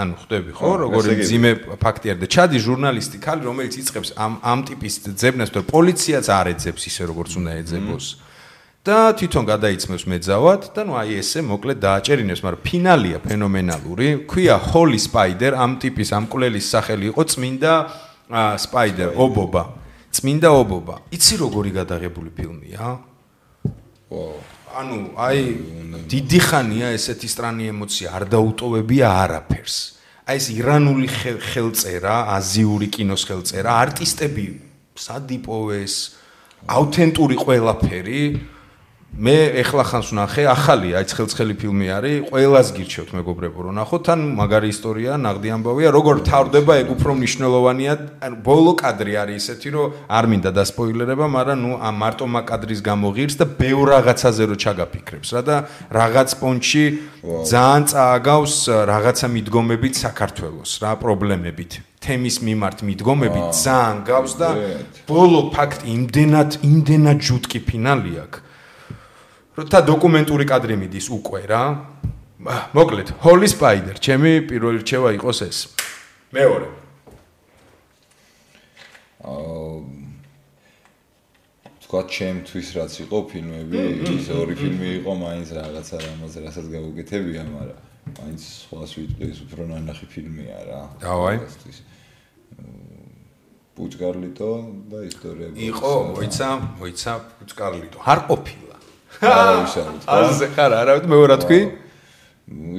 [0.00, 4.60] ანუ ხვდები ხო, როგორი ძიმე ფაქტი არის და ჩადი ჟურნალისტი ქალი, რომელიც იწყებს ამ ამ
[4.70, 8.06] ტიპის ძებნას, რომ პოლიციაც არ ეძებს ისე როგორც უნდა ეძებოს.
[8.85, 14.29] და თვითონ გადაიცმევს მეძავად და ნუ აი ესე მოკლედ დააჭერინებს, მაგრამ ფინალია ფენომენალური.
[14.29, 17.73] ქვია Holy Spider, ამ ტიპის ამ კულელის სახელი იყო წმინდა
[18.61, 19.63] Spider, ობობა.
[20.13, 20.95] წმინდა ობობა.
[21.17, 22.85] იცი როგორი გადაღებული ფილმია?
[24.13, 24.37] ვაუ.
[24.75, 25.39] ანუ აი
[26.11, 29.75] დიდი ხანია ესეთი სტრანი ემოცია არ დაუტოვებია არაფერს.
[30.29, 31.07] აი ეს ირანული
[31.49, 34.45] ხელწერა, აზიური კინოს ხელწერა, არტისტები
[34.93, 35.95] სადიპოვეს,
[36.67, 38.21] აუთენტური ყველაფერი.
[39.15, 44.19] მე ეხლა ხანს ვნახე, ახალია, აი ცხელცხელი ფილმი არის, ყველას გირჩევთ მეგობრებო, რომ ნახოთ, ან
[44.35, 47.93] მაგარი ისტორია, ნაღდი ამბავია, როგორ თავდება, ეგ უფრო მნიშვნელოვანია,
[48.27, 52.81] ანუ ბოლო კადრი არის ისეთი, რომ არ მინდა დასპოილერება, მაგრამ ნუ ამ მარტო მაგ კადრის
[52.83, 55.55] გამო ღირს და ბევრ რაღაცაზე რო ჩაგაფიქრებს რა და
[55.95, 56.83] რაღაც პონჩი
[57.23, 58.55] ძალიან წააგავს
[58.91, 61.71] რაღაცა მიდგომებით საქართველოს რა პრობლემებით.
[62.03, 64.49] თემის მიმართ მიდგომებით ძალიან გავს და
[65.09, 68.45] ბოლო ფაქტი იმდენად იმდენად ჯუტკი ფინალი აქვს
[69.55, 71.63] როცა დოკუმენტური კადრი მიდის უკვე რა.
[72.75, 75.57] მოკლედ, Holy Spider, ჩემი პირველი რჩევა იყოს ეს.
[76.35, 76.67] მეორე.
[79.25, 80.05] აა
[81.85, 83.81] თქვა ჩემთვის რაც იყო ფილმები,
[84.17, 87.79] ის ორი ფილმი იყო მაინც რაღაცა რამაზე რასაც გავუკეთებია, მაგრამ
[88.19, 90.81] მაინც სხვას ვიტყვი, ეს უფრო ნანახი ფილმია რა.
[91.05, 91.37] დავაი.
[93.75, 94.51] პუჭკარლიტო
[94.91, 95.47] და ისტორია.
[95.55, 96.49] იყო, მოიცა,
[96.79, 97.97] მოიცა პუჭკარლიტო.
[98.01, 98.64] არ ყოფილა.
[99.31, 100.05] არავისარით.
[100.15, 101.59] ასე ხარ, არავით მე რა თქვი?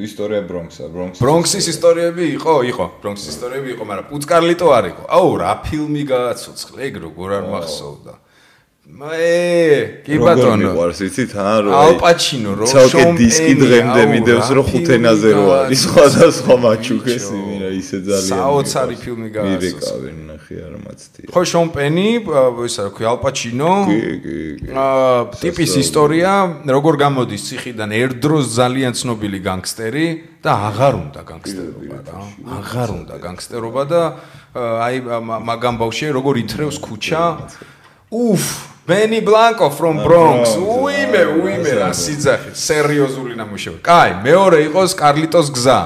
[0.07, 1.23] ისტორია ბრონქსა, ბრონქსის.
[1.25, 5.03] ბრონქსის ისტორიები იყო, იყო, ბრონქსის ისტორიები იყო, მაგრამ პუცკარლიტო არ იყო.
[5.11, 8.15] აუ, რა ფილმი გააცოცხლე, ეგ როგორ არ მახსოვდა.
[8.87, 10.71] მე კი ბატონო?
[10.71, 16.55] მიყვარს იცით ა რო ალპაჩინო რო ცალკე დისკი დღემდე მიდევს რო ხუთენაზე რო არის სხვადასხვა
[16.63, 22.07] მაჩუკეს იმენა ისე ძალიან საოცარი ფილმი გაასწორა მივეკავე ნახე არ მაცდია ხო შონ პენი
[22.71, 24.71] ისა რა ქვია ალპაჩინო კი კი კი.
[24.71, 26.31] აა ტიპის ისტორია
[26.71, 30.07] როგორ გამოდის ციხიდან ერთდროს ძალიან ცნობილი განგსტერი
[30.47, 32.23] და აღარ უნდა განგსტერობა რა
[32.63, 34.03] აღარ უნდა განგსტერობა და
[34.87, 34.97] აი
[35.51, 37.23] მაგამ ბავშვი როგორ ითრევს ქუჩა.
[38.15, 40.55] უფ ბენი ბლანკო from bronx.
[40.57, 45.81] უიმე უიმე რა სიძახი სერიოზული ნამუშევარი კაი მეორე იყოს კარლიტოს გზა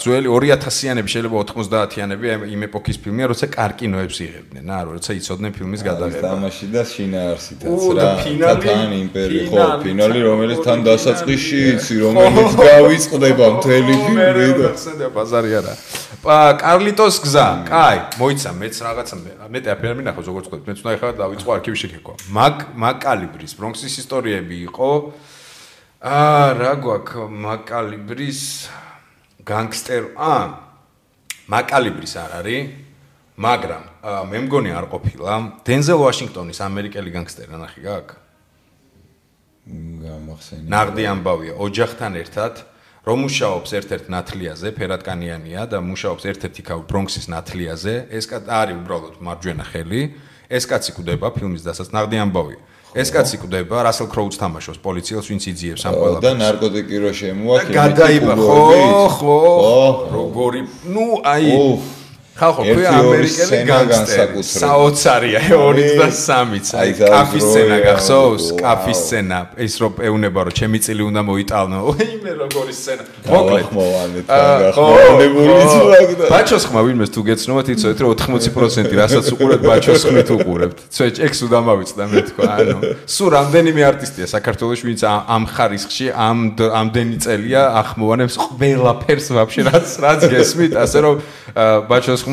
[0.00, 2.24] ძველი 2000-იანები შეიძლება 90-იანები
[2.54, 6.30] იმ ეპოქის ფილმია, როცა კარკინოებს იღებდნენ, რა, როცა იცოდნენ ფილმის გადაღება.
[6.32, 8.08] თამაში და შინაარსითაც რა.
[8.40, 15.52] თათან იმპერია, ხო, ფინალი, რომელიც თან დასაწყისში იცი, რომელიც გავიწყდება მთელი ფილმი და ხსენდა ბაზარი
[15.60, 15.74] არა.
[16.20, 17.46] კარლიტოს გზა.
[17.70, 19.16] კაი, მოიცა მეც რაღაცა
[19.48, 20.60] მეტი აფერი მინახავს როგორც თქვი.
[20.68, 22.14] მეც უნდა ეხლა დავიწყო არქივში შეკეკვა.
[22.28, 24.90] მაგ მაგ კალიბრის ბრონქსის ისტორიები იყო
[26.00, 28.40] აა რა გვაქვს მაგ კალიბრის
[29.44, 30.34] განგსტერ ა
[31.50, 32.70] მაკალიბრის არ არის
[33.40, 33.84] მაგრამ
[34.30, 35.32] მე მგონი არ ყოფილა
[35.66, 38.16] დენზელ ვაშინგტონის ამერიკელი განგსტერი ნახი გაქვს
[40.04, 42.62] გამახსენე ნაღდი ამბავია ოჯახთან ერთად
[43.06, 47.94] რომ მუშაობს ერთ-ერთ ნათლიაზე ფერატკანიანია და მუშაობს ერთ-ერთი ქალ ბრონქსის ნათლიაზე.
[48.12, 50.02] ეს კაცი არის უბრალოდ მარჯვენა ხელი.
[50.50, 52.58] ეს კაცი კვდება ფილმის დასას ნაღდი ამბავია
[52.90, 57.74] ეს კაცი კვდება რასელ კროუც თამაშობს პოლიციელს ვინც იძიებს ამ ყველაფერს და ნარკოტიკი რო შემოაქვს
[57.78, 58.58] გადაიბა ხო
[59.14, 59.36] ხო
[60.10, 61.54] როგორი ნუ აი
[62.40, 70.40] ხალხო ქვია ამერიკელი განგსტერი საოცარია 23-იც აი კაფის სცენა გახსოვს კაფის სცენა ეს რო პეუნება
[70.48, 71.80] რომ ჩემი წილი უნდა მოიტალნო
[72.16, 73.66] იმე როგორი სცენა მოკლედ.
[74.74, 74.86] ხო
[76.30, 80.78] ბაჩოს ხმა ვინმეს თუ გეცნობათ იცოდეთ რომ 80% რასაც უყურებთ ბაჩოს ხმით უყურებთ.
[80.94, 82.78] ცე ექს უდამავიწდა მე თქვა ანუ.
[83.04, 90.20] სულ რამდენიმე არტისტია საქართველოს ვინც ამ ხარისხში ამ ამდენი წელია ახმოვანებს ყველაფერს ვაფშე რაც რაც
[90.32, 90.72] გესმით.
[90.84, 91.14] ასე რომ
[91.90, 92.29] ბაჩოს ხმა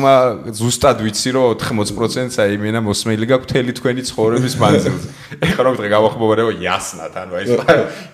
[0.58, 5.08] ზუსტად ვიცი რომ 80%-ს აი მენა მოსმელი გაქვს თელი თქვენი ცხოვრების მანძილზე.
[5.48, 7.44] ეხლა რომ დღე გავახმოვანებო იასნად, ანუ აი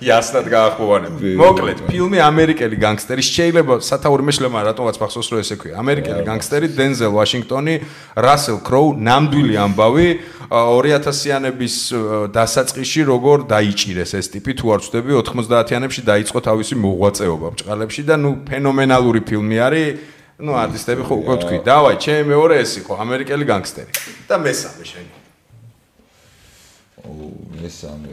[0.05, 1.17] იასნად გავახმოვანებო.
[1.41, 5.75] მოკლედ, ფილმი ამერიკელი განგსტერი შეიძლება სათაური მეშლემა რატომაც მახსოვს რომ ესე ქვია.
[5.83, 7.75] ამერიკელი განგსტერი დენზელ ვაშინგტონი,
[8.15, 10.09] რასელ კროუ, ნამდვილი ამბავი
[10.55, 11.75] 2000-იანების
[12.35, 18.31] დასაწყისში როგორ დაიჭირეს ეს ტიპი თუ არ ვწდები 90-იანებში დაიწყო თავისი მოღვაწეობა ბჭყალებში და ნუ
[18.49, 23.93] ფენომენალური ფილმი არის ну არტისტები ხო უკვე თქვი დავაი ჩემი მეორე ეს იყო ამერიკელი განგსტერი.
[24.29, 25.13] და მესამე შენი.
[27.07, 27.11] ო
[27.63, 28.13] მესამე.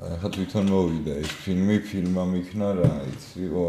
[0.00, 3.68] ახლა თვითონ მოვიდა ეს ფილმი ფილმა მიქნა რა იცი ო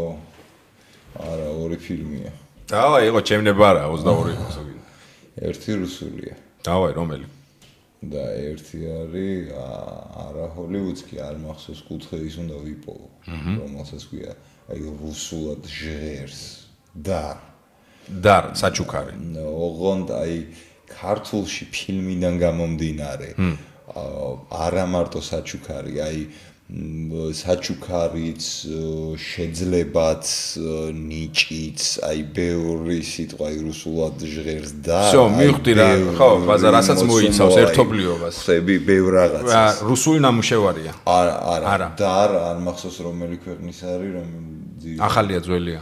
[1.22, 2.32] არა ორი ფილმია.
[2.66, 4.76] დავაი იყო ჩემი ნება რა 22 იყო ზოგი
[5.38, 6.34] ერთი რუსულია.
[6.66, 7.26] დავაი რომელი?
[8.02, 13.06] და ერთი არის არა ჰოლივუდს კი არ მახსოვს კუთხე ის უნდა ვიპოვო
[13.62, 14.34] რომელსაც ქვია
[14.70, 16.42] აი რუსულად ჟღერს
[17.08, 17.22] და
[18.22, 20.36] დარ საჩუქარი ოღონდ აი
[20.92, 23.30] ქართულში ფილმიდან გამომდინარე
[24.66, 26.20] არა მარტო საჩუქარი აი
[26.71, 28.43] საჩუქარიც
[29.15, 30.25] შეძლებაც
[30.99, 35.87] ნიჭიც აი ბევრი სიტყვა რუსულად ჟღერს და всё მივხვდი რა
[36.19, 42.57] ხო ბაზარ რასაც მოიცავს ერთობლიობას ხები ბევრ რაღაცას რუსული ნამუშევარია არა არა და არ არ
[42.67, 44.27] მახსოვს რომელი ქვეყნის არის რომ
[45.07, 45.81] ახალია ძველია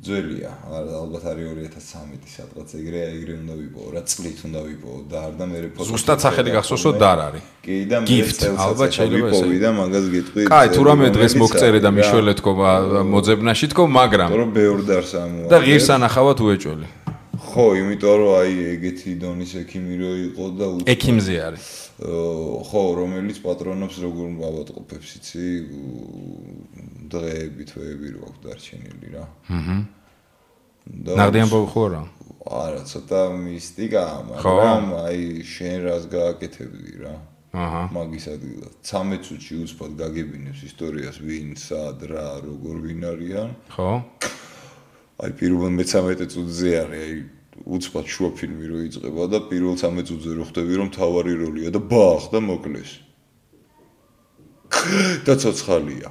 [0.00, 1.44] ძველია, ალბათ არის
[1.76, 5.88] 2013 სადღაც ეგრე ეგრე უნდა ვიპოვო, რა წლით უნდა ვიპოვო და არ და მე ფოტო
[5.90, 7.44] ზუსტად სახელი გახსოვსო და არ არის.
[7.60, 8.16] კი და მე
[8.64, 9.42] ალბათ შეიძლება ესე.
[9.44, 10.40] ვიპოვი და მაგას გეტყვი.
[10.48, 12.50] კაი, თუ რამე დღეს მოგწერე და მიშველე თქო
[13.12, 15.44] მოძებნაში თქო, მაგრამ რომ ბევრ დარს ამო.
[15.52, 16.86] და ღირს ანახავად უეჭველი.
[17.50, 21.66] ხო, იმიტომ რომ აი ეგეთი დონის ექიმი რო იყო და ექიმზე არის.
[22.00, 25.44] ხო, რომელიც პატრონობს როგორ ავატყოფებს, იცი?
[27.12, 29.24] დღეები, თვეები რო აქვს დარჩენილი რა.
[29.56, 29.76] აჰა.
[30.90, 32.02] და ნახდიან ბოხო რა?
[32.40, 37.14] არა, ცოტა მისტიკა, მაგრამ აი შენ რას გააკეთებდი რა?
[37.52, 37.82] აჰა.
[37.94, 43.50] მაგის ადგილას 13 წუთში უცბად გაგებინებს ისტორიას, ვინ, სად, რა, როგორ ვინ არიან?
[43.74, 43.90] ხო.
[45.20, 47.14] აი პირველ მე-13 წუთზე არის, აი
[47.66, 51.80] უცბად შუა ფილმი რო იწყება და პირველ 13 წუთზე რო ხვდები რომ თავარი როლია და
[51.92, 52.92] ბახ და მოკლეს.
[55.26, 56.08] და ცოცხალია.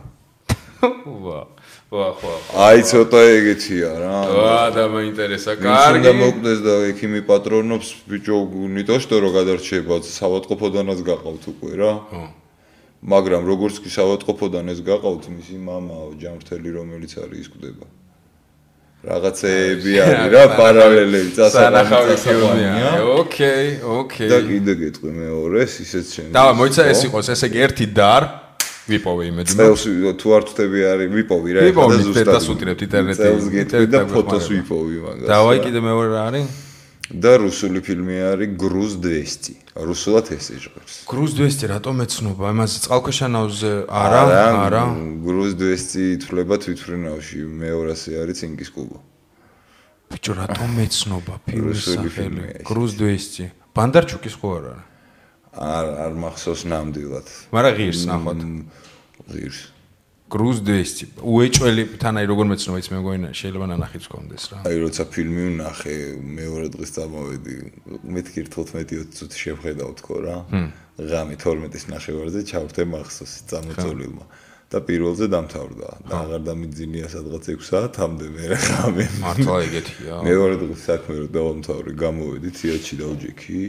[0.79, 1.39] ვა
[1.91, 4.17] ვა ხო აი ცოტა ეგეთია რა.
[4.31, 5.99] ვა და მაინტერესა კარგი.
[5.99, 8.37] უნდა მოკვდეს და ექიმი პატრონობს ბიჭო
[8.75, 11.93] ნიტო შტო რო გადარჩება სავატყოფოდანაც გაყავთ უკვე რა.
[12.11, 12.23] ხო
[12.99, 17.85] მაგრამ როგორც კი სავატყოფოდან ეს გაყავთ მისი მამაო ჯამრთელი რომელიც არის ის კვდება
[18.99, 22.99] რაღაცეები არის რა პარალელები წასახავი ფილმია.
[23.15, 24.27] ოკეი, ოკეი.
[24.27, 26.27] და კიდე გეტყვი მეორეს, ისეც შენ.
[26.35, 28.23] და მოიცა ეს იყოს, ესე იგი ერთი დარ.
[28.93, 29.83] ვიპოვე იმედი წელს
[30.19, 34.45] თუ არ ვთქვი არის ვიპოვი რა ეხლა და ზუსტად დასუტირებთ ინტერნეტში წელს გეტყვი და ფოტოს
[34.53, 36.47] ვიპოვი მაგას დავაი კიდე მეორე რა არის?
[37.09, 39.53] და რუსული ფილმი არის გრუზ 200
[39.89, 42.43] რუსულად ეს ეჟღერს გრუზ 200 რატომ ეცნობა?
[42.53, 44.21] იმაზე წყალქვეშანავზე არა
[44.65, 44.83] არა
[45.25, 48.97] გრუზ 200 ითვლება თვითფრინავში მეორასე არის ცინკის კუბო
[50.13, 52.45] ბიჭო რატომ ეცნობა ფილმის სახელი?
[52.69, 54.75] გრუზ 200 ბანდარჩუკის ხო არა
[55.53, 57.27] არ არ მახსოვს ნამდვილად.
[57.53, 58.39] მაგრამ ღირს ნახოთ.
[59.33, 59.59] ღირს.
[60.29, 64.57] კრუზ დესტი უეჭველი თანაი როგორ მეცნობა ის მე მგონა შეიძლება ნანახიც კონდეს რა.
[64.69, 65.95] აი როცა ფილმი ვნახე
[66.37, 67.55] მეორე დღეს წამოვედი
[68.13, 70.37] მეთქი 15-20 წუთი შევხედავ თქო რა.
[71.01, 74.25] ღამე 12-ის ნახევარზე ჩავრთე მახსოვს წამოწოლილმა
[74.69, 75.89] და პირველზე დამთავრდა.
[76.05, 79.05] და აღარ დამიძინია სადღაც 6 საათამდე მე ღამე.
[79.25, 83.61] მართლა ეგეთია მეორე დღეს საქმე რო დავამთავრე გამოვედი თიაჩი დავჯექი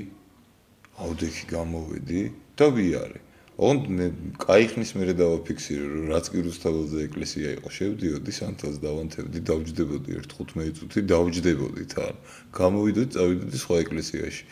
[1.00, 2.22] აუდექი გამოვედი
[2.60, 3.20] და ვიარე.
[3.60, 4.06] ოღონდ მე
[4.40, 10.72] კაი ხნის მერე დავაფიქსირე, რომ რაც კი რუსთაველზე ეკლესია იყო, შევდიოდი, სანთელს დავანთებდი, დავჯდებოდი 1-15
[10.80, 12.14] წუთი, დავჯდებოდი თან.
[12.56, 14.42] გამოვიდოდი, წავიდოდი სხვა ეკლესიაში.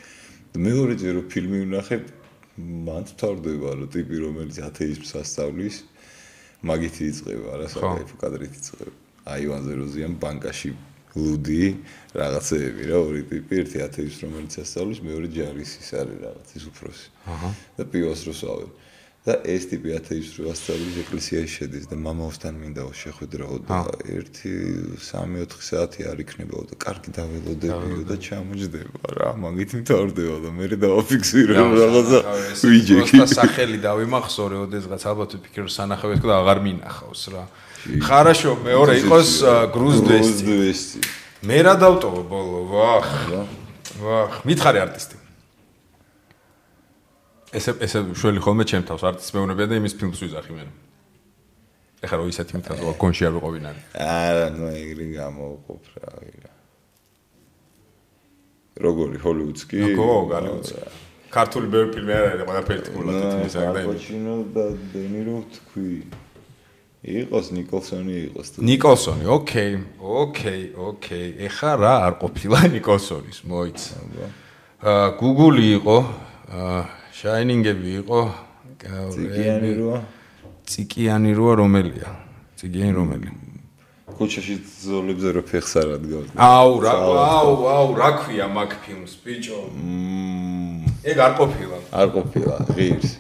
[0.68, 2.02] მეორე წერო ფილმი ვნახებ,
[2.88, 5.76] მან თავდება რა ტიპი, რომელიც ათეიზმს ასწავლის,
[6.68, 8.92] მაგითი იწება რა, საკაიფო კადრით იწება.
[9.28, 10.70] აივან ზეროზიან ბანკაში
[11.19, 11.65] ლუდი
[12.19, 17.07] რაღაცეები რა ორი ტიპი ერთი ათეიზმს რომელიც ასწავლის მეორე ჯარისის არის რაღაც ის უფროსი.
[17.32, 17.51] აჰა.
[17.78, 18.70] და პიოს რუსავენ
[19.28, 23.78] და ეს ტიპი ათეისტ რო ასწავლის ეკლესიაში შედის და მამაოსთან მინდა შეხვედრაო და
[24.09, 31.53] 1-3-4 საათი არ იქნებაო და კარგი დაველოდებიო და ჩამოჯდება რა მაგით მთავრდება და მე დავაფიქსირე
[31.61, 32.19] რაღაცა
[32.73, 33.15] ვიჯექი.
[33.20, 37.45] და სახელი დავიმახსოვრე ოდესღაც ალბათ ვფიქრე სანახავი თქო და აღარ მინახავს რა
[38.09, 39.30] ხარაშო მეორე იყოს
[39.74, 41.06] გრუზდესტი
[41.48, 43.09] მე რა დავტოვო ბოლო ვახ
[44.02, 45.18] ვახ მითხარი არტისტი
[47.52, 50.64] ესე ესე შველი ხოლმე ჩემ თავს არტის მეუბნებია და იმის ფილმს ვიზახი მე.
[52.05, 53.80] ეხლა რო ისეთი მთას ვარ კონში არ ვიყობინარი.
[53.96, 56.12] არა, ნუ ეგრე გამოვყოფ რა.
[58.84, 59.80] როგორი ჰოლივუდს კი?
[59.96, 60.70] ნუ გალივუდს.
[61.32, 63.80] ქართული ბევრი ფილმი არ არის, მაგრამ ფერტიკულად თითქმის არ და.
[63.88, 65.92] პაჩინო და დენირო თქვი.
[66.98, 71.28] იყოს ნიკოლსონი იყოს თუ ნიკოლსონი, ოკეი, ოკეი, ოკეი.
[71.46, 73.98] ეხა რა არ ყოფილა ნიკოლსონის, მოიცა.
[74.78, 75.96] აა Google იყო
[76.54, 76.80] აა
[77.18, 78.20] შაინინგები იყო
[79.14, 79.98] ციკიანი როა?
[80.66, 82.08] ციკიანი როა რომელია?
[82.58, 83.28] ციკიანი რომელი?
[84.18, 86.94] ქუჩაში ზოლებზე რო ფეხს არ ადგავს აუ რა
[87.38, 89.58] აუ აუ რა ქვია მაგ ფილმს ბიჭო?
[91.06, 91.78] ეგ არ ყოფილა.
[91.94, 93.10] არ ყოფილა ღირს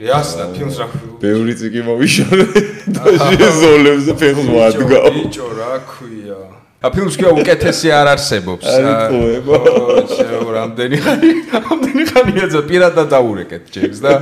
[0.00, 0.86] ясно ფილმს რა
[1.20, 2.46] ბევრი წიკი მოვიშორე.
[2.96, 6.40] და შეზოლებზე ფეხს ვადგა ბიჭო რა ქვია.
[6.82, 8.66] ა ფილმს კი უკეთესი არ არსებობს.
[8.72, 9.56] არიწუება
[10.16, 14.12] შევ რამდენი ხანი რამდენი ხანია ძა პირადად დაურეკეთ ჯექს და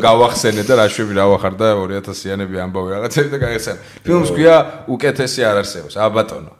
[0.00, 3.76] გავახსენე და რა შვები რა ვახარ და 2000-იანები ამბავე რაღაცები და გაიხსენ
[4.06, 5.94] ფილმს ქვია უკეთესი არ არსებობს.
[5.98, 6.52] ა ბატონო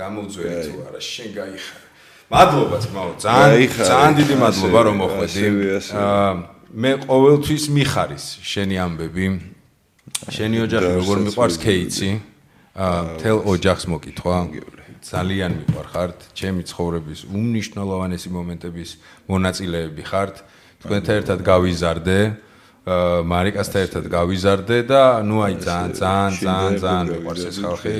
[0.00, 1.82] გამოუძველი თუ არა შენ გაიხარ
[2.28, 5.42] მადლობა ძმაო ძალიან ძალიან დიდი მადლობა რომ მოხვედი.
[5.96, 9.26] აა მე ყოველთვის მიხარის შენი ამბები.
[10.28, 12.10] შენი ოჯახი როგორ მიყვარს კეიცი?
[12.76, 14.36] აა თელ ოჯახს მოკითხვა.
[15.00, 18.90] ძალიან მიყვარხართ ჩემი ცხოვრების უმნიშვნელოვანესი მომენტების
[19.32, 20.34] მონაწილეები ხართ.
[20.84, 22.18] თქვენთან ერთად გავიზარდე.
[23.32, 27.94] მარიკასთან ერთად გავიზარდე და ნუ აი ძალიან ძალიან ძალიან ძალიან მიყვარს ეს ხალხი.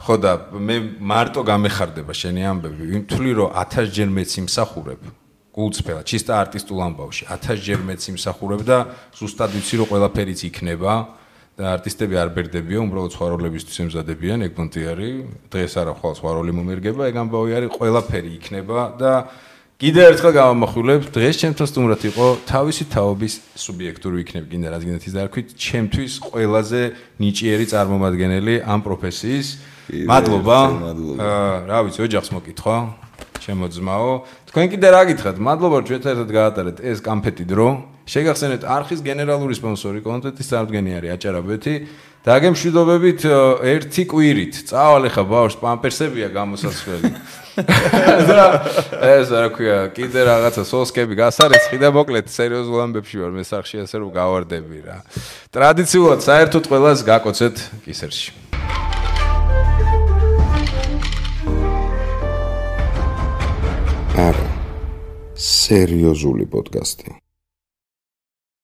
[0.00, 2.82] ხო და მე მარტო გამეხარდება შენი ამბები.
[2.92, 5.25] ვიმთვლი რომ 1000 ჯერ მეც იმსახურებ
[5.56, 8.78] გულწრფელად ჩისტა არტისტულ ამბავში 1000 ჯერ მეც იმსახურებ და
[9.16, 10.92] ზუსტად ვიცი რომ ყველაფერიც იქნება
[11.56, 15.14] და არტისტები არ ბერდებიან, უბრალოდ სხვაროლებისთვის ემზადებიან, ეგ პონტი არის.
[15.48, 19.12] დღეს არა ხვალ სხვაროლი მომერგება, ეგ ამბავი არის, ყველაფერი იქნება და
[19.80, 25.14] კიდე ერთხელ გამომახვილებ, დღეს ჩემთვის თუმრად იყო თავისი თაობის სუბიექტური იქნებ კიდე რაც გინდათ ის
[25.16, 26.80] დარქვით, ჩემთვის ყველაზე
[27.24, 29.48] ნიჭიერი წარმომადგენელი ამ პროფესიის.
[29.86, 30.58] მადლობა.
[31.24, 33.05] აა, რა ვიცი, ოჯახს მოკითხვა.
[33.46, 34.12] ჩემო ძმაო,
[34.50, 35.36] თქვენ კიდე რა გითხრათ?
[35.38, 37.68] მადლობა ჩვენთან ერთად გაატარეთ ეს კამფეტი დრო.
[38.10, 40.02] შეგახსენეთ არხის გენერალური სპონსორი.
[40.02, 41.74] კონტენტის წარმოდგენი არის აჭარაბეთი.
[42.26, 43.20] და აგემშვიდობებით
[43.70, 44.54] ერთი კვირით.
[44.66, 47.10] წავალ ხა ბავშვს პამპერსებია გამოსასვლელი.
[48.26, 48.46] და
[49.14, 53.96] ეს რა ქვია კიდე რაღაცა სოსკები გასარეცხი და მოკლედ სერიოზულ ამბებში ვარ მე სახში ასე
[54.02, 54.98] რომ გავარდები რა.
[55.54, 57.56] ტრადიციულად საერთოდ ყველას გაკოცეთ
[57.86, 58.34] კისერში
[64.16, 64.44] არა
[65.46, 67.10] სერიოზული პოდკასტი